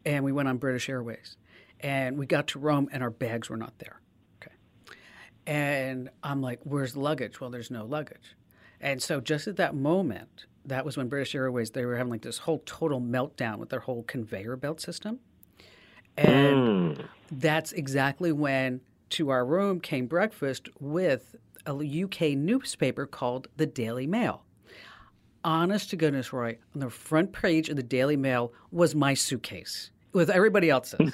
and 0.05 0.24
we 0.24 0.33
went 0.33 0.48
on 0.48 0.59
British 0.59 0.88
Airways. 0.88 1.37
And 1.81 2.16
we 2.16 2.27
got 2.27 2.46
to 2.48 2.59
Rome, 2.59 2.88
and 2.92 3.03
our 3.03 3.11
bags 3.11 3.50
were 3.50 3.57
not 3.57 3.79
there. 3.79 4.00
Okay. 4.40 4.55
And 5.46 6.09
I'm 6.22 6.40
like, 6.40 6.61
where's 6.62 6.94
the 6.94 7.00
luggage? 7.00 7.40
Well, 7.40 7.50
there's 7.50 7.70
no 7.70 7.85
luggage. 7.85 8.37
And 8.81 9.03
so 9.03 9.20
just 9.20 9.46
at 9.46 9.57
that 9.57 9.74
moment, 9.74 10.46
that 10.64 10.85
was 10.85 10.96
when 10.96 11.09
British 11.09 11.35
Airways 11.35 11.70
they 11.70 11.85
were 11.85 11.96
having 11.96 12.11
like 12.11 12.22
this 12.22 12.38
whole 12.38 12.62
total 12.64 13.00
meltdown 13.00 13.59
with 13.59 13.68
their 13.68 13.81
whole 13.81 14.03
conveyor 14.05 14.57
belt 14.57 14.81
system. 14.81 15.20
And 16.16 16.96
mm. 16.96 17.05
that's 17.31 17.72
exactly 17.72 18.33
when 18.33 18.81
to 19.11 19.31
our 19.31 19.44
room 19.44 19.81
came 19.81 20.07
breakfast 20.07 20.68
with 20.81 21.37
a 21.66 21.72
UK 21.72 22.37
newspaper 22.37 23.07
called 23.07 23.48
the 23.57 23.66
Daily 23.66 24.07
Mail. 24.07 24.44
Honest 25.44 25.90
to 25.90 25.96
goodness, 25.96 26.33
Roy, 26.33 26.57
on 26.74 26.80
the 26.80 26.88
front 26.88 27.33
page 27.33 27.68
of 27.68 27.76
the 27.76 27.83
Daily 27.83 28.16
Mail 28.16 28.52
was 28.72 28.94
my 28.94 29.12
suitcase 29.12 29.90
with 30.14 30.30
everybody 30.30 30.70
else's. 30.70 31.12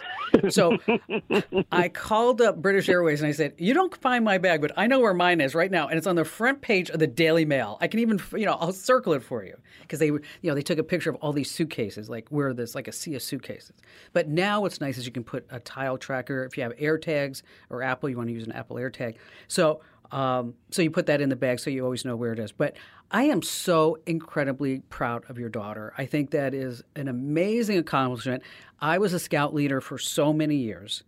so 0.50 0.78
I 1.72 1.88
called 1.88 2.40
up 2.40 2.62
British 2.62 2.88
Airways 2.88 3.22
and 3.22 3.28
I 3.28 3.32
said, 3.32 3.54
"You 3.58 3.74
don't 3.74 3.96
find 3.96 4.24
my 4.24 4.38
bag, 4.38 4.60
but 4.60 4.70
I 4.76 4.86
know 4.86 5.00
where 5.00 5.14
mine 5.14 5.40
is 5.40 5.54
right 5.54 5.70
now, 5.70 5.88
and 5.88 5.98
it's 5.98 6.06
on 6.06 6.14
the 6.14 6.24
front 6.24 6.60
page 6.60 6.90
of 6.90 7.00
the 7.00 7.08
Daily 7.08 7.44
Mail. 7.44 7.76
I 7.80 7.88
can 7.88 7.98
even, 7.98 8.20
you 8.36 8.46
know, 8.46 8.52
I'll 8.60 8.72
circle 8.72 9.14
it 9.14 9.22
for 9.24 9.42
you 9.42 9.56
because 9.80 9.98
they, 9.98 10.06
you 10.06 10.20
know, 10.44 10.54
they 10.54 10.62
took 10.62 10.78
a 10.78 10.84
picture 10.84 11.10
of 11.10 11.16
all 11.16 11.32
these 11.32 11.50
suitcases, 11.50 12.08
like 12.08 12.28
where 12.28 12.52
there's 12.52 12.76
like 12.76 12.86
a 12.86 12.92
sea 12.92 13.16
of 13.16 13.22
suitcases. 13.22 13.72
But 14.12 14.28
now 14.28 14.60
what's 14.60 14.80
nice 14.80 14.96
is 14.96 15.06
you 15.06 15.12
can 15.12 15.24
put 15.24 15.44
a 15.50 15.58
tile 15.58 15.98
tracker 15.98 16.44
if 16.44 16.56
you 16.56 16.62
have 16.62 16.76
AirTags 16.76 17.42
or 17.68 17.82
Apple, 17.82 18.08
you 18.08 18.16
want 18.16 18.28
to 18.28 18.34
use 18.34 18.46
an 18.46 18.52
Apple 18.52 18.76
AirTag. 18.76 19.16
So 19.48 19.80
um, 20.12 20.54
so 20.70 20.82
you 20.82 20.90
put 20.90 21.06
that 21.06 21.20
in 21.20 21.28
the 21.28 21.36
bag 21.36 21.60
so 21.60 21.70
you 21.70 21.84
always 21.84 22.04
know 22.04 22.16
where 22.16 22.32
it 22.32 22.38
is. 22.38 22.52
But 22.52 22.76
I 23.10 23.24
am 23.24 23.42
so 23.42 23.98
incredibly 24.06 24.80
proud 24.88 25.28
of 25.28 25.38
your 25.38 25.48
daughter. 25.48 25.92
I 25.98 26.06
think 26.06 26.30
that 26.30 26.54
is 26.54 26.84
an 26.94 27.08
amazing 27.08 27.78
accomplishment. 27.78 28.44
I 28.80 28.98
was 28.98 29.12
a 29.12 29.18
scout 29.18 29.52
leader 29.52 29.80
for 29.80 29.98
so 29.98 30.32
many 30.32 30.56
years, 30.56 31.02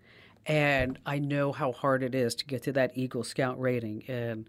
and 0.45 0.99
I 1.07 1.21
know 1.21 1.53
how 1.53 1.71
hard 1.71 2.03
it 2.03 2.15
is 2.15 2.35
to 2.37 2.45
get 2.45 2.65
to 2.65 2.73
that 2.73 2.93
Eagle 2.97 3.23
Scout 3.23 3.61
rating. 3.61 4.03
And 4.09 4.49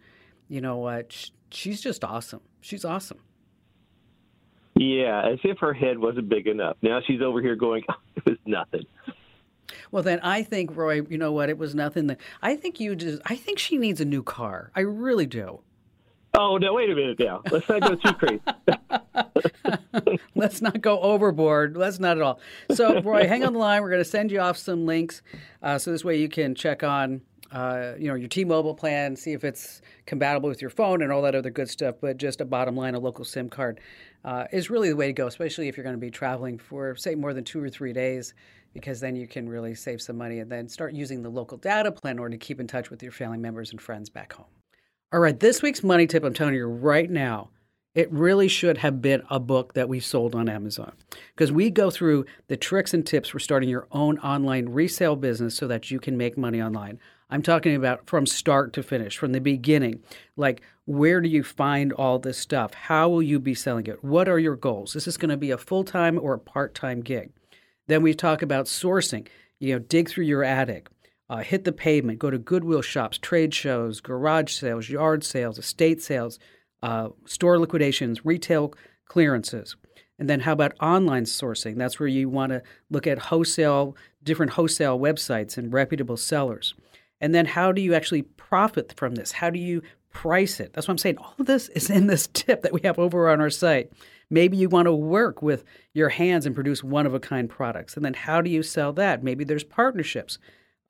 you 0.49 0.61
know 0.61 0.77
what? 0.77 1.29
She's 1.51 1.79
just 1.79 2.03
awesome. 2.03 2.41
She's 2.61 2.83
awesome. 2.83 3.19
Yeah, 4.75 5.27
as 5.27 5.37
if 5.43 5.59
her 5.59 5.73
head 5.73 5.99
wasn't 5.99 6.29
big 6.29 6.47
enough. 6.47 6.77
Now 6.81 7.01
she's 7.05 7.21
over 7.21 7.39
here 7.39 7.55
going, 7.55 7.83
oh, 7.89 7.95
it 8.15 8.25
was 8.25 8.37
nothing. 8.47 8.85
Well, 9.91 10.01
then 10.01 10.19
I 10.21 10.41
think, 10.41 10.75
Roy, 10.75 11.01
you 11.07 11.19
know 11.19 11.31
what? 11.31 11.49
It 11.49 11.59
was 11.59 11.75
nothing. 11.75 12.07
That, 12.07 12.19
I 12.41 12.55
think 12.55 12.79
you 12.79 12.95
just, 12.95 13.21
I 13.27 13.35
think 13.35 13.59
she 13.59 13.77
needs 13.77 14.01
a 14.01 14.05
new 14.05 14.23
car. 14.23 14.71
I 14.75 14.79
really 14.79 15.27
do. 15.27 15.61
Oh, 16.35 16.57
no, 16.57 16.73
wait 16.73 16.89
a 16.89 16.95
minute 16.95 17.19
now. 17.19 17.41
Let's 17.51 17.69
not 17.69 17.81
go 17.81 17.95
too 17.95 18.13
crazy. 18.13 18.41
Let's 20.35 20.61
not 20.63 20.81
go 20.81 20.99
overboard. 20.99 21.77
Let's 21.77 21.99
not 21.99 22.17
at 22.17 22.23
all. 22.23 22.39
So, 22.71 23.01
Roy, 23.01 23.27
hang 23.27 23.43
on 23.43 23.53
the 23.53 23.59
line. 23.59 23.83
We're 23.83 23.91
going 23.91 24.03
to 24.03 24.09
send 24.09 24.31
you 24.31 24.39
off 24.39 24.57
some 24.57 24.87
links 24.87 25.21
uh, 25.61 25.77
so 25.77 25.91
this 25.91 26.03
way 26.03 26.19
you 26.19 26.27
can 26.27 26.55
check 26.55 26.83
on 26.83 27.21
uh, 27.51 27.93
you 27.99 28.07
know 28.07 28.15
your 28.15 28.27
T-Mobile 28.27 28.73
plan, 28.73 29.15
see 29.15 29.33
if 29.33 29.43
it's 29.43 29.81
compatible 30.07 30.49
with 30.49 30.59
your 30.59 30.71
phone 30.71 31.03
and 31.03 31.11
all 31.11 31.21
that 31.21 31.35
other 31.35 31.51
good 31.51 31.69
stuff. 31.69 31.95
But 32.01 32.17
just 32.17 32.41
a 32.41 32.45
bottom 32.45 32.75
line, 32.75 32.95
a 32.95 32.99
local 32.99 33.23
SIM 33.23 33.47
card 33.47 33.79
uh, 34.25 34.45
is 34.51 34.71
really 34.71 34.89
the 34.89 34.95
way 34.95 35.07
to 35.07 35.13
go, 35.13 35.27
especially 35.27 35.67
if 35.67 35.77
you're 35.77 35.83
going 35.83 35.95
to 35.95 36.01
be 36.01 36.09
traveling 36.09 36.57
for 36.57 36.95
say 36.95 37.13
more 37.13 37.33
than 37.33 37.43
two 37.43 37.63
or 37.63 37.69
three 37.69 37.93
days 37.93 38.33
because 38.73 38.99
then 38.99 39.15
you 39.15 39.27
can 39.27 39.47
really 39.47 39.75
save 39.75 40.01
some 40.01 40.17
money 40.17 40.39
and 40.39 40.51
then 40.51 40.67
start 40.67 40.93
using 40.93 41.21
the 41.21 41.29
local 41.29 41.59
data 41.59 41.91
plan 41.91 42.13
in 42.13 42.19
order 42.19 42.35
to 42.35 42.43
keep 42.43 42.59
in 42.59 42.65
touch 42.65 42.89
with 42.89 43.03
your 43.03 43.11
family 43.11 43.37
members 43.37 43.69
and 43.69 43.79
friends 43.79 44.09
back 44.09 44.33
home. 44.33 44.47
All 45.13 45.19
right, 45.19 45.39
this 45.39 45.61
week's 45.61 45.83
money 45.83 46.07
tip, 46.07 46.23
I'm 46.23 46.33
telling 46.33 46.55
you 46.55 46.65
right 46.65 47.07
now, 47.07 47.51
it 47.93 48.11
really 48.11 48.47
should 48.47 48.79
have 48.79 48.99
been 48.99 49.21
a 49.29 49.39
book 49.39 49.75
that 49.75 49.87
we 49.87 49.99
sold 49.99 50.33
on 50.33 50.49
Amazon 50.49 50.91
because 51.35 51.51
we 51.51 51.69
go 51.69 51.91
through 51.91 52.25
the 52.47 52.57
tricks 52.57 52.95
and 52.95 53.05
tips 53.05 53.29
for 53.29 53.37
starting 53.37 53.69
your 53.69 53.85
own 53.91 54.17
online 54.17 54.69
resale 54.69 55.15
business 55.15 55.55
so 55.55 55.67
that 55.67 55.91
you 55.91 55.99
can 55.99 56.17
make 56.17 56.35
money 56.35 56.63
online. 56.63 56.97
I'm 57.29 57.43
talking 57.43 57.75
about 57.75 58.07
from 58.07 58.25
start 58.25 58.73
to 58.73 58.81
finish, 58.81 59.15
from 59.15 59.33
the 59.33 59.39
beginning. 59.39 60.01
Like, 60.35 60.63
where 60.85 61.21
do 61.21 61.29
you 61.29 61.43
find 61.43 61.93
all 61.93 62.17
this 62.17 62.39
stuff? 62.39 62.73
How 62.73 63.07
will 63.07 63.21
you 63.21 63.39
be 63.39 63.53
selling 63.53 63.85
it? 63.85 64.03
What 64.03 64.27
are 64.27 64.39
your 64.39 64.55
goals? 64.55 64.93
This 64.93 65.07
is 65.07 65.17
going 65.17 65.29
to 65.29 65.37
be 65.37 65.51
a 65.51 65.59
full 65.59 65.83
time 65.83 66.17
or 66.17 66.33
a 66.33 66.39
part 66.39 66.73
time 66.73 67.01
gig. 67.01 67.29
Then 67.85 68.01
we 68.01 68.15
talk 68.15 68.41
about 68.41 68.65
sourcing. 68.65 69.27
You 69.59 69.73
know, 69.73 69.79
dig 69.79 70.09
through 70.09 70.25
your 70.25 70.43
attic. 70.43 70.89
Uh, 71.33 71.37
hit 71.37 71.63
the 71.63 71.71
pavement, 71.71 72.19
go 72.19 72.29
to 72.29 72.37
Goodwill 72.37 72.83
shops, 72.83 73.17
trade 73.17 73.55
shows, 73.55 74.01
garage 74.01 74.53
sales, 74.53 74.87
yard 74.87 75.23
sales, 75.23 75.57
estate 75.57 75.99
sales, 75.99 76.37
uh, 76.83 77.09
store 77.25 77.57
liquidations, 77.57 78.23
retail 78.23 78.71
clearances. 79.07 79.75
And 80.19 80.29
then 80.29 80.41
how 80.41 80.51
about 80.51 80.75
online 80.79 81.23
sourcing? 81.23 81.77
That's 81.77 81.99
where 81.99 82.07
you 82.07 82.29
want 82.29 82.51
to 82.51 82.61
look 82.91 83.07
at 83.07 83.17
wholesale, 83.17 83.97
different 84.21 84.51
wholesale 84.51 84.99
websites 84.99 85.57
and 85.57 85.73
reputable 85.73 86.17
sellers. 86.17 86.75
And 87.19 87.33
then 87.33 87.47
how 87.47 87.71
do 87.71 87.81
you 87.81 87.95
actually 87.95 88.21
profit 88.21 88.93
from 88.95 89.15
this? 89.15 89.31
How 89.31 89.49
do 89.49 89.57
you 89.57 89.81
price 90.11 90.59
it? 90.59 90.73
That's 90.73 90.87
what 90.87 90.91
I'm 90.91 90.97
saying. 90.99 91.17
All 91.17 91.33
of 91.39 91.47
this 91.47 91.67
is 91.69 91.89
in 91.89 92.05
this 92.05 92.27
tip 92.33 92.61
that 92.61 92.73
we 92.73 92.81
have 92.83 92.99
over 92.99 93.27
on 93.27 93.41
our 93.41 93.49
site. 93.49 93.91
Maybe 94.29 94.55
you 94.55 94.69
want 94.69 94.85
to 94.85 94.93
work 94.93 95.41
with 95.41 95.63
your 95.95 96.09
hands 96.09 96.45
and 96.45 96.53
produce 96.53 96.83
one 96.83 97.07
of 97.07 97.15
a 97.15 97.19
kind 97.19 97.49
products. 97.49 97.95
And 97.95 98.05
then 98.05 98.13
how 98.13 98.39
do 98.39 98.51
you 98.51 98.61
sell 98.61 98.93
that? 98.93 99.23
Maybe 99.23 99.43
there's 99.43 99.63
partnerships. 99.63 100.37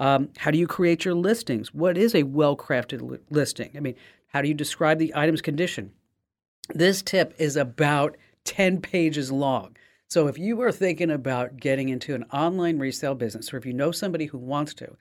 Um, 0.03 0.27
how 0.37 0.51
do 0.51 0.57
you 0.57 0.67
create 0.67 1.05
your 1.05 1.13
listings? 1.13 1.73
What 1.73 1.97
is 1.97 2.13
a 2.13 2.23
well 2.23 2.57
crafted 2.57 3.01
li- 3.01 3.19
listing? 3.29 3.71
I 3.77 3.79
mean, 3.79 3.95
how 4.27 4.41
do 4.41 4.49
you 4.49 4.53
describe 4.53 4.99
the 4.99 5.13
item's 5.15 5.41
condition? 5.41 5.93
This 6.75 7.01
tip 7.01 7.33
is 7.37 7.55
about 7.55 8.17
10 8.43 8.81
pages 8.81 9.31
long. 9.31 9.77
So 10.09 10.27
if 10.27 10.37
you 10.37 10.59
are 10.61 10.73
thinking 10.73 11.09
about 11.09 11.55
getting 11.55 11.87
into 11.87 12.15
an 12.15 12.25
online 12.33 12.79
resale 12.79 13.15
business, 13.15 13.53
or 13.53 13.57
if 13.57 13.65
you 13.65 13.71
know 13.71 13.93
somebody 13.93 14.25
who 14.25 14.37
wants 14.37 14.73
to, 14.73 14.97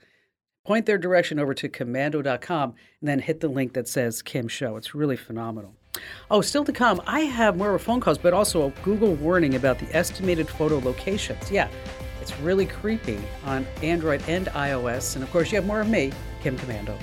point 0.64 0.86
their 0.86 0.98
direction 0.98 1.40
over 1.40 1.52
to 1.52 1.68
komando.com 1.68 2.74
and 3.00 3.08
then 3.08 3.18
hit 3.18 3.40
the 3.40 3.48
link 3.48 3.72
that 3.72 3.88
says 3.88 4.22
Kim 4.22 4.46
Show. 4.46 4.76
It's 4.76 4.94
really 4.94 5.16
phenomenal. 5.16 5.74
Oh, 6.30 6.42
still 6.42 6.64
to 6.64 6.72
come, 6.72 7.02
I 7.08 7.22
have 7.22 7.56
more 7.56 7.76
phone 7.80 7.98
calls, 7.98 8.18
but 8.18 8.34
also 8.34 8.68
a 8.68 8.70
Google 8.84 9.16
warning 9.16 9.56
about 9.56 9.80
the 9.80 9.92
estimated 9.96 10.48
photo 10.48 10.78
locations. 10.78 11.50
Yeah, 11.50 11.68
it's 12.22 12.38
really 12.38 12.66
creepy 12.66 13.18
on 13.44 13.66
Android 13.82 14.22
and 14.28 14.46
iOS. 14.46 15.16
And 15.16 15.24
of 15.24 15.30
course, 15.32 15.50
you 15.50 15.56
have 15.56 15.66
more 15.66 15.80
of 15.80 15.88
me, 15.88 16.12
Kim 16.40 16.56
Komando. 16.56 16.96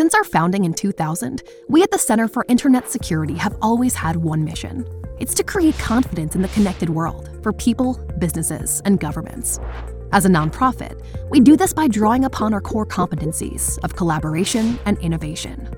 Since 0.00 0.14
our 0.14 0.24
founding 0.24 0.64
in 0.64 0.72
2000, 0.72 1.42
we 1.68 1.82
at 1.82 1.90
the 1.90 1.98
Center 1.98 2.26
for 2.26 2.44
Internet 2.48 2.90
Security 2.90 3.34
have 3.34 3.54
always 3.60 3.94
had 3.94 4.16
one 4.16 4.44
mission. 4.44 4.84
It's 5.20 5.34
to 5.34 5.44
create 5.44 5.78
confidence 5.78 6.34
in 6.34 6.42
the 6.42 6.48
connected 6.48 6.88
world 6.88 7.28
for 7.42 7.52
people, 7.52 7.94
businesses, 8.18 8.80
and 8.84 8.98
governments. 8.98 9.60
As 10.10 10.24
a 10.24 10.28
nonprofit, 10.28 11.00
we 11.30 11.38
do 11.38 11.56
this 11.56 11.72
by 11.72 11.86
drawing 11.86 12.24
upon 12.24 12.52
our 12.52 12.60
core 12.60 12.86
competencies 12.86 13.78
of 13.84 13.94
collaboration 13.94 14.78
and 14.86 14.98
innovation. 14.98 15.68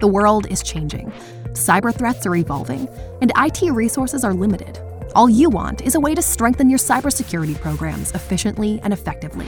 The 0.00 0.08
world 0.08 0.46
is 0.50 0.62
changing, 0.62 1.12
cyber 1.52 1.94
threats 1.94 2.26
are 2.26 2.36
evolving, 2.36 2.88
and 3.20 3.32
IT 3.36 3.62
resources 3.72 4.24
are 4.24 4.34
limited. 4.34 4.78
All 5.14 5.28
you 5.28 5.50
want 5.50 5.82
is 5.82 5.94
a 5.94 6.00
way 6.00 6.14
to 6.14 6.22
strengthen 6.22 6.70
your 6.70 6.78
cybersecurity 6.78 7.60
programs 7.60 8.12
efficiently 8.12 8.80
and 8.82 8.92
effectively. 8.92 9.46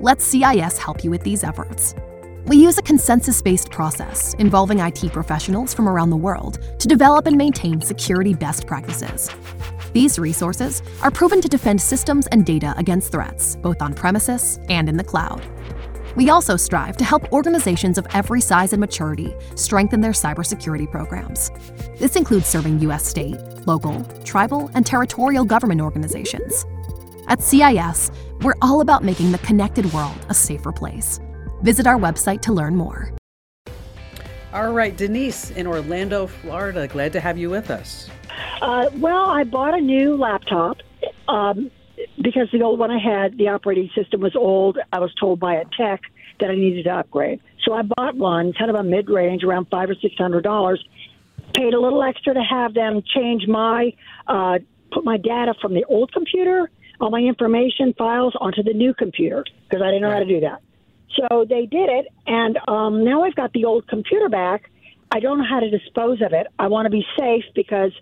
Let 0.00 0.20
CIS 0.20 0.78
help 0.78 1.04
you 1.04 1.10
with 1.10 1.22
these 1.22 1.44
efforts. 1.44 1.94
We 2.46 2.56
use 2.56 2.78
a 2.78 2.82
consensus 2.82 3.42
based 3.42 3.70
process 3.70 4.34
involving 4.34 4.78
IT 4.78 5.12
professionals 5.12 5.74
from 5.74 5.88
around 5.88 6.10
the 6.10 6.16
world 6.16 6.60
to 6.78 6.86
develop 6.86 7.26
and 7.26 7.36
maintain 7.36 7.80
security 7.80 8.34
best 8.34 8.66
practices. 8.66 9.30
These 9.92 10.18
resources 10.18 10.82
are 11.02 11.10
proven 11.10 11.40
to 11.40 11.48
defend 11.48 11.80
systems 11.80 12.26
and 12.28 12.46
data 12.46 12.74
against 12.76 13.10
threats, 13.10 13.56
both 13.56 13.82
on 13.82 13.94
premises 13.94 14.60
and 14.68 14.88
in 14.88 14.96
the 14.96 15.04
cloud. 15.04 15.42
We 16.16 16.30
also 16.30 16.56
strive 16.56 16.96
to 16.96 17.04
help 17.04 17.30
organizations 17.30 17.98
of 17.98 18.06
every 18.14 18.40
size 18.40 18.72
and 18.72 18.80
maturity 18.80 19.34
strengthen 19.54 20.00
their 20.00 20.12
cybersecurity 20.12 20.90
programs. 20.90 21.50
This 21.98 22.16
includes 22.16 22.46
serving 22.46 22.80
U.S. 22.80 23.04
state, 23.04 23.36
local, 23.66 24.02
tribal, 24.24 24.70
and 24.72 24.86
territorial 24.86 25.44
government 25.44 25.82
organizations. 25.82 26.64
At 27.28 27.42
CIS, 27.42 28.10
we're 28.40 28.54
all 28.62 28.80
about 28.80 29.04
making 29.04 29.30
the 29.30 29.38
connected 29.38 29.92
world 29.92 30.16
a 30.30 30.34
safer 30.34 30.72
place. 30.72 31.20
Visit 31.60 31.86
our 31.86 31.98
website 31.98 32.40
to 32.42 32.52
learn 32.52 32.76
more. 32.76 33.12
All 34.54 34.72
right, 34.72 34.96
Denise 34.96 35.50
in 35.50 35.66
Orlando, 35.66 36.26
Florida. 36.26 36.88
Glad 36.88 37.12
to 37.12 37.20
have 37.20 37.36
you 37.36 37.50
with 37.50 37.70
us. 37.70 38.08
Uh, 38.62 38.88
well, 38.94 39.28
I 39.28 39.44
bought 39.44 39.74
a 39.74 39.80
new 39.82 40.16
laptop 40.16 40.78
um, 41.28 41.70
because 42.20 42.48
the 42.52 42.62
old 42.62 42.78
one 42.78 42.90
I 42.90 42.98
had, 42.98 43.36
the 43.36 43.48
operating 43.48 43.90
system 43.94 44.20
was 44.20 44.34
old. 44.34 44.78
I 44.92 44.98
was 44.98 45.12
told 45.18 45.40
by 45.40 45.54
a 45.54 45.64
tech 45.78 46.00
that 46.40 46.50
I 46.50 46.54
needed 46.54 46.84
to 46.84 46.90
upgrade. 46.90 47.40
So 47.64 47.72
I 47.72 47.82
bought 47.82 48.16
one, 48.16 48.52
kind 48.52 48.70
of 48.70 48.76
a 48.76 48.82
mid 48.82 49.08
range, 49.08 49.42
around 49.42 49.66
five 49.70 49.90
or 49.90 49.94
six 49.94 50.14
hundred 50.16 50.42
dollars. 50.42 50.84
Paid 51.54 51.74
a 51.74 51.80
little 51.80 52.02
extra 52.02 52.34
to 52.34 52.42
have 52.42 52.74
them 52.74 53.02
change 53.14 53.46
my, 53.46 53.92
uh, 54.26 54.58
put 54.92 55.04
my 55.04 55.16
data 55.16 55.54
from 55.60 55.74
the 55.74 55.84
old 55.84 56.12
computer, 56.12 56.70
all 57.00 57.10
my 57.10 57.20
information 57.20 57.94
files 57.96 58.34
onto 58.40 58.62
the 58.62 58.72
new 58.72 58.94
computer 58.94 59.44
because 59.68 59.82
I 59.82 59.86
didn't 59.86 60.02
know 60.02 60.10
how 60.10 60.18
to 60.18 60.24
do 60.24 60.40
that. 60.40 60.62
So 61.16 61.46
they 61.48 61.66
did 61.66 61.88
it, 61.88 62.06
and 62.26 62.58
um, 62.68 63.04
now 63.04 63.24
I've 63.24 63.34
got 63.34 63.52
the 63.52 63.64
old 63.64 63.86
computer 63.88 64.28
back. 64.28 64.70
I 65.10 65.20
don't 65.20 65.38
know 65.38 65.46
how 65.48 65.60
to 65.60 65.70
dispose 65.70 66.20
of 66.20 66.32
it. 66.32 66.46
I 66.58 66.66
want 66.66 66.86
to 66.86 66.90
be 66.90 67.04
safe 67.18 67.44
because 67.54 67.92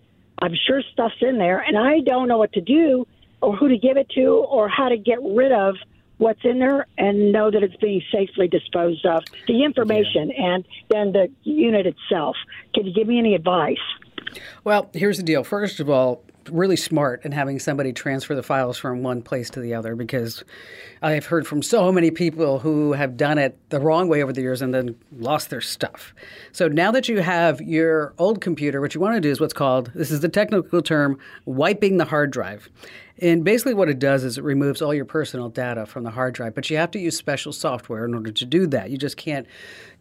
I'm 0.40 0.54
sure 0.66 0.82
stuff's 0.92 1.14
in 1.20 1.38
there, 1.38 1.60
and 1.60 1.78
I 1.78 2.00
don't 2.00 2.28
know 2.28 2.38
what 2.38 2.52
to 2.54 2.60
do 2.60 3.06
or 3.44 3.54
who 3.56 3.68
to 3.68 3.76
give 3.76 3.96
it 3.96 4.08
to 4.10 4.44
or 4.48 4.68
how 4.68 4.88
to 4.88 4.96
get 4.96 5.18
rid 5.22 5.52
of 5.52 5.76
what's 6.18 6.40
in 6.44 6.58
there 6.58 6.86
and 6.96 7.32
know 7.32 7.50
that 7.50 7.62
it's 7.62 7.76
being 7.76 8.02
safely 8.12 8.48
disposed 8.48 9.04
of. 9.04 9.22
The 9.46 9.64
information 9.64 10.30
yeah. 10.30 10.54
and 10.54 10.64
then 10.88 11.12
the 11.12 11.30
unit 11.42 11.86
itself. 11.86 12.36
Can 12.74 12.86
you 12.86 12.94
give 12.94 13.06
me 13.06 13.18
any 13.18 13.34
advice? 13.34 13.76
Well, 14.64 14.88
here's 14.94 15.18
the 15.18 15.22
deal. 15.22 15.44
First 15.44 15.80
of 15.80 15.90
all, 15.90 16.24
really 16.50 16.76
smart 16.76 17.24
in 17.24 17.32
having 17.32 17.58
somebody 17.58 17.92
transfer 17.92 18.34
the 18.34 18.42
files 18.42 18.78
from 18.78 19.02
one 19.02 19.22
place 19.22 19.50
to 19.50 19.60
the 19.60 19.74
other 19.74 19.96
because 19.96 20.44
I've 21.02 21.26
heard 21.26 21.46
from 21.46 21.62
so 21.62 21.90
many 21.90 22.10
people 22.10 22.58
who 22.58 22.92
have 22.92 23.16
done 23.16 23.38
it 23.38 23.58
the 23.70 23.80
wrong 23.80 24.08
way 24.08 24.22
over 24.22 24.32
the 24.32 24.42
years 24.42 24.62
and 24.62 24.74
then 24.74 24.96
lost 25.16 25.50
their 25.50 25.60
stuff. 25.60 26.14
So 26.52 26.68
now 26.68 26.90
that 26.92 27.08
you 27.08 27.20
have 27.20 27.60
your 27.60 28.14
old 28.18 28.40
computer, 28.40 28.80
what 28.80 28.94
you 28.94 29.00
want 29.00 29.14
to 29.14 29.20
do 29.20 29.30
is 29.30 29.40
what's 29.40 29.54
called 29.54 29.90
this 29.94 30.10
is 30.10 30.20
the 30.20 30.28
technical 30.28 30.82
term 30.82 31.18
wiping 31.44 31.96
the 31.96 32.04
hard 32.04 32.30
drive. 32.30 32.68
And 33.18 33.44
basically, 33.44 33.74
what 33.74 33.88
it 33.88 33.98
does 33.98 34.24
is 34.24 34.38
it 34.38 34.44
removes 34.44 34.82
all 34.82 34.92
your 34.92 35.04
personal 35.04 35.48
data 35.48 35.86
from 35.86 36.02
the 36.02 36.10
hard 36.10 36.34
drive, 36.34 36.54
but 36.54 36.68
you 36.68 36.76
have 36.76 36.90
to 36.92 36.98
use 36.98 37.16
special 37.16 37.52
software 37.52 38.04
in 38.04 38.14
order 38.14 38.32
to 38.32 38.44
do 38.44 38.66
that. 38.68 38.90
You 38.90 38.98
just 38.98 39.16
can't 39.16 39.46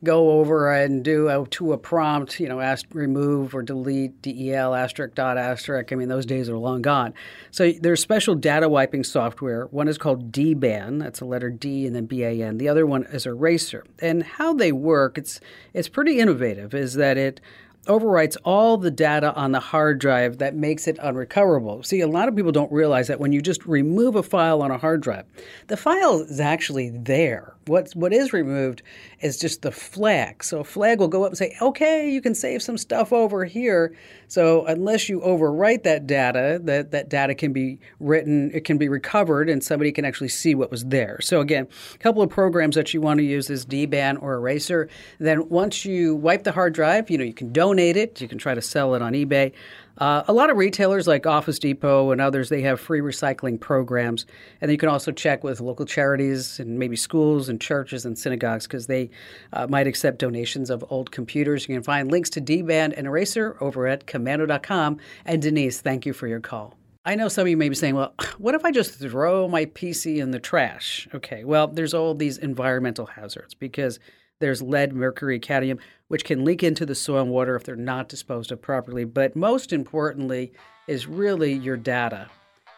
go 0.03 0.31
over 0.31 0.73
and 0.73 1.03
do 1.03 1.29
a, 1.29 1.47
to 1.47 1.73
a 1.73 1.77
prompt, 1.77 2.39
you 2.39 2.49
know, 2.49 2.59
ask, 2.59 2.85
remove 2.91 3.53
or 3.53 3.61
delete 3.61 4.21
del 4.21 4.73
asterisk 4.73 5.13
dot 5.13 5.37
asterisk. 5.37 5.93
I 5.93 5.95
mean, 5.95 6.09
those 6.09 6.25
days 6.25 6.49
are 6.49 6.57
long 6.57 6.81
gone. 6.81 7.13
So 7.51 7.71
there's 7.79 8.01
special 8.01 8.35
data 8.35 8.67
wiping 8.67 9.03
software. 9.03 9.67
One 9.67 9.87
is 9.87 9.97
called 9.97 10.31
DBAN. 10.31 10.99
That's 10.99 11.21
a 11.21 11.25
letter 11.25 11.51
D 11.51 11.85
and 11.85 11.95
then 11.95 12.05
B-A-N. 12.05 12.57
The 12.57 12.67
other 12.67 12.85
one 12.85 13.03
is 13.03 13.25
Eraser. 13.25 13.85
And 13.99 14.23
how 14.23 14.53
they 14.53 14.71
work, 14.71 15.17
it's 15.17 15.39
it's 15.73 15.87
pretty 15.87 16.19
innovative. 16.19 16.73
Is 16.73 16.95
that 16.95 17.17
it 17.17 17.39
overwrites 17.87 18.37
all 18.45 18.77
the 18.77 18.91
data 18.91 19.33
on 19.35 19.51
the 19.51 19.59
hard 19.59 19.99
drive 19.99 20.37
that 20.37 20.55
makes 20.55 20.87
it 20.87 20.97
unrecoverable. 20.99 21.83
See, 21.83 21.99
a 21.99 22.07
lot 22.07 22.29
of 22.29 22.35
people 22.35 22.51
don't 22.51 22.71
realize 22.71 23.07
that 23.07 23.19
when 23.19 23.33
you 23.33 23.41
just 23.41 23.65
remove 23.65 24.15
a 24.15 24.23
file 24.23 24.61
on 24.61 24.71
a 24.71 24.77
hard 24.77 25.01
drive, 25.01 25.25
the 25.67 25.77
file 25.77 26.21
is 26.21 26.39
actually 26.39 26.91
there. 26.91 27.55
What's, 27.65 27.95
what 27.95 28.11
is 28.11 28.33
removed 28.33 28.83
is 29.21 29.37
just 29.37 29.61
the 29.61 29.71
flag. 29.71 30.43
So 30.43 30.59
a 30.59 30.63
flag 30.63 30.99
will 30.99 31.07
go 31.07 31.23
up 31.23 31.29
and 31.29 31.37
say, 31.37 31.55
okay, 31.61 32.09
you 32.09 32.21
can 32.21 32.35
save 32.35 32.61
some 32.61 32.77
stuff 32.77 33.13
over 33.13 33.45
here. 33.45 33.95
So 34.27 34.65
unless 34.65 35.07
you 35.07 35.21
overwrite 35.21 35.83
that 35.83 36.07
data, 36.07 36.59
that, 36.63 36.91
that 36.91 37.09
data 37.09 37.35
can 37.35 37.53
be 37.53 37.79
written, 37.99 38.51
it 38.53 38.65
can 38.65 38.77
be 38.77 38.89
recovered, 38.89 39.49
and 39.49 39.63
somebody 39.63 39.91
can 39.91 40.03
actually 40.03 40.29
see 40.29 40.55
what 40.55 40.71
was 40.71 40.85
there. 40.85 41.19
So 41.21 41.39
again, 41.39 41.67
a 41.93 41.97
couple 41.99 42.21
of 42.21 42.29
programs 42.29 42.75
that 42.75 42.93
you 42.93 42.99
want 42.99 43.19
to 43.19 43.23
use 43.23 43.49
is 43.49 43.65
DBAN 43.65 44.21
or 44.21 44.33
Eraser. 44.35 44.89
Then 45.19 45.47
once 45.49 45.85
you 45.85 46.15
wipe 46.15 46.43
the 46.43 46.51
hard 46.51 46.73
drive, 46.73 47.09
you 47.09 47.17
know, 47.17 47.23
you 47.23 47.33
can 47.33 47.53
donate 47.53 47.72
it, 47.79 48.21
you 48.21 48.27
can 48.27 48.37
try 48.37 48.53
to 48.53 48.61
sell 48.61 48.95
it 48.95 49.01
on 49.01 49.13
eBay. 49.13 49.51
Uh, 49.97 50.23
a 50.27 50.33
lot 50.33 50.49
of 50.49 50.57
retailers 50.57 51.07
like 51.07 51.25
Office 51.27 51.59
Depot 51.59 52.11
and 52.11 52.19
others, 52.19 52.49
they 52.49 52.61
have 52.61 52.79
free 52.79 52.99
recycling 52.99 53.59
programs. 53.59 54.25
And 54.61 54.71
you 54.71 54.77
can 54.77 54.89
also 54.89 55.11
check 55.11 55.43
with 55.43 55.61
local 55.61 55.85
charities 55.85 56.59
and 56.59 56.79
maybe 56.79 56.95
schools 56.95 57.47
and 57.47 57.61
churches 57.61 58.05
and 58.05 58.17
synagogues 58.17 58.65
because 58.65 58.87
they 58.87 59.11
uh, 59.53 59.67
might 59.67 59.85
accept 59.85 60.19
donations 60.19 60.69
of 60.69 60.83
old 60.89 61.11
computers. 61.11 61.67
You 61.67 61.75
can 61.75 61.83
find 61.83 62.09
links 62.09 62.29
to 62.31 62.41
DBAN 62.41 62.93
and 62.97 63.05
Eraser 63.05 63.55
over 63.61 63.87
at 63.87 64.07
komando.com. 64.07 64.97
And 65.25 65.41
Denise, 65.41 65.81
thank 65.81 66.05
you 66.05 66.13
for 66.13 66.27
your 66.27 66.39
call. 66.39 66.75
I 67.05 67.15
know 67.15 67.27
some 67.27 67.41
of 67.43 67.49
you 67.49 67.57
may 67.57 67.67
be 67.67 67.75
saying, 67.75 67.95
well, 67.95 68.13
what 68.37 68.55
if 68.55 68.65
I 68.65 68.71
just 68.71 68.95
throw 68.95 69.47
my 69.47 69.65
PC 69.65 70.17
in 70.17 70.31
the 70.31 70.39
trash? 70.39 71.07
Okay, 71.13 71.43
well, 71.43 71.67
there's 71.67 71.93
all 71.93 72.15
these 72.15 72.37
environmental 72.37 73.05
hazards 73.05 73.53
because 73.53 73.99
there's 74.39 74.61
lead, 74.61 74.93
mercury, 74.93 75.39
cadmium, 75.39 75.79
which 76.07 76.25
can 76.25 76.43
leak 76.43 76.63
into 76.63 76.85
the 76.85 76.95
soil 76.95 77.21
and 77.21 77.31
water 77.31 77.55
if 77.55 77.63
they're 77.63 77.75
not 77.75 78.09
disposed 78.09 78.51
of 78.51 78.61
properly. 78.61 79.05
But 79.05 79.35
most 79.35 79.73
importantly 79.73 80.51
is 80.87 81.07
really 81.07 81.53
your 81.53 81.77
data, 81.77 82.29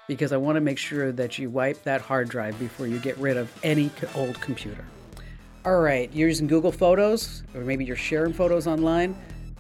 because 0.08 0.32
I 0.32 0.38
want 0.38 0.58
to 0.58 0.62
make 0.62 0.78
sure 0.78 1.12
that 1.12 1.40
you 1.40 1.50
wipe 1.50 1.84
that 1.84 2.02
hard 2.02 2.30
drive 2.30 2.58
before 2.60 2.88
you 2.88 3.00
get 3.00 3.18
rid 3.18 3.38
of 3.38 3.52
any 3.64 3.90
old 4.16 4.40
computer. 4.42 4.86
All 5.66 5.80
right, 5.80 6.12
you're 6.14 6.30
using 6.30 6.46
Google 6.46 6.72
Photos, 6.72 7.42
or 7.56 7.62
maybe 7.62 7.84
you're 7.86 7.96
sharing 7.96 8.34
photos 8.34 8.68
online. 8.68 9.16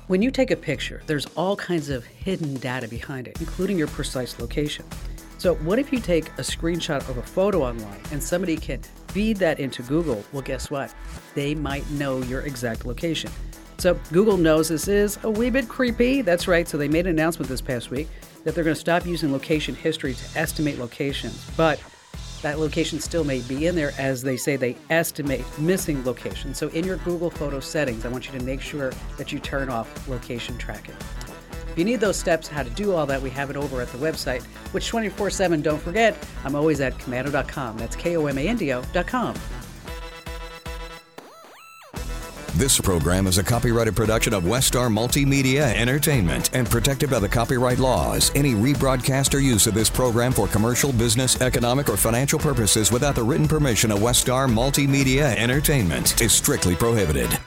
When 0.06 0.22
you 0.22 0.30
take 0.30 0.52
a 0.52 0.56
picture, 0.56 1.02
there's 1.08 1.26
all 1.36 1.56
kinds 1.56 1.90
of 1.90 2.06
hidden 2.06 2.54
data 2.58 2.88
behind 2.88 3.28
it, 3.28 3.42
including 3.42 3.76
your 3.76 3.88
precise 3.88 4.40
location. 4.40 4.86
So, 5.40 5.56
what 5.56 5.80
if 5.80 5.92
you 5.92 6.00
take 6.00 6.28
a 6.38 6.44
screenshot 6.44 7.10
of 7.10 7.18
a 7.18 7.24
photo 7.24 7.64
online 7.64 8.00
and 8.12 8.22
somebody 8.22 8.56
can 8.56 8.82
feed 9.16 9.38
that 9.38 9.62
into 9.62 9.82
Google? 9.82 10.26
Well, 10.34 10.42
guess 10.42 10.70
what? 10.70 10.94
They 11.36 11.56
might 11.56 11.90
know 11.92 12.22
your 12.24 12.42
exact 12.42 12.86
location. 12.86 13.32
So, 13.78 13.94
Google 14.12 14.36
knows 14.36 14.68
this 14.68 14.90
is 14.90 15.18
a 15.24 15.30
wee 15.30 15.50
bit 15.50 15.70
creepy. 15.70 16.22
That's 16.22 16.50
right. 16.50 16.68
So, 16.68 16.78
they 16.78 16.90
made 16.90 17.08
an 17.08 17.12
announcement 17.12 17.48
this 17.48 17.62
past 17.62 17.90
week 17.92 18.10
that 18.44 18.54
they're 18.54 18.66
going 18.66 18.76
to 18.76 18.80
stop 18.80 19.06
using 19.06 19.32
location 19.32 19.74
history 19.74 20.16
to 20.16 20.38
estimate 20.38 20.80
locations. 20.80 21.50
But 21.56 21.82
that 22.42 22.60
location 22.60 23.00
still 23.00 23.24
may 23.24 23.40
be 23.40 23.68
in 23.68 23.76
there 23.76 23.94
as 23.98 24.22
they 24.22 24.36
say 24.36 24.58
they 24.58 24.76
estimate 24.90 25.46
missing 25.58 26.04
locations. 26.04 26.58
So, 26.58 26.68
in 26.70 26.84
your 26.84 26.98
Google 26.98 27.30
Photo 27.30 27.62
settings, 27.62 28.04
I 28.04 28.10
want 28.10 28.26
you 28.30 28.38
to 28.38 28.44
make 28.44 28.60
sure 28.60 28.92
that 29.18 29.32
you 29.32 29.40
turn 29.40 29.70
off 29.70 30.10
location 30.10 30.58
tracking. 30.58 30.96
If 31.76 31.80
you 31.80 31.84
need 31.84 32.00
those 32.00 32.16
steps, 32.16 32.48
how 32.48 32.64
to 32.64 32.70
do 32.70 32.94
all 32.94 33.06
that, 33.08 33.22
we 33.22 33.30
have 33.32 33.50
it 33.50 33.58
over 33.58 33.82
at 33.82 33.90
the 33.90 33.98
website, 33.98 34.42
which 34.72 34.88
24 34.88 35.30
7, 35.30 35.62
don't 35.62 35.82
forget, 35.82 36.16
I'm 36.46 36.56
always 36.56 36.80
at 36.80 36.98
komando.com. 37.00 37.78
That's 37.78 37.98
K 37.98 38.16
O 38.16 38.28
M 38.28 38.38
A 38.38 38.48
N 38.48 38.56
D 38.56 38.72
O.com. 38.72 39.36
This 42.54 42.80
program 42.80 43.28
is 43.28 43.40
a 43.40 43.44
copyrighted 43.44 43.94
production 43.94 44.34
of 44.34 44.44
WestStar 44.44 44.90
Multimedia 44.90 45.76
Entertainment 45.76 46.50
and 46.54 46.70
protected 46.70 47.10
by 47.10 47.20
the 47.20 47.28
copyright 47.28 47.80
laws. 47.80 48.32
Any 48.36 48.54
rebroadcast 48.54 49.34
or 49.34 49.40
use 49.40 49.68
of 49.68 49.74
this 49.74 49.90
program 49.90 50.32
for 50.32 50.48
commercial, 50.48 50.94
business, 50.94 51.42
economic, 51.42 51.90
or 51.90 51.98
financial 51.98 52.40
purposes 52.40 52.90
without 52.90 53.16
the 53.16 53.24
written 53.24 53.50
permission 53.50 53.92
of 53.92 54.00
WestStar 54.00 54.48
Multimedia 54.50 55.36
Entertainment 55.36 56.22
is 56.22 56.32
strictly 56.32 56.74
prohibited. 56.74 57.38